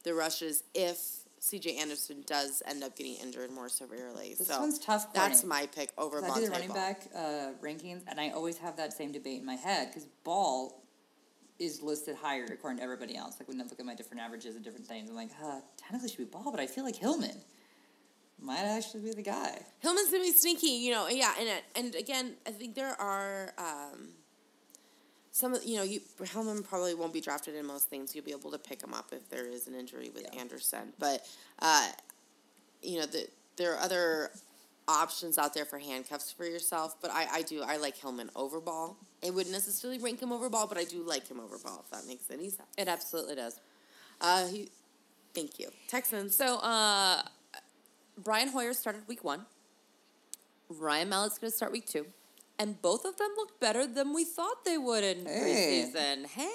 the 0.03 0.15
rushes 0.15 0.65
if 0.75 0.99
CJ 1.41 1.79
Anderson 1.79 2.25
does 2.27 2.63
end 2.67 2.83
up 2.83 2.97
getting 2.97 3.15
injured 3.17 3.53
more 3.53 3.69
severely. 3.69 4.35
This 4.37 4.49
so 4.49 4.61
one's 4.61 4.79
tough. 4.79 5.13
that's 5.15 5.45
my 5.45 5.67
pick 5.67 5.91
over 5.97 6.25
I 6.25 6.35
do 6.35 6.47
the 6.47 6.51
running 6.51 6.69
Ball. 6.69 6.77
back 6.77 7.09
uh, 7.15 7.53
rankings, 7.63 8.03
and 8.09 8.21
I 8.21 8.31
always 8.31 8.59
have 8.59 8.77
that 8.79 8.93
same 8.93 9.13
debate 9.13 9.39
in 9.39 9.47
my 9.47 9.55
head 9.55 9.89
because 9.89 10.07
Ball 10.25 10.80
is 11.61 11.83
listed 11.83 12.17
higher 12.17 12.45
according 12.51 12.79
to 12.79 12.83
everybody 12.83 13.17
else. 13.17 13.37
Like 13.39 13.47
when 13.49 13.61
I 13.61 13.65
look 13.65 13.79
at 13.79 13.87
my 13.87 13.95
different 13.95 14.23
averages 14.23 14.57
and 14.57 14.65
different 14.65 14.87
things, 14.87 15.11
I'm 15.11 15.15
like, 15.17 15.31
huh, 15.41 15.61
technically 15.77 16.09
should 16.09 16.19
be 16.19 16.25
Ball, 16.25 16.51
but 16.51 16.59
I 16.59 16.67
feel 16.67 16.83
like 16.85 16.97
Hillman 16.97 17.37
might 18.43 18.65
actually 18.65 19.03
be 19.03 19.13
the 19.13 19.23
guy. 19.23 19.61
Hillman's 19.81 20.11
gonna 20.11 20.25
be 20.25 20.33
sneaky, 20.33 20.69
you 20.69 20.91
know. 20.91 21.07
Yeah, 21.09 21.33
and 21.39 21.49
and 21.77 21.95
again, 21.95 22.35
I 22.47 22.51
think 22.51 22.75
there 22.75 22.99
are 23.01 23.53
um, 23.59 24.09
some 25.31 25.57
you 25.65 25.77
know 25.77 25.83
you 25.83 26.01
Hillman 26.25 26.63
probably 26.63 26.95
won't 26.95 27.13
be 27.13 27.21
drafted 27.21 27.55
in 27.55 27.67
most 27.67 27.89
things. 27.91 28.15
You'll 28.15 28.25
be 28.25 28.33
able 28.33 28.51
to 28.53 28.59
pick 28.59 28.83
him 28.83 28.95
up 28.95 29.11
if 29.13 29.29
there 29.29 29.47
is 29.47 29.69
an 29.69 29.75
injury 29.75 30.11
with 30.15 30.25
Yeah. 30.33 30.41
Anderson, 30.41 30.95
but 30.99 31.27
uh, 31.61 31.89
you 32.83 32.99
know 33.01 33.07
the, 33.07 33.29
there 33.57 33.75
are 33.75 33.81
other 33.81 34.31
options 34.91 35.39
out 35.39 35.55
there 35.55 35.65
for 35.65 35.79
handcuffs 35.79 36.31
for 36.33 36.45
yourself. 36.45 36.97
But 37.01 37.11
I, 37.11 37.27
I 37.33 37.43
do 37.43 37.63
I 37.63 37.77
like 37.77 37.97
Hillman 37.97 38.31
over 38.37 38.61
Ball. 38.61 38.97
I 39.25 39.31
wouldn't 39.31 39.53
necessarily 39.53 39.99
rank 39.99 40.21
him 40.21 40.33
over 40.33 40.49
Ball, 40.49 40.67
but 40.67 40.79
I 40.79 40.85
do 40.85 41.03
like 41.03 41.29
him 41.29 41.41
over 41.41 41.59
Ball 41.59 41.85
if 41.85 41.91
that 41.91 42.07
makes 42.07 42.31
any 42.31 42.49
sense. 42.51 42.69
It 42.79 42.89
absolutely 42.89 43.35
does. 43.37 43.61
Uh, 44.21 44.47
he, 44.49 44.71
thank 45.35 45.59
you, 45.59 45.69
Texans. 45.89 46.35
So, 46.37 46.59
uh, 46.59 47.23
Brian 48.23 48.49
Hoyer 48.49 48.73
started 48.75 49.03
week 49.09 49.25
one. 49.25 49.47
Ryan 50.69 51.09
Mallett's 51.09 51.39
going 51.39 51.51
to 51.51 51.57
start 51.57 51.73
week 51.73 51.87
two. 51.87 52.07
And 52.59 52.81
both 52.83 53.07
of 53.07 53.17
them 53.17 53.29
look 53.37 53.59
better 53.59 53.87
than 53.87 54.13
we 54.13 54.25
thought 54.25 54.65
they 54.67 54.77
would 54.77 55.03
in 55.03 55.25
Hey. 55.25 55.89
preseason. 55.95 56.27
Hey, 56.27 56.51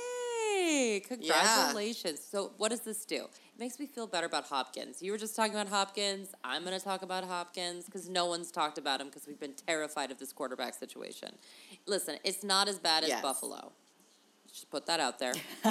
congratulations. 1.08 2.20
So, 2.20 2.52
what 2.58 2.70
does 2.70 2.82
this 2.82 3.06
do? 3.06 3.24
It 3.26 3.60
makes 3.60 3.80
me 3.80 3.86
feel 3.86 4.08
better 4.08 4.28
about 4.28 4.46
Hopkins. 4.46 5.02
You 5.02 5.12
were 5.12 5.18
just 5.18 5.36
talking 5.36 5.54
about 5.54 5.68
Hopkins. 5.70 6.30
I'm 6.44 6.64
going 6.64 6.78
to 6.78 6.84
talk 6.84 7.02
about 7.02 7.24
Hopkins 7.24 7.86
because 7.86 8.10
no 8.10 8.26
one's 8.26 8.52
talked 8.52 8.78
about 8.78 9.02
him 9.02 9.08
because 9.08 9.28
we've 9.28 9.40
been 9.40 9.54
terrified 9.68 10.12
of 10.12 10.20
this 10.20 10.34
quarterback 10.34 10.74
situation. 10.74 11.30
Listen, 11.86 12.18
it's 12.24 12.44
not 12.44 12.68
as 12.68 12.80
bad 12.80 13.04
as 13.04 13.10
Yes. 13.10 13.22
Buffalo. 13.22 13.72
Just 14.48 14.70
put 14.70 14.86
that 14.86 15.02
out 15.02 15.20
there. 15.20 15.34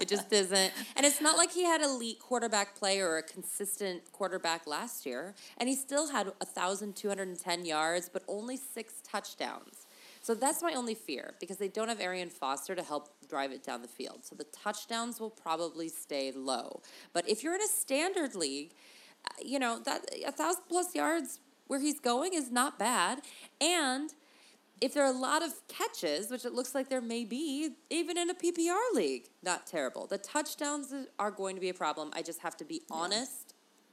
it 0.00 0.08
just 0.08 0.32
isn't. 0.32 0.72
And 0.96 1.06
it's 1.06 1.20
not 1.20 1.36
like 1.36 1.52
he 1.52 1.64
had 1.64 1.80
elite 1.80 2.18
quarterback 2.18 2.74
play 2.76 2.98
or 3.00 3.18
a 3.18 3.22
consistent 3.22 4.10
quarterback 4.10 4.66
last 4.66 5.06
year. 5.06 5.34
And 5.56 5.68
he 5.68 5.76
still 5.76 6.08
had 6.08 6.26
1,210 6.26 7.64
yards, 7.64 8.08
but 8.12 8.24
only 8.26 8.56
six 8.56 8.94
touchdowns. 9.04 9.86
So 10.20 10.34
that's 10.34 10.62
my 10.62 10.74
only 10.74 10.94
fear 10.94 11.34
because 11.40 11.56
they 11.56 11.68
don't 11.68 11.88
have 11.88 12.00
Arian 12.00 12.28
Foster 12.28 12.74
to 12.74 12.82
help 12.82 13.08
drive 13.28 13.52
it 13.52 13.62
down 13.62 13.80
the 13.82 13.88
field. 13.88 14.24
So 14.24 14.34
the 14.34 14.44
touchdowns 14.44 15.18
will 15.18 15.30
probably 15.30 15.88
stay 15.88 16.30
low. 16.30 16.82
But 17.12 17.28
if 17.28 17.42
you're 17.42 17.54
in 17.54 17.62
a 17.62 17.68
standard 17.68 18.34
league, 18.34 18.72
uh, 19.24 19.34
you 19.42 19.58
know, 19.58 19.78
that 19.84 20.04
a 20.26 20.32
thousand 20.32 20.64
plus 20.68 20.94
yards 20.94 21.40
where 21.68 21.80
he's 21.80 22.00
going 22.00 22.34
is 22.34 22.50
not 22.50 22.78
bad. 22.78 23.22
And 23.60 24.12
if 24.80 24.94
there 24.94 25.04
are 25.04 25.12
a 25.12 25.18
lot 25.18 25.42
of 25.42 25.52
catches, 25.68 26.30
which 26.30 26.44
it 26.44 26.52
looks 26.52 26.74
like 26.74 26.88
there 26.88 27.00
may 27.00 27.24
be, 27.24 27.70
even 27.90 28.18
in 28.18 28.30
a 28.30 28.34
PPR 28.34 28.94
league, 28.94 29.28
not 29.42 29.66
terrible. 29.66 30.06
The 30.06 30.18
touchdowns 30.18 30.92
are 31.18 31.30
going 31.30 31.54
to 31.54 31.60
be 31.60 31.68
a 31.68 31.74
problem. 31.74 32.10
I 32.12 32.22
just 32.22 32.40
have 32.40 32.56
to 32.58 32.64
be 32.64 32.82
honest, 32.90 33.49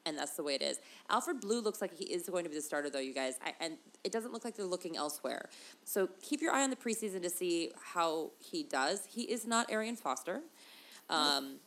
and 0.08 0.18
that's 0.18 0.34
the 0.36 0.44
way 0.44 0.56
it 0.56 0.62
is. 0.62 0.80
Alfred 1.10 1.42
Blue 1.42 1.60
looks 1.62 1.82
like 1.82 1.94
he 1.94 2.06
is 2.06 2.28
going 2.30 2.44
to 2.44 2.50
be 2.50 2.56
the 2.56 2.62
starter, 2.62 2.90
though, 2.90 3.00
you 3.00 3.14
guys, 3.14 3.38
I, 3.46 3.54
and 3.60 3.78
it 4.04 4.12
doesn't 4.12 4.34
look 4.34 4.44
like 4.46 4.56
they're 4.56 4.66
looking 4.66 4.98
elsewhere. 4.98 5.50
So 5.84 6.10
keep 6.22 6.42
your 6.42 6.54
eye 6.54 6.64
on 6.64 6.70
the 6.70 6.76
preseason 6.76 7.22
to 7.22 7.30
see 7.30 7.72
how 7.94 8.32
he 8.40 8.64
does. 8.64 9.06
He 9.06 9.24
is 9.24 9.46
not 9.46 9.72
Arian 9.72 9.96
Foster. 9.96 10.42
Um, 11.10 11.58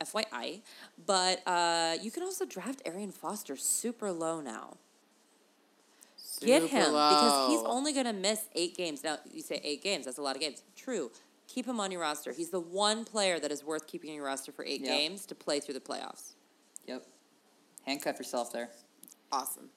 FYI, 0.00 0.60
but 1.06 1.40
uh, 1.46 1.96
you 2.02 2.10
can 2.10 2.22
also 2.22 2.44
draft 2.44 2.82
Arian 2.84 3.10
Foster 3.12 3.56
super 3.56 4.12
low 4.12 4.40
now. 4.40 4.76
Get 6.44 6.62
Super 6.62 6.76
him 6.76 6.92
because 6.92 7.48
he's 7.50 7.62
only 7.64 7.92
going 7.94 8.04
to 8.04 8.12
miss 8.12 8.42
eight 8.54 8.76
games. 8.76 9.02
Now, 9.02 9.16
you 9.32 9.40
say 9.40 9.60
eight 9.64 9.82
games, 9.82 10.04
that's 10.04 10.18
a 10.18 10.22
lot 10.22 10.36
of 10.36 10.42
games. 10.42 10.62
True. 10.76 11.10
Keep 11.48 11.66
him 11.66 11.80
on 11.80 11.90
your 11.90 12.02
roster. 12.02 12.32
He's 12.32 12.50
the 12.50 12.60
one 12.60 13.04
player 13.04 13.38
that 13.40 13.50
is 13.50 13.64
worth 13.64 13.86
keeping 13.86 14.10
on 14.10 14.16
your 14.16 14.26
roster 14.26 14.52
for 14.52 14.64
eight 14.64 14.82
Yep. 14.82 14.90
games 14.90 15.26
to 15.26 15.34
play 15.34 15.60
through 15.60 15.74
the 15.74 15.80
playoffs. 15.80 16.34
Yep. 16.86 17.06
Handcuff 17.86 18.18
yourself 18.18 18.52
there. 18.52 18.68
Awesome. 19.30 19.70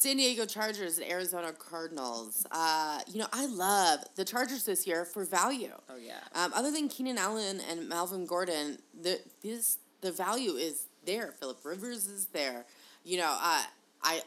San 0.00 0.16
Diego 0.16 0.46
Chargers 0.46 0.96
and 0.96 1.10
Arizona 1.10 1.52
Cardinals. 1.52 2.46
Uh, 2.50 3.00
you 3.06 3.18
know, 3.18 3.26
I 3.34 3.44
love 3.46 4.00
the 4.16 4.24
Chargers 4.24 4.64
this 4.64 4.86
year 4.86 5.04
for 5.04 5.24
value. 5.24 5.72
Oh, 5.90 5.96
yeah. 5.96 6.20
Um, 6.34 6.52
other 6.54 6.70
than 6.70 6.88
Keenan 6.88 7.18
Allen 7.18 7.60
and 7.68 7.86
Melvin 7.86 8.24
Gordon, 8.24 8.78
the 8.98 9.20
this 9.42 9.76
the 10.00 10.10
value 10.10 10.52
is 10.52 10.86
there. 11.04 11.32
Philip 11.38 11.58
Rivers 11.64 12.06
is 12.06 12.28
there. 12.28 12.64
You 13.04 13.18
know, 13.18 13.36
uh, 13.38 13.62
I 14.02 14.22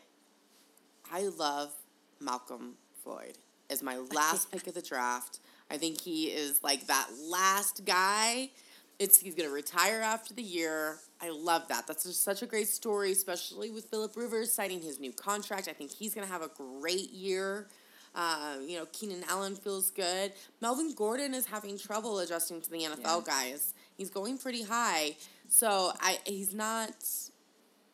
I 1.11 1.23
love 1.37 1.71
Malcolm 2.19 2.75
Floyd 3.03 3.37
as 3.69 3.81
my 3.81 3.97
last 4.13 4.51
pick 4.51 4.67
of 4.67 4.75
the 4.75 4.81
draft. 4.81 5.39
I 5.71 5.77
think 5.77 6.01
he 6.01 6.25
is 6.25 6.61
like 6.61 6.85
that 6.85 7.07
last 7.31 7.83
guy. 7.83 8.51
It's 8.99 9.19
he's 9.19 9.33
gonna 9.33 9.49
retire 9.49 10.01
after 10.01 10.35
the 10.35 10.43
year. 10.43 10.97
I 11.23 11.29
love 11.29 11.67
that. 11.69 11.87
That's 11.87 12.03
just 12.03 12.21
such 12.23 12.41
a 12.41 12.45
great 12.45 12.67
story, 12.67 13.11
especially 13.13 13.71
with 13.71 13.85
Philip 13.85 14.15
Rivers 14.17 14.51
signing 14.51 14.81
his 14.81 14.99
new 14.99 15.13
contract. 15.13 15.67
I 15.69 15.73
think 15.73 15.91
he's 15.91 16.13
gonna 16.13 16.27
have 16.27 16.41
a 16.41 16.49
great 16.49 17.11
year. 17.11 17.67
Uh, 18.13 18.57
you 18.67 18.77
know, 18.77 18.85
Keenan 18.91 19.23
Allen 19.29 19.55
feels 19.55 19.89
good. 19.89 20.33
Melvin 20.61 20.93
Gordon 20.93 21.33
is 21.33 21.45
having 21.45 21.79
trouble 21.79 22.19
adjusting 22.19 22.61
to 22.61 22.69
the 22.69 22.83
NFL 22.83 23.19
Yeah. 23.25 23.33
guys. 23.51 23.73
He's 23.97 24.09
going 24.09 24.37
pretty 24.37 24.63
high, 24.63 25.15
so 25.47 25.93
I 26.01 26.19
he's 26.25 26.53
not 26.53 26.93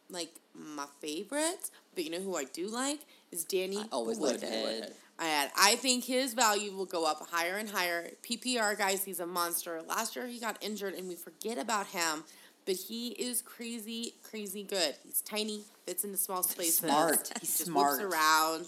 like 0.09 0.31
my 0.53 0.87
favorite. 0.99 1.69
But 1.95 2.03
you 2.05 2.09
know 2.11 2.19
who 2.21 2.35
I 2.35 2.45
do 2.45 2.67
like 2.67 2.99
is 3.31 3.43
Danny 3.45 3.77
I 3.77 3.85
always 3.91 4.17
Woodhead. 4.17 4.41
Woodhead. 4.63 4.95
And 5.21 5.51
I 5.57 5.75
think 5.75 6.05
his 6.05 6.33
value 6.33 6.71
will 6.73 6.85
go 6.85 7.05
up 7.05 7.27
higher 7.29 7.57
and 7.57 7.69
higher. 7.69 8.09
PPR 8.23 8.77
guys, 8.77 9.03
he's 9.03 9.19
a 9.19 9.25
monster. 9.25 9.81
Last 9.85 10.15
year 10.15 10.27
he 10.27 10.39
got 10.39 10.57
injured 10.61 10.93
and 10.93 11.09
we 11.09 11.15
forget 11.15 11.57
about 11.57 11.87
him, 11.87 12.23
but 12.69 12.77
he 12.77 13.07
is 13.13 13.41
crazy, 13.41 14.13
crazy 14.21 14.61
good. 14.61 14.93
He's 15.03 15.21
tiny, 15.21 15.63
fits 15.87 16.03
in 16.03 16.11
into 16.11 16.21
small 16.21 16.43
spaces. 16.43 16.75
smart. 16.75 17.31
He's 17.41 17.57
just 17.57 17.65
smart. 17.65 17.99
whips 17.99 18.13
around. 18.13 18.65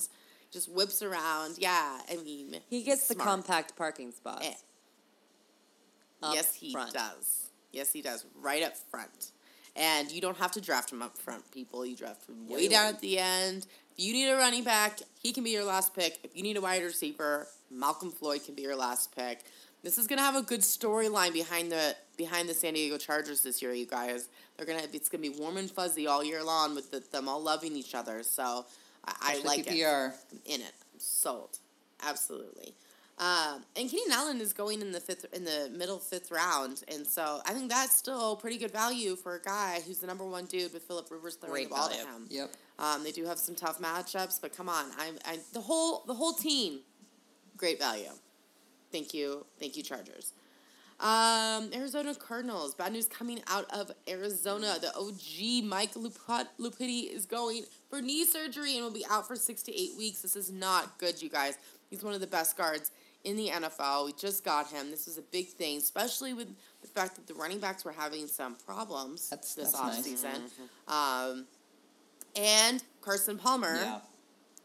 Just 0.52 0.72
whips 0.72 1.04
around. 1.04 1.60
Yeah, 1.60 2.00
I 2.12 2.16
mean 2.26 2.56
He 2.68 2.82
gets 2.82 3.08
the 3.08 3.14
smart. 3.14 3.30
compact 3.30 3.76
parking 3.76 4.12
spots. 4.12 4.44
Eh. 4.44 4.54
yes, 6.34 6.56
he 6.56 6.72
front. 6.72 6.94
does. 6.94 7.52
Yes, 7.72 7.94
he 7.94 8.02
does. 8.02 8.26
Right 8.42 8.64
up 8.64 8.74
front. 8.90 9.34
And 9.76 10.12
you 10.12 10.20
don't 10.20 10.38
have 10.38 10.52
to 10.54 10.62
draft 10.62 10.92
him 10.92 11.04
up 11.04 11.16
front, 11.16 11.52
people. 11.52 11.86
You 11.86 11.96
draft 11.96 12.28
him 12.28 12.50
way 12.50 12.70
down 12.70 12.88
at 12.88 13.02
the 13.02 13.20
end. 13.20 13.68
If 13.96 14.04
you 14.04 14.14
need 14.14 14.30
a 14.30 14.36
running 14.36 14.64
back, 14.64 14.98
he 15.22 15.32
can 15.32 15.44
be 15.44 15.52
your 15.52 15.64
last 15.64 15.94
pick. 15.94 16.18
If 16.24 16.36
you 16.36 16.42
need 16.42 16.58
a 16.58 16.62
wide 16.62 16.82
receiver, 16.82 17.46
Malcolm 17.70 18.10
Floyd 18.10 18.44
can 18.44 18.56
be 18.56 18.64
your 18.64 18.76
last 18.76 19.16
pick. 19.16 19.44
This 19.84 19.98
is 19.98 20.08
gonna 20.08 20.22
have 20.22 20.36
a 20.36 20.44
good 20.44 20.62
storyline 20.62 21.34
behind 21.34 21.72
the 21.72 21.96
behind 22.18 22.48
the 22.48 22.54
San 22.54 22.74
Diego 22.74 22.98
Chargers 22.98 23.42
this 23.42 23.62
year, 23.62 23.74
you 23.74 23.88
guys. 23.88 24.30
They're 24.58 24.66
gonna 24.66 24.88
it's 24.94 25.10
gonna 25.10 25.22
be 25.24 25.30
warm 25.30 25.58
and 25.58 25.70
fuzzy 25.70 26.06
all 26.08 26.24
year 26.24 26.44
long 26.44 26.76
with 26.76 26.92
the, 26.92 27.04
them 27.12 27.28
all 27.28 27.42
loving 27.42 27.76
each 27.76 27.96
other. 27.96 28.22
So 28.22 28.66
I, 29.06 29.14
I 29.22 29.42
like 29.44 29.60
it. 29.60 29.68
PPR. 29.68 30.14
I'm 30.32 30.40
in 30.46 30.62
it. 30.62 30.74
I'm 30.94 31.00
sold. 31.00 31.58
Absolutely. 32.04 32.76
Um, 33.18 33.64
and 33.76 33.88
Keenan 33.88 34.12
Allen 34.14 34.42
is 34.42 34.52
going 34.52 34.82
in 34.82 34.92
the 34.92 35.00
fifth 35.00 35.26
in 35.34 35.46
the 35.46 35.72
middle 35.76 36.00
fifth 36.00 36.32
round, 36.32 36.84
and 36.88 37.06
so 37.06 37.40
I 37.46 37.54
think 37.54 37.70
that's 37.70 37.96
still 37.96 38.36
pretty 38.36 38.58
good 38.58 38.72
value 38.72 39.16
for 39.16 39.36
a 39.36 39.42
guy 39.42 39.80
who's 39.86 40.00
the 40.00 40.08
number 40.08 40.26
one 40.26 40.46
dude 40.46 40.74
with 40.74 40.84
Philip 40.84 41.10
Rivers 41.12 41.36
throwing 41.36 41.54
Great 41.54 41.70
the 41.70 41.76
ball 41.76 41.90
value. 41.90 42.04
to 42.04 42.10
him. 42.10 42.28
Yep. 42.30 42.52
Um, 42.80 43.04
they 43.04 43.12
do 43.12 43.26
have 43.26 43.38
some 43.38 43.54
tough 43.54 43.80
matchups, 43.80 44.42
but 44.42 44.56
come 44.56 44.70
on, 44.70 44.86
I'm 44.98 45.16
I, 45.26 45.38
the 45.54 45.62
whole 45.62 46.04
the 46.08 46.16
whole 46.16 46.34
team, 46.34 46.80
great 47.58 47.78
value. 47.78 48.10
Thank 48.92 49.14
you, 49.14 49.46
thank 49.60 49.78
you, 49.78 49.84
Chargers. 49.84 50.34
Um, 51.00 51.72
Arizona 51.74 52.14
Cardinals. 52.14 52.76
Bad 52.76 52.94
news 52.94 53.08
coming 53.08 53.42
out 53.48 53.66
of 53.74 53.92
Arizona. 54.08 54.76
The 54.80 54.96
OG 54.96 55.64
Mike 55.68 55.96
Luput, 55.96 56.46
Lupiti 56.60 57.12
is 57.12 57.26
going 57.26 57.64
for 57.90 58.02
knee 58.02 58.24
surgery 58.26 58.76
and 58.76 58.84
will 58.84 58.92
be 58.92 59.06
out 59.10 59.28
for 59.28 59.36
six 59.36 59.64
to 59.64 59.72
eight 59.76 59.98
weeks. 59.98 60.22
This 60.22 60.36
is 60.36 60.52
not 60.52 61.00
good, 61.00 61.20
you 61.20 61.28
guys. 61.30 61.58
He's 61.90 62.04
one 62.04 62.14
of 62.14 62.22
the 62.22 62.28
best 62.28 62.56
guards 62.56 62.92
in 63.24 63.36
the 63.36 63.48
NFL. 63.50 64.06
We 64.06 64.14
just 64.14 64.46
got 64.46 64.68
him. 64.68 64.92
This 64.92 65.08
is 65.08 65.18
a 65.18 65.24
big 65.24 65.48
thing, 65.48 65.78
especially 65.78 66.34
with 66.36 66.50
the 66.82 66.88
fact 66.88 67.16
that 67.16 67.26
the 67.26 67.34
running 67.34 67.60
backs 67.60 67.84
were 67.84 67.92
having 67.94 68.28
some 68.28 68.56
problems 68.56 69.28
That's- 69.30 69.56
this 69.56 69.72
that's 69.72 70.08
nice. 70.08 70.24
offseason. 70.24 70.42
Um, 70.88 71.48
and 72.36 72.84
Carson 73.02 73.38
Palmer. 73.40 73.76
Yeah. 73.76 74.00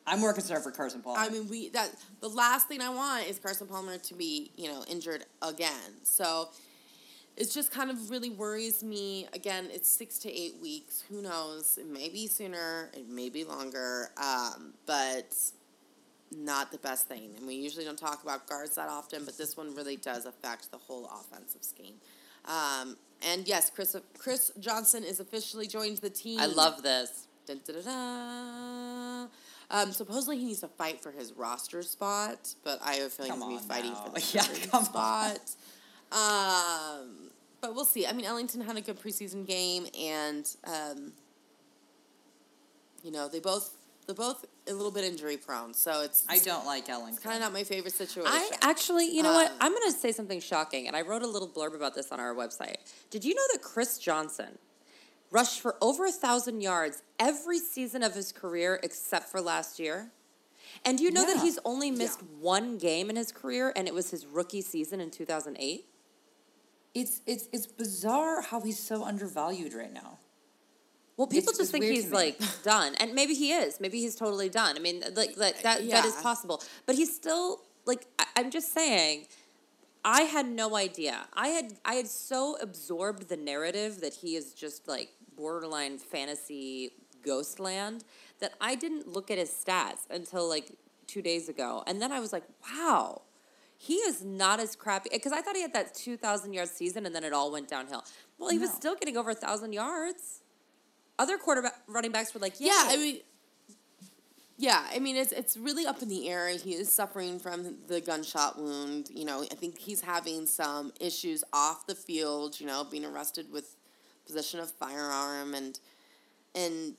I'm 0.06 0.20
more 0.20 0.32
concerned 0.32 0.62
for 0.62 0.70
Carson 0.70 1.02
Palmer. 1.02 1.18
I 1.18 1.28
mean, 1.28 1.48
we 1.48 1.70
that 1.70 1.90
the 2.20 2.28
last 2.28 2.68
thing 2.68 2.80
I 2.80 2.88
want 2.90 3.26
is 3.26 3.38
Carson 3.38 3.66
Palmer 3.66 3.98
to 3.98 4.14
be, 4.14 4.50
you 4.56 4.68
know, 4.68 4.84
injured 4.88 5.24
again. 5.42 5.92
So 6.04 6.50
it 7.36 7.50
just 7.50 7.70
kind 7.70 7.90
of 7.90 8.10
really 8.10 8.30
worries 8.30 8.82
me. 8.82 9.26
Again, 9.32 9.68
it's 9.72 9.88
six 9.88 10.18
to 10.20 10.32
eight 10.32 10.54
weeks. 10.62 11.02
Who 11.10 11.22
knows? 11.22 11.76
It 11.78 11.86
may 11.86 12.08
be 12.08 12.28
sooner. 12.28 12.90
It 12.94 13.08
may 13.08 13.28
be 13.28 13.44
longer. 13.44 14.10
Um, 14.16 14.74
but 14.86 15.34
not 16.34 16.72
the 16.72 16.78
best 16.78 17.08
thing. 17.08 17.34
And 17.36 17.46
we 17.46 17.54
usually 17.54 17.84
don't 17.84 17.98
talk 17.98 18.22
about 18.22 18.46
guards 18.48 18.76
that 18.76 18.88
often, 18.88 19.24
but 19.24 19.36
this 19.36 19.56
one 19.56 19.74
really 19.74 19.96
does 19.96 20.24
affect 20.24 20.70
the 20.70 20.78
whole 20.78 21.06
offensive 21.06 21.62
scheme. 21.62 21.94
Um, 22.44 22.96
and 23.22 23.46
yes, 23.46 23.70
Chris 23.70 23.96
Chris 24.18 24.52
Johnson 24.58 25.04
is 25.04 25.20
officially 25.20 25.66
joined 25.66 25.98
the 25.98 26.10
team. 26.10 26.38
I 26.40 26.46
love 26.46 26.82
this. 26.82 27.26
Dun, 27.46 27.60
dun, 27.64 27.82
dun. 27.82 29.28
Um, 29.70 29.92
supposedly 29.92 30.38
he 30.38 30.44
needs 30.44 30.60
to 30.60 30.68
fight 30.68 31.02
for 31.02 31.10
his 31.10 31.32
roster 31.32 31.82
spot, 31.82 32.54
but 32.62 32.78
I 32.84 32.94
have 32.94 33.06
a 33.06 33.10
feeling 33.10 33.32
Come 33.32 33.50
he's 33.50 33.60
gonna 33.60 33.62
be 33.62 33.68
fighting 33.68 33.92
now. 33.92 34.04
for 34.04 34.10
the 34.10 34.20
Yeah, 34.32 34.42
starting 34.42 34.70
come 34.70 34.84
spot. 34.84 35.40
Um, 36.12 37.30
but 37.60 37.74
we'll 37.74 37.84
see. 37.84 38.06
I 38.06 38.12
mean, 38.12 38.24
Ellington 38.26 38.60
had 38.60 38.76
a 38.76 38.80
good 38.80 39.00
preseason 39.00 39.46
game, 39.46 39.86
and 39.98 40.48
um, 40.64 41.12
you 43.02 43.10
know 43.10 43.28
they 43.28 43.40
both 43.40 43.74
they're 44.06 44.14
both 44.14 44.44
a 44.68 44.72
little 44.72 44.92
bit 44.92 45.04
injury 45.04 45.36
prone, 45.36 45.74
so 45.74 46.02
it's 46.02 46.24
I 46.28 46.38
don't 46.38 46.64
like 46.64 46.88
Ellington. 46.88 47.22
kind 47.22 47.34
of 47.36 47.42
not 47.42 47.52
my 47.52 47.64
favorite 47.64 47.94
situation. 47.94 48.30
I 48.32 48.50
actually, 48.62 49.06
you 49.14 49.22
know 49.22 49.32
what? 49.32 49.50
Um, 49.50 49.56
I'm 49.60 49.72
going 49.72 49.90
to 49.92 49.98
say 49.98 50.12
something 50.12 50.40
shocking, 50.40 50.86
and 50.86 50.94
I 50.96 51.02
wrote 51.02 51.22
a 51.22 51.26
little 51.26 51.48
blurb 51.48 51.74
about 51.74 51.94
this 51.96 52.12
on 52.12 52.20
our 52.20 52.34
website. 52.34 52.76
Did 53.10 53.24
you 53.24 53.34
know 53.34 53.42
that 53.52 53.62
Chris 53.62 53.98
Johnson 53.98 54.58
rushed 55.36 55.60
for 55.60 55.76
over 55.80 56.06
a 56.06 56.12
thousand 56.12 56.60
yards 56.62 57.02
every 57.18 57.58
season 57.58 58.02
of 58.02 58.14
his 58.14 58.32
career 58.32 58.80
except 58.82 59.28
for 59.28 59.40
last 59.40 59.78
year? 59.78 60.10
And 60.84 60.98
do 60.98 61.04
you 61.04 61.10
know 61.10 61.26
that 61.26 61.38
he's 61.42 61.58
only 61.64 61.90
missed 61.90 62.20
Yeah. 62.22 62.28
one 62.56 62.78
game 62.78 63.10
in 63.10 63.16
his 63.16 63.32
career, 63.32 63.72
and 63.76 63.86
it 63.88 63.94
was 63.94 64.10
his 64.10 64.26
rookie 64.26 64.62
season 64.62 65.00
in 65.00 65.10
2008? 65.10 65.86
It's 66.94 67.20
it's 67.26 67.48
it's 67.52 67.66
bizarre 67.66 68.40
how 68.40 68.60
he's 68.62 68.78
so 68.78 69.04
undervalued 69.04 69.74
right 69.74 69.92
now. 69.92 70.18
Well, 71.16 71.26
people 71.26 71.50
It's- 71.52 71.58
just 71.58 71.74
it's 71.74 71.84
think 71.84 71.84
he's 71.84 72.10
like 72.10 72.38
done, 72.62 72.94
and 73.00 73.14
maybe 73.14 73.34
he 73.34 73.52
is. 73.52 73.80
Maybe 73.80 74.00
he's 74.00 74.16
totally 74.16 74.48
done. 74.48 74.76
I 74.76 74.80
mean, 74.80 75.02
like, 75.14 75.36
like 75.36 75.56
uh, 75.58 75.62
that 75.62 75.88
that 75.90 76.04
is 76.04 76.14
possible. 76.28 76.62
But 76.86 76.94
he's 76.96 77.14
still 77.14 77.60
like 77.84 78.06
I, 78.18 78.24
I'm 78.36 78.50
just 78.50 78.72
saying. 78.72 79.26
I 80.08 80.22
had 80.22 80.46
no 80.46 80.76
idea. 80.76 81.26
I 81.34 81.48
had 81.48 81.66
I 81.84 81.94
had 81.94 82.06
so 82.06 82.56
absorbed 82.60 83.28
the 83.28 83.36
narrative 83.36 84.00
that 84.02 84.14
he 84.22 84.36
is 84.36 84.54
just 84.54 84.86
like 84.86 85.10
borderline 85.36 85.98
fantasy 85.98 86.92
ghostland 87.22 88.04
that 88.40 88.54
I 88.60 88.74
didn't 88.74 89.08
look 89.08 89.30
at 89.30 89.38
his 89.38 89.50
stats 89.50 90.08
until 90.10 90.48
like 90.48 90.72
two 91.06 91.22
days 91.22 91.48
ago, 91.48 91.82
and 91.86 92.00
then 92.00 92.12
I 92.12 92.20
was 92.20 92.32
like, 92.32 92.44
wow. 92.70 93.22
He 93.78 93.96
is 93.96 94.24
not 94.24 94.58
as 94.58 94.74
crappy 94.74 95.10
because 95.12 95.32
I 95.32 95.42
thought 95.42 95.54
he 95.54 95.60
had 95.60 95.74
that 95.74 95.94
two 95.94 96.16
thousand 96.16 96.54
yard 96.54 96.68
season 96.68 97.04
and 97.04 97.14
then 97.14 97.24
it 97.24 97.34
all 97.34 97.52
went 97.52 97.68
downhill. 97.68 98.04
Well, 98.38 98.48
he 98.48 98.58
was 98.58 98.72
still 98.72 98.94
getting 98.94 99.18
over 99.18 99.30
a 99.30 99.34
thousand 99.34 99.74
yards. 99.74 100.40
Other 101.18 101.36
quarterback 101.36 101.74
running 101.86 102.10
backs 102.10 102.32
were 102.32 102.40
like, 102.40 102.54
yeah, 102.58 102.68
Yeah, 102.68 102.88
I 102.88 102.96
mean, 102.96 103.20
yeah, 104.58 104.86
I 104.90 104.98
mean 104.98 105.16
it's 105.16 105.32
it's 105.32 105.56
really 105.56 105.84
up 105.86 106.00
in 106.02 106.08
the 106.08 106.28
air. 106.28 106.48
He 106.56 106.72
is 106.72 106.90
suffering 106.90 107.38
from 107.38 107.76
the 107.86 108.00
gunshot 108.00 108.58
wound. 108.58 109.10
You 109.12 109.26
know, 109.26 109.42
I 109.42 109.54
think 109.54 109.78
he's 109.78 110.00
having 110.00 110.46
some 110.46 110.92
issues 110.98 111.44
off 111.52 111.86
the 111.86 111.94
field. 111.94 112.58
You 112.58 112.66
know, 112.66 112.84
being 112.84 113.04
arrested 113.04 113.52
with 113.52 113.75
possession 114.26 114.60
of 114.60 114.70
firearm 114.72 115.54
and 115.54 115.78
and 116.54 116.94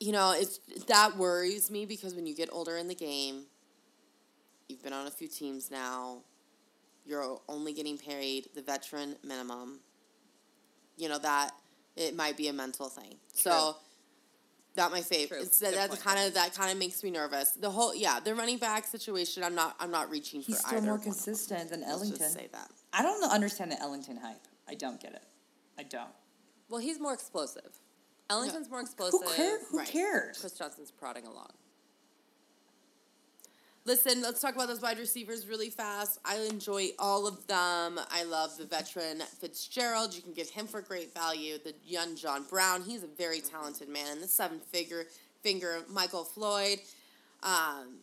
you 0.00 0.12
know 0.12 0.32
it's 0.36 0.58
that 0.86 1.16
worries 1.16 1.70
me 1.70 1.86
because 1.86 2.14
when 2.14 2.26
you 2.26 2.34
get 2.34 2.48
older 2.52 2.76
in 2.76 2.88
the 2.88 2.94
game, 2.94 3.44
you've 4.68 4.82
been 4.82 4.92
on 4.92 5.06
a 5.06 5.10
few 5.10 5.28
teams 5.28 5.70
now. 5.70 6.18
You're 7.04 7.38
only 7.48 7.72
getting 7.72 7.98
paid 7.98 8.48
the 8.54 8.62
veteran 8.62 9.16
minimum. 9.22 9.80
You 10.96 11.08
know 11.08 11.18
that 11.18 11.52
it 11.96 12.14
might 12.16 12.36
be 12.36 12.48
a 12.48 12.52
mental 12.52 12.88
thing. 12.88 13.16
So 13.32 13.76
that 14.74 14.90
my 14.90 15.00
favorite. 15.00 15.38
True. 15.38 15.46
It's 15.46 15.58
that, 15.60 15.70
Good 15.70 15.78
that 15.78 15.88
point. 15.90 16.02
kind 16.02 16.26
of 16.26 16.34
that 16.34 16.54
kind 16.54 16.70
of 16.70 16.78
makes 16.78 17.02
me 17.02 17.10
nervous. 17.10 17.50
The 17.52 17.70
whole 17.70 17.94
yeah, 17.94 18.20
the 18.20 18.34
running 18.34 18.58
back 18.58 18.86
situation. 18.86 19.42
I'm 19.42 19.54
not 19.54 19.76
I'm 19.80 19.90
not 19.90 20.10
reaching 20.10 20.40
He's 20.42 20.60
for 20.60 20.66
still 20.68 20.78
either. 20.78 20.86
more 20.86 20.94
one 20.94 20.98
of 21.00 21.04
them. 21.04 21.12
consistent 21.14 21.70
than 21.70 21.80
Let's 21.80 21.92
Ellington. 21.92 22.18
just 22.18 22.34
say 22.34 22.48
that. 22.52 22.70
I 22.92 23.02
don't 23.02 23.22
understand 23.32 23.72
the 23.72 23.80
Ellington 23.80 24.16
hype. 24.18 24.42
I 24.68 24.74
don't 24.74 25.00
get 25.00 25.12
it. 25.14 25.22
I 25.78 25.82
don't. 25.84 26.10
Well, 26.68 26.80
he's 26.80 27.00
more 27.00 27.14
explosive. 27.14 27.78
Ellington's 28.28 28.68
more 28.68 28.80
Who, 28.80 28.86
explosive. 28.86 29.36
care, 29.36 29.64
who 29.66 29.78
Right. 29.78 29.88
cares? 29.88 30.38
Chris 30.38 30.52
Johnson's 30.52 30.90
prodding 30.90 31.26
along. 31.26 31.52
Listen, 33.84 34.20
let's 34.20 34.40
talk 34.40 34.56
about 34.56 34.66
those 34.66 34.80
wide 34.80 34.98
receivers 34.98 35.46
really 35.46 35.70
fast. 35.70 36.18
I 36.24 36.38
enjoy 36.38 36.88
all 36.98 37.24
of 37.24 37.46
them. 37.46 38.00
I 38.10 38.24
love 38.24 38.56
the 38.56 38.64
veteran 38.64 39.20
Fitzgerald. 39.20 40.12
You 40.12 40.22
can 40.22 40.32
get 40.32 40.48
him 40.48 40.66
for 40.66 40.80
great 40.80 41.14
value. 41.14 41.58
The 41.58 41.72
young 41.84 42.16
John 42.16 42.42
Brown, 42.50 42.82
he's 42.82 43.04
a 43.04 43.06
very 43.06 43.40
talented 43.40 43.88
man. 43.88 44.08
And 44.08 44.20
the 44.20 44.26
seven 44.26 44.58
figure 44.58 45.06
finger 45.44 45.84
Michael 45.88 46.24
Floyd. 46.24 46.80
Um, 47.44 47.98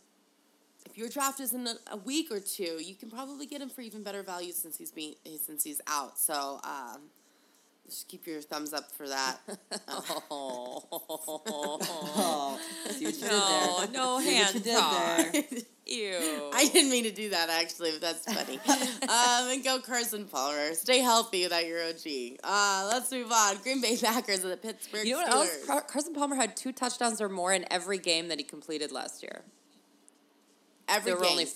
if 0.86 0.98
your 0.98 1.10
draft 1.10 1.42
is 1.42 1.54
in 1.54 1.68
a, 1.68 1.76
a, 1.92 1.98
week 1.98 2.32
or 2.32 2.40
two, 2.40 2.80
you 2.82 2.96
can 2.96 3.10
probably 3.10 3.46
get 3.46 3.62
him 3.62 3.70
for 3.70 3.82
even 3.82 4.04
better 4.04 4.24
value 4.24 4.54
since 4.54 4.78
he's 4.78 4.92
being 4.92 5.16
since 5.46 5.66
he's 5.66 5.82
out. 5.88 6.18
So 6.18 6.62
um, 6.64 7.02
just 7.86 8.08
keep 8.08 8.26
your 8.26 8.42
thumbs 8.42 8.74
up 8.74 8.92
for 8.92 9.08
that. 9.10 9.38
oh, 10.32 10.84
oh, 10.92 12.60
see 12.92 13.06
what 13.06 13.16
you 13.16 13.28
no, 13.28 13.78
did 13.82 13.94
there. 13.94 14.02
No 14.02 14.20
see 14.20 14.34
hands 14.34 14.54
what 14.54 14.66
you 14.66 15.42
did 15.42 15.46
there. 15.52 15.60
Ew. 15.86 16.50
I 16.54 16.70
didn't 16.72 16.92
mean 16.92 17.04
to 17.04 17.12
do 17.12 17.30
that 17.32 17.50
actually, 17.50 17.92
but 17.92 18.00
that's 18.02 18.24
funny. 18.34 18.58
um, 19.04 19.52
and 19.52 19.64
go 19.64 19.80
Carson 19.80 20.26
Palmer. 20.26 20.74
Stay 20.76 21.00
healthy 21.00 21.44
without 21.44 21.66
your 21.68 21.84
OG. 21.84 22.38
Uh, 22.42 22.90
let's 22.92 23.12
move 23.12 23.30
on. 23.32 23.58
Green 23.64 23.82
Bay 23.82 23.98
Packers 23.98 24.44
and 24.44 24.54
the 24.54 24.58
Pittsburgh 24.58 25.06
You 25.06 25.16
know 25.16 25.24
what 25.24 25.28
Steelers. 25.32 25.36
else? 25.36 25.66
Car- 25.68 25.82
Carson 25.82 26.14
Palmer 26.14 26.38
had 26.38 26.56
two 26.56 26.72
touchdowns 26.72 27.20
or 27.20 27.28
more 27.28 27.52
in 27.52 27.66
every 27.70 27.98
game 27.98 28.30
that 28.30 28.38
he 28.38 28.46
completed 28.46 28.94
last 28.94 29.22
year. 29.24 29.42
Every 30.88 31.12
there 31.12 31.16
were 31.20 31.24
game. 31.24 31.32
only- 31.34 31.48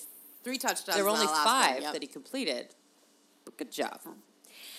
three 0.43 0.57
touchdowns. 0.57 0.97
There 0.97 1.05
were 1.05 1.09
only 1.11 1.27
five. 1.27 1.81
Yep. 1.83 1.93
that 1.93 2.01
he 2.01 2.07
completed. 2.07 2.67
But 3.45 3.57
good 3.57 3.71
job. 3.71 4.01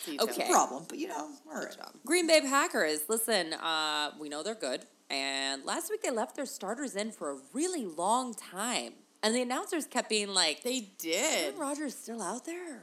See 0.09 0.15
you, 0.15 0.21
Okay. 0.21 0.45
No 0.49 0.53
problem, 0.55 0.85
but 0.89 0.99
you 0.99 1.09
know, 1.09 1.29
all 1.51 1.55
right. 1.55 1.69
Good 1.69 1.77
job. 1.79 1.91
Green 2.05 2.27
Bay 2.27 2.41
Packers. 2.41 3.01
Listen, 3.09 3.53
uh, 3.55 4.13
we 4.19 4.29
know 4.29 4.43
they're 4.43 4.55
good. 4.55 4.85
And 5.11 5.65
last 5.65 5.91
week 5.91 6.03
they 6.03 6.11
left 6.11 6.37
their 6.37 6.45
starters 6.47 6.95
in 6.97 7.13
for 7.13 7.31
a 7.33 7.37
really 7.55 7.87
long 7.87 8.35
time. 8.35 8.93
And 9.23 9.35
the 9.35 9.43
announcers 9.43 9.87
kept 9.87 10.09
being 10.09 10.29
like, 10.29 10.63
They 10.63 10.89
did. 10.99 11.45
Aaron 11.47 11.59
Rodgers 11.59 11.95
still 11.97 12.23
out 12.23 12.45
there. 12.45 12.83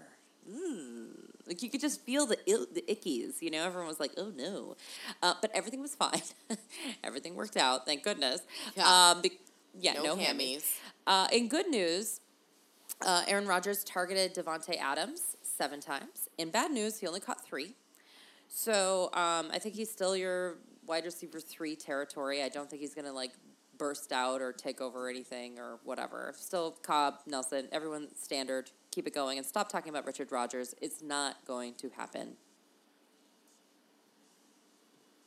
Ooh. 0.51 1.07
Like 1.47 1.61
you 1.61 1.69
could 1.69 1.81
just 1.81 2.01
feel 2.01 2.25
the 2.25 2.37
Ill, 2.47 2.65
the 2.73 2.83
ickies, 2.89 3.41
you 3.41 3.51
know. 3.51 3.63
Everyone 3.63 3.87
was 3.87 3.99
like, 3.99 4.11
"Oh 4.17 4.31
no," 4.35 4.75
uh, 5.21 5.35
but 5.41 5.51
everything 5.53 5.79
was 5.79 5.93
fine. 5.93 6.21
everything 7.03 7.35
worked 7.35 7.55
out, 7.55 7.85
thank 7.85 8.01
goodness. 8.01 8.41
Yeah. 8.75 9.11
Um, 9.11 9.21
be- 9.21 9.37
yeah, 9.79 9.93
No 9.93 10.03
no, 10.03 10.15
hammies. 10.15 10.25
hammies. 10.25 10.73
Uh, 11.05 11.27
in 11.31 11.47
good 11.47 11.67
news, 11.67 12.19
uh, 13.05 13.21
Aaron 13.27 13.45
Rodgers 13.45 13.83
targeted 13.83 14.33
Davante 14.33 14.75
Adams 14.79 15.37
seven 15.55 15.79
times. 15.79 16.29
In 16.37 16.49
bad 16.49 16.71
news, 16.71 16.99
he 16.99 17.07
only 17.07 17.19
caught 17.19 17.45
three. 17.45 17.75
So 18.47 19.05
um, 19.13 19.49
I 19.51 19.59
think 19.59 19.75
he's 19.75 19.91
still 19.91 20.15
your 20.15 20.57
wide 20.85 21.05
receiver 21.05 21.39
three 21.39 21.75
territory. 21.75 22.43
I 22.43 22.49
don't 22.49 22.69
think 22.69 22.81
he's 22.81 22.93
gonna 22.93 23.13
like 23.13 23.31
burst 23.77 24.11
out 24.11 24.41
or 24.41 24.53
take 24.53 24.81
over 24.81 25.09
anything 25.09 25.59
or 25.59 25.79
whatever. 25.83 26.33
Still 26.37 26.71
Cobb, 26.83 27.15
Nelson, 27.27 27.67
everyone 27.71 28.07
standard. 28.15 28.71
Keep 28.91 29.07
it 29.07 29.13
going 29.13 29.37
and 29.37 29.45
stop 29.45 29.69
talking 29.69 29.89
about 29.89 30.05
Richard 30.05 30.31
Rodgers. 30.31 30.73
It's 30.81 31.01
not 31.01 31.45
going 31.45 31.73
to 31.75 31.89
happen. 31.89 32.37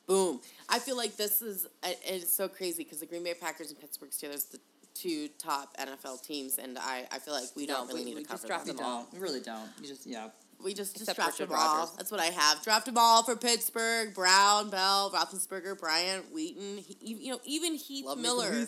Boom. 0.07 0.41
I 0.71 0.79
feel 0.79 0.97
like 0.97 1.17
this 1.17 1.43
is 1.43 1.67
it's 1.83 2.33
so 2.33 2.49
crazy 2.49 2.83
because 2.83 3.01
the 3.01 3.07
Green 3.07 3.23
Bay 3.23 3.35
Packers 3.35 3.71
and 3.71 3.79
Pittsburgh 3.79 4.11
Steelers, 4.11 4.51
the 4.51 4.59
two 5.01 5.29
top 5.39 5.77
NFL 5.79 6.23
teams, 6.27 6.59
and 6.59 6.79
I, 6.79 7.07
I 7.13 7.19
feel 7.19 7.35
like 7.35 7.45
we 7.57 7.67
No, 7.67 7.75
don't 7.75 7.89
really 7.89 8.01
we- 8.01 8.05
need 8.11 8.17
we 8.17 8.25
to 8.25 8.29
just 8.31 8.43
cover 8.43 8.49
draft 8.49 8.65
We 8.67 8.71
them. 8.73 8.77
them 8.79 8.87
all. 8.87 9.07
We 9.13 9.19
really 9.19 9.41
don't. 9.41 9.69
You 9.81 9.89
just 9.89 10.07
yeah. 10.07 10.29
We 10.63 10.75
just, 10.75 10.97
just 10.99 11.15
draft 11.15 11.39
Richard 11.39 11.51
them 11.51 11.59
all. 11.61 11.87
That's 11.97 12.11
what 12.11 12.19
I 12.21 12.27
have. 12.27 12.65
Draft 12.65 12.87
them 12.87 12.99
all 12.99 13.23
for 13.23 13.37
Pittsburgh. 13.37 14.13
Brown, 14.13 14.71
Bell, 14.71 15.09
Roethlisberger, 15.15 15.79
Bryant, 15.79 16.33
Wheaton. 16.35 16.79
He, 16.79 16.97
you 17.15 17.31
know, 17.31 17.39
even 17.45 17.75
Heath 17.75 18.05
Love 18.07 18.19
Miller 18.19 18.67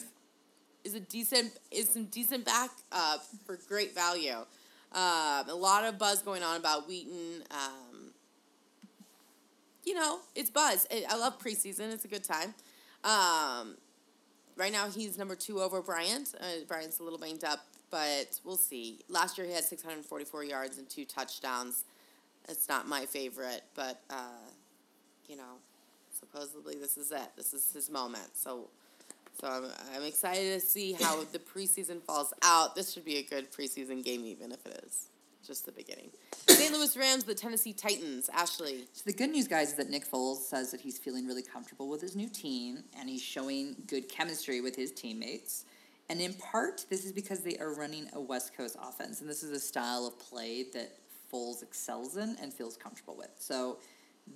is 0.85 0.95
a 0.95 1.01
decent 1.01 1.51
is 1.73 1.89
some 1.89 2.05
decent 2.05 2.45
back 2.45 2.71
uh, 2.93 3.19
for 3.45 3.59
great 3.69 3.93
value. 3.93 4.37
Um, 4.93 5.49
a 5.49 5.55
lot 5.55 5.85
of 5.85 5.99
buzz 5.99 6.23
going 6.23 6.45
on 6.45 6.57
about 6.57 6.87
Wheaton. 6.89 7.43
Um, 7.51 8.13
you 9.85 9.95
know, 9.95 10.21
it's 10.37 10.51
buzz. 10.51 10.87
I 10.93 11.05
I 11.11 11.17
love 11.17 11.39
preseason. 11.41 11.93
It's 11.93 12.05
a 12.05 12.09
good 12.09 12.25
time. 12.25 12.55
Um, 13.03 13.77
right 14.57 14.73
now, 14.73 14.89
he's 14.89 15.19
number 15.19 15.35
two 15.35 15.61
over 15.61 15.83
Bryant. 15.83 16.35
Uh, 16.41 16.65
Bryant's 16.67 16.99
a 17.01 17.03
little 17.03 17.19
banged 17.19 17.45
up, 17.45 17.61
but 17.91 18.39
we'll 18.45 18.57
see. 18.57 19.01
Last 19.09 19.39
year, 19.39 19.47
he 19.47 19.53
had 19.53 19.65
644 19.65 20.45
yards 20.45 20.79
and 20.79 20.89
two 20.89 21.05
touchdowns. 21.05 21.85
It's 22.49 22.69
not 22.69 22.89
my 22.89 23.07
favorite, 23.07 23.63
but, 23.75 24.01
uh, 24.11 24.49
you 25.29 25.37
know, 25.37 25.59
supposedly 26.19 26.77
this 26.77 26.97
is 26.97 27.13
it. 27.13 27.31
This 27.37 27.55
is 27.55 27.73
his 27.73 27.91
moment. 27.91 28.31
So, 28.35 28.69
so 29.41 29.49
I'm, 29.49 29.65
I'm 29.95 30.03
excited 30.03 30.61
to 30.61 30.67
see 30.67 30.93
how 30.93 31.23
the 31.25 31.39
preseason 31.39 32.03
falls 32.03 32.33
out. 32.43 32.75
This 32.75 32.93
should 32.93 33.05
be 33.05 33.19
a 33.19 33.23
good 33.23 33.53
preseason 33.53 34.03
game, 34.05 34.25
even 34.25 34.53
if 34.53 34.65
it 34.67 34.83
is 34.85 35.11
just 35.47 35.67
the 35.67 35.73
beginning. 35.73 36.11
St. 36.49 36.73
Louis 36.73 36.97
Rams, 36.97 37.25
the 37.25 37.35
Tennessee 37.35 37.73
Titans. 37.73 38.29
Ashley. 38.33 38.85
So 38.93 39.03
the 39.07 39.13
good 39.13 39.31
news, 39.31 39.49
guys, 39.49 39.71
is 39.71 39.75
that 39.75 39.91
Nick 39.91 40.09
Foles 40.11 40.39
says 40.39 40.71
that 40.71 40.81
he's 40.81 40.99
feeling 40.99 41.27
really 41.27 41.43
comfortable 41.43 41.89
with 41.89 42.01
his 42.01 42.17
new 42.17 42.29
team 42.29 42.85
and 42.99 43.09
he's 43.09 43.23
showing 43.23 43.77
good 43.87 44.09
chemistry 44.09 44.61
with 44.61 44.77
his 44.77 44.93
teammates. 44.93 45.65
And 46.09 46.21
in 46.21 46.35
part, 46.35 46.87
this 46.91 47.05
is 47.05 47.13
because 47.13 47.41
they 47.41 47.57
are 47.59 47.73
running 47.73 48.09
a 48.15 48.21
West 48.21 48.57
Coast 48.57 48.77
offense, 48.83 49.21
and 49.21 49.31
this 49.31 49.45
is 49.45 49.53
a 49.53 49.61
style 49.61 50.09
of 50.09 50.19
play 50.19 50.65
that 50.75 50.97
Foles 51.33 51.63
excels 51.63 52.17
in 52.17 52.37
and 52.43 52.53
feels 52.53 52.77
comfortable 52.77 53.17
with. 53.17 53.31
So 53.39 53.79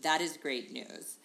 that 0.02 0.20
is 0.20 0.36
great 0.36 0.70
news. 0.70 1.18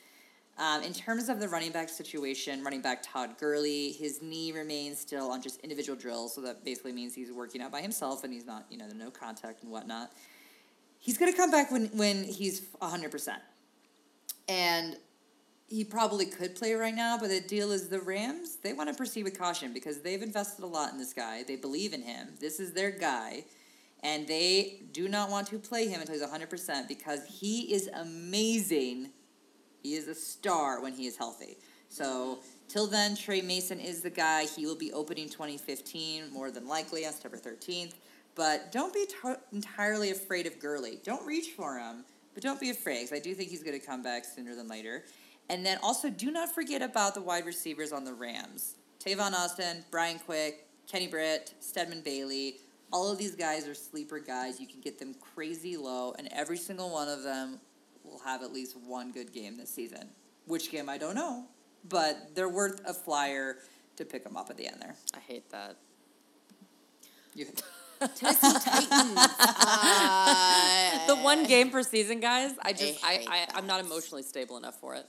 Um, 0.59 0.83
in 0.83 0.91
terms 0.91 1.29
of 1.29 1.39
the 1.39 1.47
running 1.47 1.71
back 1.71 1.87
situation, 1.87 2.61
running 2.65 2.81
back 2.81 3.01
Todd 3.01 3.37
Gurley, 3.39 3.93
his 3.93 4.21
knee 4.21 4.51
remains 4.51 4.99
still 4.99 5.31
on 5.31 5.41
just 5.41 5.61
individual 5.61 5.97
drills, 5.97 6.35
so 6.35 6.41
that 6.41 6.65
basically 6.65 6.91
means 6.91 7.15
he's 7.15 7.31
working 7.31 7.61
out 7.61 7.71
by 7.71 7.81
himself 7.81 8.25
and 8.25 8.33
he's 8.33 8.45
not, 8.45 8.65
you 8.69 8.77
know, 8.77 8.85
no 8.93 9.09
contact 9.09 9.63
and 9.63 9.71
whatnot. 9.71 10.11
He's 10.99 11.17
going 11.17 11.31
to 11.31 11.37
come 11.37 11.49
back 11.49 11.71
when, 11.71 11.85
when 11.95 12.25
he's 12.25 12.59
100%. 12.81 13.37
And 14.49 14.97
he 15.69 15.85
probably 15.85 16.25
could 16.25 16.55
play 16.55 16.73
right 16.73 16.93
now, 16.93 17.17
but 17.17 17.29
the 17.29 17.39
deal 17.39 17.71
is 17.71 17.87
the 17.87 18.01
Rams, 18.01 18.57
they 18.57 18.73
want 18.73 18.89
to 18.89 18.95
proceed 18.95 19.23
with 19.23 19.39
caution 19.39 19.73
because 19.73 20.01
they've 20.01 20.21
invested 20.21 20.63
a 20.63 20.67
lot 20.67 20.91
in 20.91 20.97
this 20.97 21.13
guy. 21.13 21.43
They 21.43 21.55
believe 21.55 21.93
in 21.93 22.01
him. 22.01 22.29
This 22.41 22.59
is 22.59 22.73
their 22.73 22.91
guy. 22.91 23.45
And 24.01 24.27
they 24.27 24.81
do 24.91 25.07
not 25.07 25.29
want 25.29 25.47
to 25.47 25.59
play 25.59 25.87
him 25.87 26.01
until 26.01 26.15
he's 26.15 26.23
100% 26.23 26.87
because 26.89 27.25
he 27.27 27.73
is 27.73 27.89
amazing. 27.93 29.11
He 29.81 29.95
is 29.95 30.07
a 30.07 30.15
star 30.15 30.81
when 30.81 30.93
he 30.93 31.07
is 31.07 31.17
healthy. 31.17 31.57
So, 31.89 32.39
till 32.67 32.87
then, 32.87 33.15
Tre 33.15 33.41
Mason 33.41 33.79
is 33.79 34.01
the 34.01 34.09
guy. 34.09 34.45
He 34.45 34.65
will 34.65 34.75
be 34.75 34.93
opening 34.93 35.27
2015, 35.27 36.31
more 36.31 36.51
than 36.51 36.67
likely 36.67 37.05
on 37.05 37.13
September 37.13 37.37
13th. 37.37 37.93
But 38.35 38.71
don't 38.71 38.93
be 38.93 39.05
t- 39.05 39.33
entirely 39.51 40.11
afraid 40.11 40.45
of 40.45 40.59
Gurley. 40.59 40.99
Don't 41.03 41.25
reach 41.25 41.49
for 41.49 41.77
him, 41.77 42.05
but 42.33 42.43
don't 42.43 42.59
be 42.59 42.69
afraid 42.69 43.05
because 43.05 43.17
I 43.17 43.19
do 43.19 43.33
think 43.33 43.49
he's 43.49 43.63
going 43.63 43.79
to 43.79 43.85
come 43.85 44.03
back 44.03 44.23
sooner 44.23 44.55
than 44.55 44.67
later. 44.67 45.03
And 45.49 45.65
then 45.65 45.79
also, 45.81 46.09
do 46.09 46.31
not 46.31 46.53
forget 46.53 46.81
about 46.81 47.15
the 47.15 47.21
wide 47.21 47.45
receivers 47.45 47.91
on 47.91 48.05
the 48.05 48.13
Rams 48.13 48.75
Tavon 49.03 49.33
Austin, 49.33 49.83
Brian 49.91 50.19
Quick, 50.19 50.67
Kenny 50.89 51.07
Britt, 51.07 51.53
Stedman 51.59 52.01
Bailey. 52.01 52.57
All 52.91 53.11
of 53.11 53.17
these 53.17 53.35
guys 53.35 53.67
are 53.67 53.73
sleeper 53.73 54.19
guys. 54.19 54.59
You 54.59 54.67
can 54.67 54.81
get 54.81 54.99
them 54.99 55.15
crazy 55.35 55.77
low, 55.77 56.13
and 56.17 56.27
every 56.31 56.57
single 56.57 56.91
one 56.91 57.07
of 57.07 57.23
them 57.23 57.59
will 58.19 58.31
have 58.31 58.41
at 58.41 58.51
least 58.53 58.75
one 58.77 59.11
good 59.11 59.31
game 59.33 59.57
this 59.57 59.69
season. 59.69 60.09
Which 60.45 60.71
game, 60.71 60.89
I 60.89 60.97
don't 60.97 61.15
know. 61.15 61.45
But 61.87 62.35
they're 62.35 62.49
worth 62.49 62.81
a 62.85 62.93
flyer 62.93 63.57
to 63.97 64.05
pick 64.05 64.23
them 64.23 64.35
up 64.35 64.49
at 64.49 64.57
the 64.57 64.67
end 64.67 64.77
there. 64.81 64.95
I 65.15 65.19
hate 65.19 65.49
that. 65.51 65.77
You, 67.35 67.45
Tennessee 68.15 68.59
Titans. 68.63 69.17
Uh, 69.17 71.07
The 71.07 71.15
one 71.17 71.45
game 71.45 71.69
per 71.69 71.83
season, 71.83 72.19
guys. 72.19 72.51
I 72.61 72.73
just 72.73 73.03
I, 73.03 73.13
hate 73.15 73.27
I, 73.29 73.47
I'm 73.55 73.67
not 73.67 73.79
emotionally 73.79 74.23
stable 74.23 74.57
enough 74.57 74.79
for 74.79 74.95
it. 74.95 75.05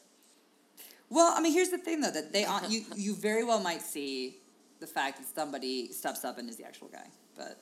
well, 1.09 1.33
I 1.37 1.41
mean, 1.41 1.53
here's 1.53 1.71
the 1.71 1.79
thing 1.79 2.01
though 2.01 2.11
that 2.11 2.33
they 2.33 2.47
you 2.69 2.85
you 2.95 3.15
very 3.15 3.45
well 3.45 3.61
might 3.61 3.83
see 3.83 4.37
the 4.81 4.87
fact 4.87 5.19
that 5.19 5.27
somebody 5.27 5.93
steps 5.93 6.25
up 6.25 6.39
and 6.39 6.49
is 6.49 6.57
the 6.57 6.65
actual 6.65 6.89
guy, 6.89 7.07
but 7.37 7.61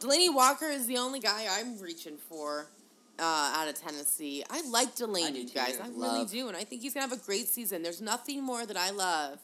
Delanie 0.00 0.32
Walker 0.34 0.66
is 0.66 0.86
the 0.86 0.98
only 0.98 1.20
guy 1.20 1.46
I'm 1.50 1.78
reaching 1.80 2.16
for 2.18 2.66
uh, 3.18 3.22
out 3.56 3.66
of 3.68 3.74
Tennessee. 3.80 4.44
I 4.50 4.60
like 4.68 4.94
Delanie, 4.94 5.46
do 5.46 5.54
guys. 5.54 5.78
I 5.82 5.88
really 5.88 6.26
do, 6.26 6.48
and 6.48 6.56
I 6.56 6.64
think 6.64 6.82
he's 6.82 6.92
gonna 6.94 7.08
have 7.08 7.18
a 7.18 7.24
great 7.24 7.48
season. 7.48 7.82
There's 7.82 8.02
nothing 8.02 8.42
more 8.42 8.66
that 8.66 8.76
I 8.76 8.90
love 8.90 9.38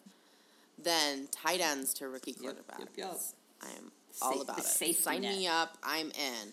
than 0.82 1.28
tight 1.30 1.60
ends 1.60 1.94
to 1.94 2.08
rookie 2.08 2.34
Yep, 2.40 2.54
quarterbacks. 2.56 2.78
yep, 2.80 2.88
yep. 2.96 3.16
I 3.62 3.66
am 3.78 3.92
all 4.20 4.34
Sa- 4.36 4.40
about 4.42 4.58
it. 4.58 4.96
Sign 4.96 5.22
net. 5.22 5.36
me 5.36 5.46
up. 5.46 5.78
I'm 5.82 6.08
in. 6.10 6.52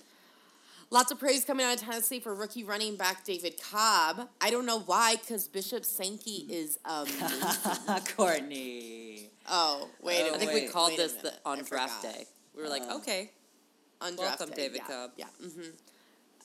Lots 0.91 1.11
of 1.11 1.19
praise 1.19 1.45
coming 1.45 1.65
out 1.65 1.75
of 1.75 1.81
Tennessee 1.81 2.19
for 2.19 2.33
rookie 2.33 2.63
running 2.63 2.95
back 2.95 3.23
David 3.23 3.59
Cobb. 3.61 4.27
I 4.41 4.49
don't 4.49 4.65
know 4.65 4.79
why, 4.79 5.17
because 5.17 5.47
Bishop 5.47 5.83
Sankey 5.85 6.45
is 6.49 6.79
amazing. 6.85 8.05
Courtney. 8.15 9.29
oh, 9.49 9.89
wait 10.01 10.21
a 10.21 10.29
Oh, 10.31 10.35
I 10.35 10.37
think 10.37 10.51
minute. 10.51 10.63
we 10.67 10.69
called 10.71 10.95
this 10.95 11.13
the, 11.13 11.33
on 11.45 11.59
I 11.59 11.61
draft 11.63 12.01
forgot. 12.01 12.15
day. 12.15 12.25
We 12.55 12.63
were 12.63 12.69
like, 12.69 12.81
Uh, 12.83 12.95
okay, 12.97 13.31
Undrafted. 14.01 14.17
Welcome, 14.17 14.49
David 14.55 14.81
yeah, 14.87 14.87
Cobb. 14.87 15.11
Yeah. 15.17 15.25
hmm 15.41 15.69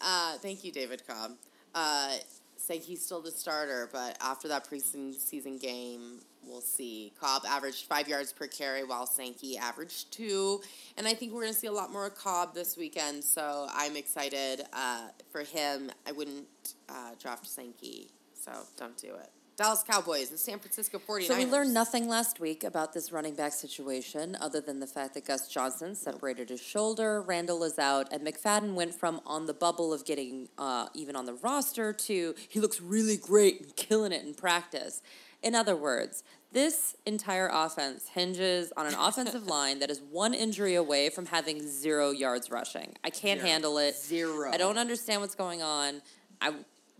Uh, 0.00 0.32
thank 0.38 0.64
you, 0.64 0.72
David 0.72 1.06
Cobb. 1.06 1.32
Uh, 1.74 2.16
saying 2.56 2.80
he's 2.80 3.04
still 3.04 3.20
the 3.20 3.30
starter, 3.30 3.88
but 3.92 4.16
after 4.20 4.48
that 4.48 4.68
preseason 4.68 5.60
game, 5.60 6.20
we'll 6.46 6.60
see. 6.60 7.12
Cobb 7.20 7.42
averaged 7.46 7.86
five 7.86 8.08
yards 8.08 8.32
per 8.32 8.46
carry, 8.46 8.84
while 8.84 9.06
Sankey 9.06 9.56
averaged 9.56 10.12
two. 10.12 10.60
And 10.96 11.06
I 11.06 11.14
think 11.14 11.32
we're 11.32 11.42
going 11.42 11.52
to 11.52 11.58
see 11.58 11.66
a 11.66 11.72
lot 11.72 11.92
more 11.92 12.06
of 12.06 12.14
Cobb 12.14 12.54
this 12.54 12.76
weekend. 12.76 13.22
So 13.22 13.66
I'm 13.72 13.96
excited 13.96 14.62
uh, 14.72 15.08
for 15.30 15.42
him. 15.42 15.90
I 16.06 16.12
wouldn't 16.12 16.46
uh, 16.88 17.10
draft 17.20 17.46
Sankey, 17.46 18.08
so 18.34 18.52
don't 18.76 18.96
do 18.96 19.14
it. 19.14 19.30
Dallas 19.56 19.84
Cowboys 19.86 20.30
and 20.30 20.38
San 20.38 20.58
Francisco 20.58 20.98
49ers. 20.98 21.24
So 21.24 21.36
we 21.36 21.46
learned 21.46 21.72
nothing 21.72 22.08
last 22.08 22.40
week 22.40 22.64
about 22.64 22.92
this 22.92 23.12
running 23.12 23.34
back 23.34 23.52
situation 23.52 24.36
other 24.40 24.60
than 24.60 24.80
the 24.80 24.86
fact 24.86 25.14
that 25.14 25.26
Gus 25.26 25.46
Johnson 25.48 25.94
separated 25.94 26.48
his 26.48 26.60
shoulder, 26.60 27.22
Randle 27.22 27.62
is 27.62 27.78
out, 27.78 28.12
and 28.12 28.26
McFadden 28.26 28.74
went 28.74 28.94
from 28.94 29.20
on 29.24 29.46
the 29.46 29.54
bubble 29.54 29.92
of 29.92 30.04
getting 30.04 30.48
uh, 30.58 30.88
even 30.94 31.14
on 31.14 31.24
the 31.24 31.34
roster 31.34 31.92
to 31.92 32.34
he 32.48 32.58
looks 32.58 32.80
really 32.80 33.16
great 33.16 33.60
and 33.60 33.76
killing 33.76 34.10
it 34.10 34.24
in 34.24 34.34
practice. 34.34 35.02
In 35.40 35.54
other 35.54 35.76
words, 35.76 36.24
this 36.52 36.96
entire 37.06 37.48
offense 37.52 38.08
hinges 38.08 38.72
on 38.76 38.86
an 38.86 38.94
offensive 38.94 39.46
line 39.48 39.78
that 39.80 39.90
is 39.90 40.00
one 40.10 40.34
injury 40.34 40.74
away 40.74 41.10
from 41.10 41.26
having 41.26 41.60
zero 41.68 42.10
yards 42.10 42.50
rushing. 42.50 42.94
I 43.04 43.10
can't 43.10 43.40
Zero. 43.40 43.50
handle 43.50 43.78
it. 43.78 43.94
Zero. 43.94 44.50
I 44.52 44.56
don't 44.56 44.78
understand 44.78 45.20
what's 45.20 45.34
going 45.34 45.62
on. 45.62 46.00
I 46.40 46.54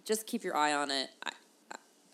just 0.05 0.27
keep 0.27 0.45
your 0.45 0.57
eye 0.57 0.73
on 0.75 0.91
it. 0.91 1.09
I, 1.25 1.31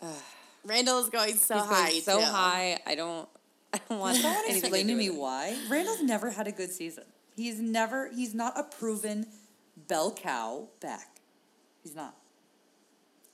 Randle 0.65 0.99
is 0.99 1.09
going 1.09 1.35
so 1.35 1.55
he's 1.55 1.65
high. 1.65 1.89
going 1.89 2.01
so 2.01 2.19
too. 2.19 2.25
high. 2.25 2.79
I 2.85 2.95
don't. 2.95 3.27
I 3.73 3.79
don't 3.89 3.99
want 3.99 4.17
Someone 4.17 4.35
anything 4.45 4.57
explain 4.57 4.87
to 4.87 4.93
to 4.93 4.97
me 4.97 5.07
it. 5.07 5.15
why 5.15 5.57
Randle's 5.69 6.01
never 6.03 6.29
had 6.29 6.47
a 6.47 6.51
good 6.51 6.71
season. 6.71 7.05
He's 7.35 7.59
never. 7.59 8.09
He's 8.09 8.33
not 8.35 8.59
a 8.59 8.63
proven 8.63 9.27
bell 9.87 10.11
cow 10.13 10.67
back. 10.81 11.17
He's 11.83 11.95
not. 11.95 12.15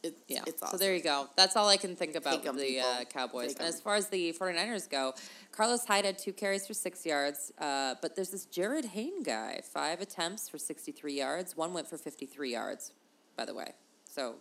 It's, 0.04 0.22
Yeah. 0.28 0.44
it's 0.46 0.62
awesome. 0.62 0.78
So 0.78 0.86
there 0.86 0.96
you 0.96 1.02
go. 1.02 1.28
That's 1.36 1.56
all 1.56 1.68
I 1.68 1.76
can 1.78 1.96
think 1.96 2.16
about 2.16 2.36
Take 2.36 2.46
'em, 2.46 2.56
with 2.56 2.64
the 2.68 2.80
uh. 2.80 3.04
Cowboys. 3.06 3.48
Take 3.50 3.58
And 3.58 3.68
'em. 3.68 3.74
as 3.74 3.82
far 3.82 3.96
as 3.96 4.10
the 4.10 4.32
49ers 4.32 4.88
go, 4.88 5.16
Carlos 5.52 5.84
Hyde 5.86 6.06
had 6.06 6.20
two 6.20 6.32
carries 6.34 6.68
for 6.68 6.76
six 6.76 7.04
yards, 7.04 7.52
uh, 7.58 7.96
but 8.02 8.16
there's 8.16 8.30
this 8.30 8.46
Jarryd 8.46 8.86
Hayne 8.86 9.24
guy, 9.24 9.62
five 9.64 10.00
attempts 10.00 10.48
for 10.48 10.60
63 10.60 11.16
yards. 11.18 11.58
One 11.58 11.74
went 11.74 11.88
for 11.90 11.98
53 11.98 12.52
yards, 12.52 12.94
by 13.36 13.44
the 13.46 13.56
way. 13.56 13.74
So, 14.06 14.36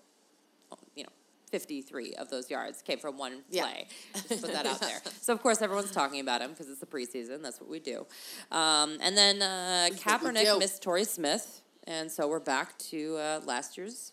you 0.94 1.04
know, 1.04 1.08
53 1.60 2.14
of 2.14 2.28
those 2.28 2.50
yards 2.50 2.82
came 2.82 2.98
from 2.98 3.16
one 3.16 3.42
Yeah. 3.50 3.62
play. 3.62 3.88
Just 4.28 4.42
put 4.42 4.52
that 4.52 4.66
out 4.66 4.80
there. 4.80 5.00
So, 5.22 5.32
of 5.32 5.42
course, 5.42 5.62
everyone's 5.62 5.90
talking 5.90 6.20
about 6.20 6.40
him 6.42 6.50
because 6.50 6.68
it's 6.68 6.80
the 6.80 6.86
preseason. 6.86 7.42
That's 7.42 7.60
what 7.60 7.70
we 7.70 7.80
do. 7.80 8.06
Um, 8.52 8.98
and 9.00 9.16
then 9.16 9.40
uh, 9.42 9.88
Kaepernick 9.92 10.58
missed 10.58 10.82
Torrey 10.82 11.04
Smith. 11.04 11.62
And 11.84 12.10
so 12.10 12.28
we're 12.28 12.40
back 12.40 12.76
to 12.90 13.16
uh, 13.16 13.40
last 13.44 13.76
year's 13.78 14.12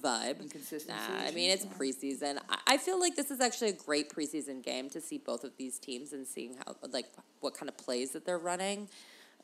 vibe. 0.00 0.40
Inconsistency 0.40 1.12
Nah, 1.12 1.26
I 1.28 1.30
mean, 1.32 1.50
it's 1.50 1.64
yeah. 1.64 1.72
preseason. 1.78 2.38
I, 2.48 2.58
I 2.74 2.76
feel 2.76 2.98
like 3.00 3.14
this 3.16 3.30
is 3.30 3.40
actually 3.40 3.70
a 3.70 3.78
great 3.88 4.10
preseason 4.10 4.62
game 4.62 4.90
to 4.90 5.00
see 5.00 5.18
both 5.18 5.44
of 5.44 5.52
these 5.56 5.78
teams 5.78 6.12
and 6.12 6.26
seeing 6.26 6.56
how, 6.64 6.76
like, 6.90 7.06
what 7.40 7.54
kind 7.54 7.68
of 7.68 7.76
plays 7.78 8.10
that 8.12 8.24
they're 8.26 8.38
running. 8.38 8.88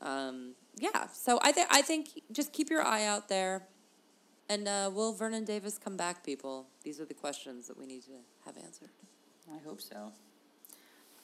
Um, 0.01 0.55
yeah, 0.77 1.09
so 1.13 1.39
I 1.43 1.51
think 1.53 1.69
I 1.71 1.83
think 1.83 2.21
just 2.33 2.53
keep 2.53 2.71
your 2.71 2.83
eye 2.83 3.05
out 3.05 3.29
there, 3.29 3.67
and 4.49 4.67
uh, 4.69 4.91
will 4.93 5.13
Vernon 5.13 5.45
Davis 5.45 5.79
come 5.79 5.97
back, 5.97 6.25
people? 6.25 6.67
These 6.83 7.01
are 7.01 7.05
the 7.05 7.15
questions 7.15 7.67
that 7.69 7.79
we 7.79 7.87
need 7.87 8.03
to 8.05 8.13
have 8.45 8.57
answered. 8.57 8.89
I 9.53 9.59
hope 9.67 9.81
so. 9.81 10.13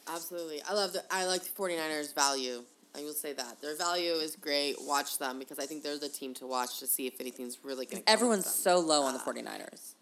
Absolutely. 0.08 0.60
I 0.68 0.74
love 0.74 0.92
the 0.92 1.02
I 1.10 1.26
like 1.26 1.42
the 1.42 1.50
49ers 1.50 2.14
value. 2.14 2.62
I 2.96 3.00
will 3.02 3.12
say 3.12 3.32
that. 3.32 3.60
Their 3.60 3.76
value 3.76 4.12
is 4.12 4.36
great. 4.36 4.76
Watch 4.82 5.18
them 5.18 5.38
because 5.38 5.58
I 5.58 5.66
think 5.66 5.82
they're 5.82 5.98
the 5.98 6.08
team 6.08 6.32
to 6.34 6.46
watch 6.46 6.78
to 6.78 6.86
see 6.86 7.06
if 7.06 7.20
anything's 7.20 7.58
really 7.64 7.86
going 7.86 8.02
to 8.04 8.10
Everyone's 8.10 8.46
so 8.52 8.78
low 8.78 9.02
on 9.02 9.14
the 9.14 9.20
Uh, 9.20 9.24
49ers. 9.24 9.94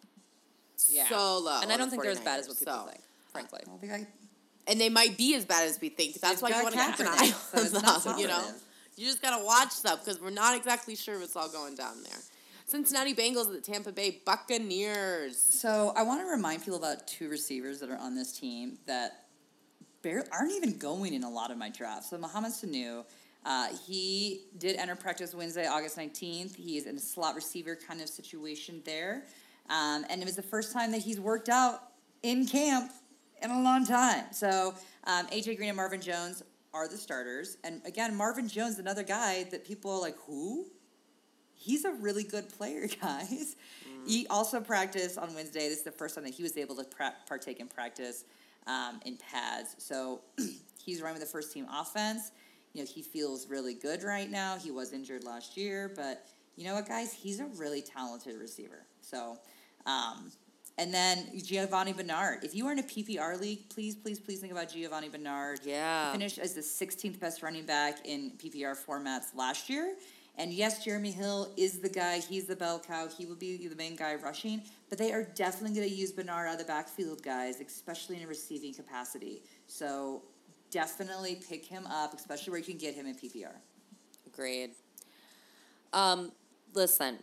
Yeah. 0.89 1.09
So 1.09 1.39
low. 1.39 1.61
And 1.63 1.73
I 1.73 1.77
don't 1.77 1.87
the 1.87 1.93
think 1.93 2.03
they're 2.03 2.13
as 2.13 2.21
bad 2.21 2.41
as 2.41 2.49
what 2.49 2.59
people 2.59 2.75
so. 2.75 2.87
think, 2.91 3.01
frankly. 3.33 3.61
I 3.63 3.69
don't 3.71 3.81
think 3.81 3.93
I. 3.93 4.07
And 4.67 4.81
they 4.81 4.89
might 4.89 5.17
be 5.17 5.35
as 5.35 5.45
bad 5.45 5.67
as 5.69 5.81
we 5.81 5.89
think. 5.89 6.21
That's 6.21 6.41
They've 6.41 6.51
why 6.51 6.57
you 6.59 6.63
want 6.63 6.75
to 6.75 6.81
keep 6.85 7.01
an 7.01 7.07
eye 7.09 7.33
on 7.55 8.03
them, 8.05 8.19
you 8.19 8.29
know? 8.29 8.45
You 8.97 9.07
just 9.07 9.23
got 9.23 9.39
to 9.39 9.45
watch 9.45 9.81
them 9.83 9.99
because 9.99 10.21
we're 10.21 10.31
not 10.31 10.57
exactly 10.57 10.95
sure 10.95 11.19
what's 11.19 11.35
all 11.35 11.49
going 11.49 11.75
down 11.75 12.03
there. 12.03 12.19
Cincinnati 12.73 13.13
Bengals 13.13 13.49
at 13.49 13.53
the 13.53 13.61
Tampa 13.61 13.93
Bay 13.93 14.23
Buccaneers. 14.25 15.37
So 15.37 15.93
I 15.95 16.05
want 16.05 16.23
to 16.23 16.27
remind 16.27 16.65
people 16.65 16.79
about 16.79 17.07
two 17.07 17.29
receivers 17.29 17.81
that 17.81 17.91
are 17.91 17.99
on 17.99 18.15
this 18.15 18.33
team 18.33 18.79
that 18.87 19.27
barely, 20.01 20.27
aren't 20.33 20.53
even 20.53 20.79
going 20.79 21.13
in 21.13 21.23
a 21.23 21.29
lot 21.29 21.51
of 21.51 21.59
my 21.59 21.69
drafts. 21.69 22.09
So 22.09 22.17
Mohamed 22.17 22.53
Sanu, 22.53 23.05
uh, 23.45 23.69
he 23.87 24.45
did 24.57 24.77
enter 24.77 24.97
practice 24.97 25.35
Wednesday, 25.35 25.67
August 25.67 25.99
19th. 25.99 26.57
He 26.57 26.79
is 26.79 26.87
in 26.87 26.97
a 26.97 26.99
slot 26.99 27.35
receiver 27.35 27.77
kind 27.77 28.01
of 28.01 28.09
situation 28.09 28.81
there. 28.87 29.25
Um, 29.69 30.07
and 30.09 30.23
it 30.23 30.25
was 30.25 30.37
the 30.37 30.43
first 30.43 30.73
time 30.73 30.93
that 30.93 31.03
he's 31.03 31.21
worked 31.21 31.51
out 31.51 31.83
in 32.23 32.47
camp 32.47 32.91
in 33.43 33.51
a 33.51 33.61
long 33.61 33.85
time. 33.85 34.25
So 34.33 34.75
um, 35.05 35.27
AJ 35.27 35.59
Green 35.59 35.69
and 35.69 35.77
Marvin 35.77 36.01
Jones 36.01 36.43
are 36.73 36.89
the 36.89 36.97
starters. 36.97 37.59
And 37.65 37.83
again, 37.85 38.17
Marvin 38.17 38.49
Jones, 38.49 38.79
another 38.79 39.03
guy 39.03 39.45
that 39.51 39.63
people 39.67 39.91
are 39.91 40.01
like, 40.01 40.17
who? 40.27 40.69
He's 41.63 41.85
a 41.85 41.93
really 41.93 42.25
good 42.25 42.49
player, 42.49 42.89
guys. 43.03 43.57
He 44.07 44.27
also 44.29 44.61
practiced 44.61 45.17
on 45.17 45.33
Wednesday. 45.35 45.69
This 45.69 45.79
is 45.79 45.85
the 45.85 45.93
first 45.93 46.17
time 46.17 46.25
that 46.25 46.35
he 46.35 46.43
was 46.43 46.57
able 46.57 46.75
to 46.77 46.85
pra- 46.85 47.15
partake 47.29 47.61
in 47.61 47.69
practice 47.69 48.25
um, 48.67 49.01
in 49.07 49.17
pads. 49.17 49.77
So 49.79 50.23
he's 50.85 51.01
running 51.01 51.21
with 51.21 51.29
the 51.29 51.33
first 51.33 51.53
team 51.53 51.67
offense. 51.73 52.33
You 52.73 52.83
know, 52.83 52.89
he 52.93 53.03
feels 53.03 53.49
really 53.49 53.75
good 53.75 54.03
right 54.03 54.31
now. 54.31 54.57
He 54.57 54.71
was 54.71 54.93
injured 54.93 55.25
last 55.25 55.57
year, 55.57 55.93
but 55.95 56.27
you 56.57 56.65
know 56.65 56.75
what, 56.75 56.89
guys? 56.89 57.13
He's 57.13 57.41
a 57.41 57.47
really 57.57 57.83
talented 57.83 58.41
receiver. 58.41 58.87
So, 59.03 59.39
um, 59.87 60.33
and 60.79 60.93
then 60.93 61.27
Giovani 61.37 61.93
Bernard. 61.93 62.45
If 62.45 62.55
you 62.55 62.67
are 62.67 62.73
in 62.73 62.79
a 62.79 62.83
PPR 62.83 63.39
league, 63.39 63.69
please, 63.69 63.95
please, 63.95 64.19
please 64.19 64.41
think 64.41 64.53
about 64.53 64.73
Giovani 64.73 65.11
Bernard. 65.11 65.61
Yeah. 65.65 66.07
He 66.07 66.13
finished 66.13 66.39
as 66.39 66.55
the 66.55 66.63
16th 66.63 67.21
best 67.21 67.43
running 67.43 67.67
back 67.67 68.07
in 68.07 68.33
PPR 68.39 68.75
formats 68.75 69.35
last 69.35 69.69
year. 69.69 69.95
And 70.39 70.53
yes, 70.53 70.85
Jeremy 70.85 71.11
Hill 71.11 71.53
is 71.57 71.81
the 71.81 71.89
guy. 71.89 72.19
He's 72.19 72.47
the 72.47 72.57
bell 72.57 72.81
cow. 72.81 73.07
He 73.07 73.27
will 73.27 73.37
be 73.37 73.69
the 73.69 73.77
main 73.77 73.97
guy 73.97 74.15
rushing. 74.15 74.63
But 74.89 74.99
they 74.99 75.13
are 75.13 75.25
definitely 75.35 75.77
going 75.77 75.89
to 75.89 75.95
use 75.95 76.11
Bernard 76.11 76.49
out 76.49 76.55
of 76.55 76.59
the 76.59 76.65
backfield, 76.65 77.23
guys, 77.23 77.61
especially 77.61 78.17
in 78.17 78.23
a 78.23 78.27
receiving 78.27 78.73
capacity. 78.73 79.43
So 79.67 80.23
definitely 80.71 81.41
pick 81.49 81.65
him 81.65 81.87
up, 81.87 82.15
especially 82.15 82.51
where 82.51 82.59
you 82.61 82.65
can 82.65 82.79
get 82.79 82.95
him 82.95 83.07
in 83.07 83.15
PPR. 83.15 83.53
Agreed. 84.27 84.71
Um, 85.93 86.33
listen, 86.73 87.19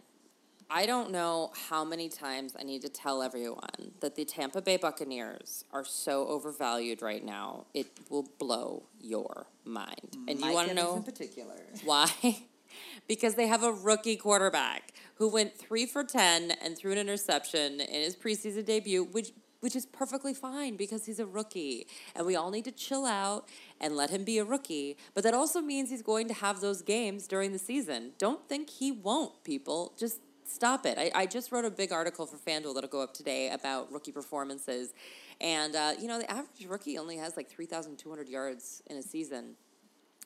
I 0.70 0.86
don't 0.86 1.12
know 1.12 1.52
how 1.70 1.84
many 1.84 2.10
times 2.10 2.54
I 2.58 2.64
need 2.64 2.84
to 2.84 2.90
tell 2.90 3.24
everyone 3.24 3.94
that 4.02 4.16
the 4.16 4.24
Tampa 4.24 4.62
Bay 4.62 4.78
Buccaneers 4.78 5.66
are 5.74 5.84
so 5.84 6.28
overvalued 6.28 7.02
right 7.02 7.26
now. 7.26 7.66
It 7.74 7.88
will 8.10 8.30
blow 8.38 8.84
your 9.02 9.48
mind. 9.66 10.16
And 10.28 10.40
you 10.40 10.54
want 10.54 10.70
to 10.70 10.76
know 10.76 10.98
in 10.98 11.04
particular. 11.04 11.56
why? 11.84 12.12
because 13.10 13.36
they 13.36 13.48
have 13.48 13.64
a 13.64 13.74
rookie 13.74 14.16
quarterback 14.16 14.94
who 15.16 15.28
went 15.28 15.58
three 15.58 15.86
for 15.86 16.06
ten 16.06 16.52
and 16.64 16.78
threw 16.78 16.94
an 16.94 16.98
interception 16.98 17.82
in 17.82 18.04
his 18.04 18.16
preseason 18.16 18.64
debut, 18.66 19.04
which 19.04 19.34
which 19.62 19.76
is 19.76 19.86
perfectly 19.86 20.34
fine 20.34 20.78
because 20.78 21.06
he's 21.06 21.20
a 21.20 21.26
rookie. 21.26 21.86
And 22.16 22.26
we 22.26 22.38
all 22.38 22.50
need 22.50 22.64
to 22.64 22.72
chill 22.72 23.06
out 23.06 23.50
and 23.82 23.94
let 23.94 24.10
him 24.10 24.24
be 24.24 24.38
a 24.38 24.46
rookie. 24.46 24.96
But 25.14 25.26
that 25.26 25.34
also 25.34 25.60
means 25.60 25.90
he's 25.90 26.02
going 26.02 26.30
to 26.30 26.34
have 26.34 26.62
those 26.62 26.82
games 26.82 27.28
during 27.28 27.52
the 27.52 27.60
season. 27.60 28.12
Don't 28.18 28.48
think 28.48 28.70
he 28.70 28.90
won't, 28.90 29.44
people. 29.44 29.94
Just 30.00 30.22
stop 30.46 30.86
it. 30.86 30.98
I, 30.98 31.12
I 31.14 31.26
just 31.26 31.52
wrote 31.52 31.66
a 31.66 31.70
big 31.70 31.92
article 31.92 32.26
for 32.26 32.38
FanDuel 32.38 32.74
that'll 32.74 32.90
go 32.90 33.02
up 33.02 33.14
today 33.14 33.50
about 33.50 33.92
rookie 33.92 34.14
performances. 34.14 34.94
And, 35.42 35.76
uh, 35.76 35.92
you 36.00 36.08
know, 36.08 36.20
the 36.20 36.32
average 36.32 36.66
rookie 36.66 36.98
only 36.98 37.18
has 37.18 37.36
like 37.36 37.50
3,200 37.50 38.30
yards 38.30 38.82
in 38.88 38.96
a 38.96 39.04
season. 39.04 39.56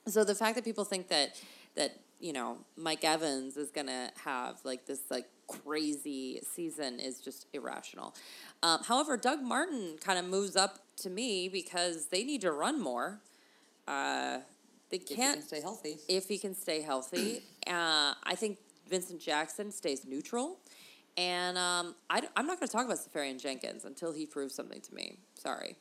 So 0.06 0.24
the 0.24 0.36
fact 0.36 0.56
that 0.56 0.66
people 0.66 0.84
think 0.84 1.08
that 1.08 1.42
that 1.76 2.00
you 2.20 2.34
know 2.34 2.58
Mike 2.78 3.04
Evans 3.04 3.58
is 3.58 3.72
gonna 3.72 4.12
have 4.24 4.60
like 4.64 4.86
this 4.86 5.02
like 5.10 5.28
crazy 5.48 6.40
season 6.50 7.00
is 7.00 7.20
just 7.20 7.48
irrational. 7.54 8.16
Um, 8.62 8.82
however, 8.84 9.18
Doug 9.18 9.42
Martin 9.42 9.98
kind 10.02 10.18
of 10.18 10.26
moves 10.26 10.56
up 10.56 10.80
to 10.98 11.10
me 11.10 11.50
because 11.50 12.08
they 12.08 12.24
need 12.24 12.42
to 12.42 12.52
run 12.52 12.82
more. 12.82 13.20
Uh, 13.88 14.40
they 14.90 14.98
If 14.98 15.10
you 15.10 15.16
can't 15.18 15.40
can 15.40 15.48
stay 15.48 15.62
healthy. 15.62 15.98
if 16.08 16.28
he 16.28 16.38
can 16.38 16.56
stay 16.56 16.82
healthy. 16.82 17.44
uh, 17.68 18.14
I 18.24 18.36
think 18.36 18.58
Vincent 18.90 19.20
Jackson 19.20 19.72
stays 19.72 20.06
neutral. 20.06 20.60
And 21.18 21.58
um, 21.58 21.96
I, 22.10 22.22
am 22.36 22.48
not 22.48 22.60
going 22.60 22.68
to 22.68 22.72
talk 22.72 22.86
about 22.86 22.98
Seferian 22.98 23.40
Jenkins 23.40 23.86
until 23.86 24.12
he 24.14 24.26
proves 24.26 24.56
something 24.56 24.82
to 24.82 24.96
me. 24.96 25.18
Sorry. 25.36 25.76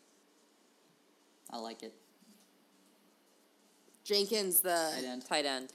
I 1.51 1.59
like 1.59 1.83
it. 1.83 1.95
Jenkins, 4.05 4.61
the 4.61 4.91
Tight 4.95 5.05
end. 5.05 5.25
Tight 5.25 5.47
end. 5.47 5.73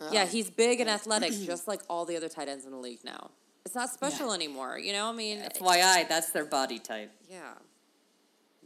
Oh. 0.00 0.08
Yeah, 0.12 0.26
he's 0.26 0.48
big 0.50 0.80
and 0.80 0.88
athletic, 0.88 1.32
just 1.32 1.66
like 1.66 1.80
all 1.90 2.04
the 2.04 2.16
other 2.16 2.28
tight 2.28 2.48
ends 2.48 2.64
in 2.64 2.70
the 2.70 2.76
league 2.78 3.00
now. 3.04 3.30
It's 3.64 3.74
not 3.74 3.90
special 3.90 4.32
anymore, 4.32 4.78
you 4.78 4.92
know. 4.92 5.08
I 5.08 5.12
mean, 5.12 5.40
FYI, 5.40 6.08
that's 6.08 6.30
their 6.30 6.44
body 6.44 6.78
type. 6.78 7.10
yeah, 7.28 7.54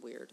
weird. 0.01 0.33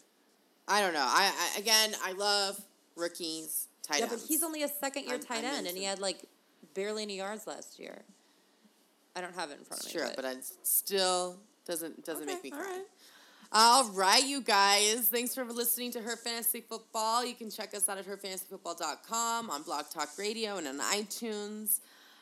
I 0.67 0.81
don't 0.81 0.93
know. 0.93 1.05
I, 1.05 1.31
I 1.55 1.59
again, 1.59 1.93
I 2.03 2.11
love 2.11 2.59
rookies, 2.95 3.67
tight 3.81 3.99
yeah, 3.99 4.03
ends. 4.05 4.21
but 4.23 4.27
he's 4.27 4.43
only 4.43 4.61
a 4.63 4.67
second 4.67 5.03
year 5.05 5.13
I'm- 5.13 5.21
tight 5.23 5.39
I'm 5.39 5.45
end, 5.55 5.67
and 5.67 5.77
he 5.77 5.83
had 5.85 5.99
like 5.99 6.25
barely 6.75 7.03
any 7.03 7.17
yards 7.17 7.47
last 7.47 7.79
year. 7.79 8.01
I 9.15 9.21
don't 9.21 9.33
have 9.35 9.49
it 9.51 9.57
in 9.59 9.65
front 9.65 9.81
of 9.85 9.87
me. 9.87 9.91
sure, 9.99 10.09
but 10.15 10.25
it 10.25 10.45
still 10.63 11.39
doesn't 11.65 12.05
doesn't 12.05 12.23
Okay, 12.23 12.33
make 12.33 12.43
me 12.43 12.51
cry. 12.51 12.59
right. 12.59 12.85
All 13.51 13.89
right, 13.93 14.23
you 14.25 14.41
guys. 14.41 15.09
Thanks 15.11 15.33
for 15.33 15.43
listening 15.43 15.91
to 15.93 16.01
Her 16.01 16.15
Fantasy 16.15 16.61
Football. 16.61 17.25
You 17.25 17.33
can 17.33 17.49
check 17.49 17.73
us 17.73 17.89
out 17.89 17.97
at 17.97 18.05
herfantasyfootball.com, 18.05 19.49
on 19.49 19.63
Blog 19.63 19.85
Talk 19.89 20.09
Radio, 20.19 20.57
and 20.57 20.67
on 20.67 20.79
iTunes. 20.79 21.79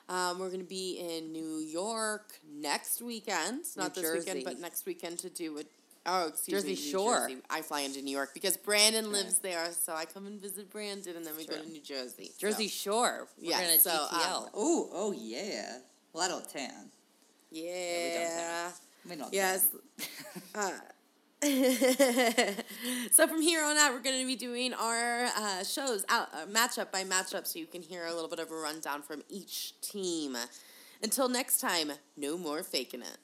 Um, 0.07 0.39
we're 0.39 0.47
going 0.47 0.61
to 0.61 0.65
be 0.65 0.99
in 0.99 1.33
New 1.33 1.57
York 1.57 2.39
next 2.49 3.01
weekend. 3.01 3.65
Not 3.75 3.93
New 3.95 4.01
this 4.01 4.09
Jersey. 4.11 4.19
weekend, 4.19 4.45
but 4.45 4.59
next 4.61 4.85
weekend 4.85 5.19
to 5.19 5.29
do 5.29 5.57
it. 5.57 5.67
Oh, 6.05 6.27
excuse 6.29 6.61
Jersey 6.63 6.75
me. 6.75 6.75
Shore. 6.77 7.27
Jersey. 7.27 7.41
I 7.49 7.61
fly 7.61 7.81
into 7.81 8.01
New 8.01 8.11
York 8.15 8.29
because 8.33 8.55
Brandon 8.55 9.11
lives 9.11 9.39
there, 9.39 9.67
so 9.73 9.93
I 9.93 10.05
come 10.05 10.27
and 10.27 10.39
visit 10.39 10.71
Brandon, 10.71 11.17
and 11.17 11.25
then 11.25 11.33
we 11.35 11.45
go 11.45 11.57
to 11.61 11.69
New 11.69 11.81
Jersey. 11.81 12.27
so- 12.33 12.47
Jersey 12.47 12.69
Shore. 12.69 13.27
We're 13.37 13.49
Yeah, 13.49 13.59
gonna 13.63 13.79
so, 13.81 13.89
GTL. 14.13 14.43
um, 14.45 14.49
Oh, 14.53 14.89
oh 14.93 15.11
yeah. 15.11 15.79
Well, 16.13 16.23
I 16.23 16.29
don't 16.29 16.49
tan. 16.49 16.89
Yeah. 17.51 18.71
I 19.05 19.09
mean, 19.09 19.19
not 19.19 19.33
Yes. 19.33 19.67
tan. 19.97 20.41
Uh, 20.55 20.71
so 23.11 23.27
from 23.27 23.41
here 23.43 23.63
on 23.63 23.77
out, 23.77 23.93
we're 23.93 23.99
going 23.99 24.19
to 24.19 24.25
be 24.25 24.35
doing 24.35 24.73
our 24.73 25.25
uh, 25.25 25.63
shows 25.63 26.03
out 26.09 26.29
uh, 26.33 26.47
matchup 26.47 26.91
by 26.91 27.03
matchup, 27.03 27.45
so 27.45 27.59
you 27.59 27.67
can 27.67 27.83
hear 27.83 28.05
a 28.05 28.13
little 28.13 28.29
bit 28.29 28.39
of 28.39 28.49
a 28.49 28.55
rundown 28.55 29.03
from 29.03 29.21
each 29.29 29.79
team. 29.81 30.35
Until 31.03 31.29
next 31.29 31.59
time, 31.59 31.91
no 32.15 32.39
more 32.39 32.63
faking 32.63 33.01
it. 33.01 33.19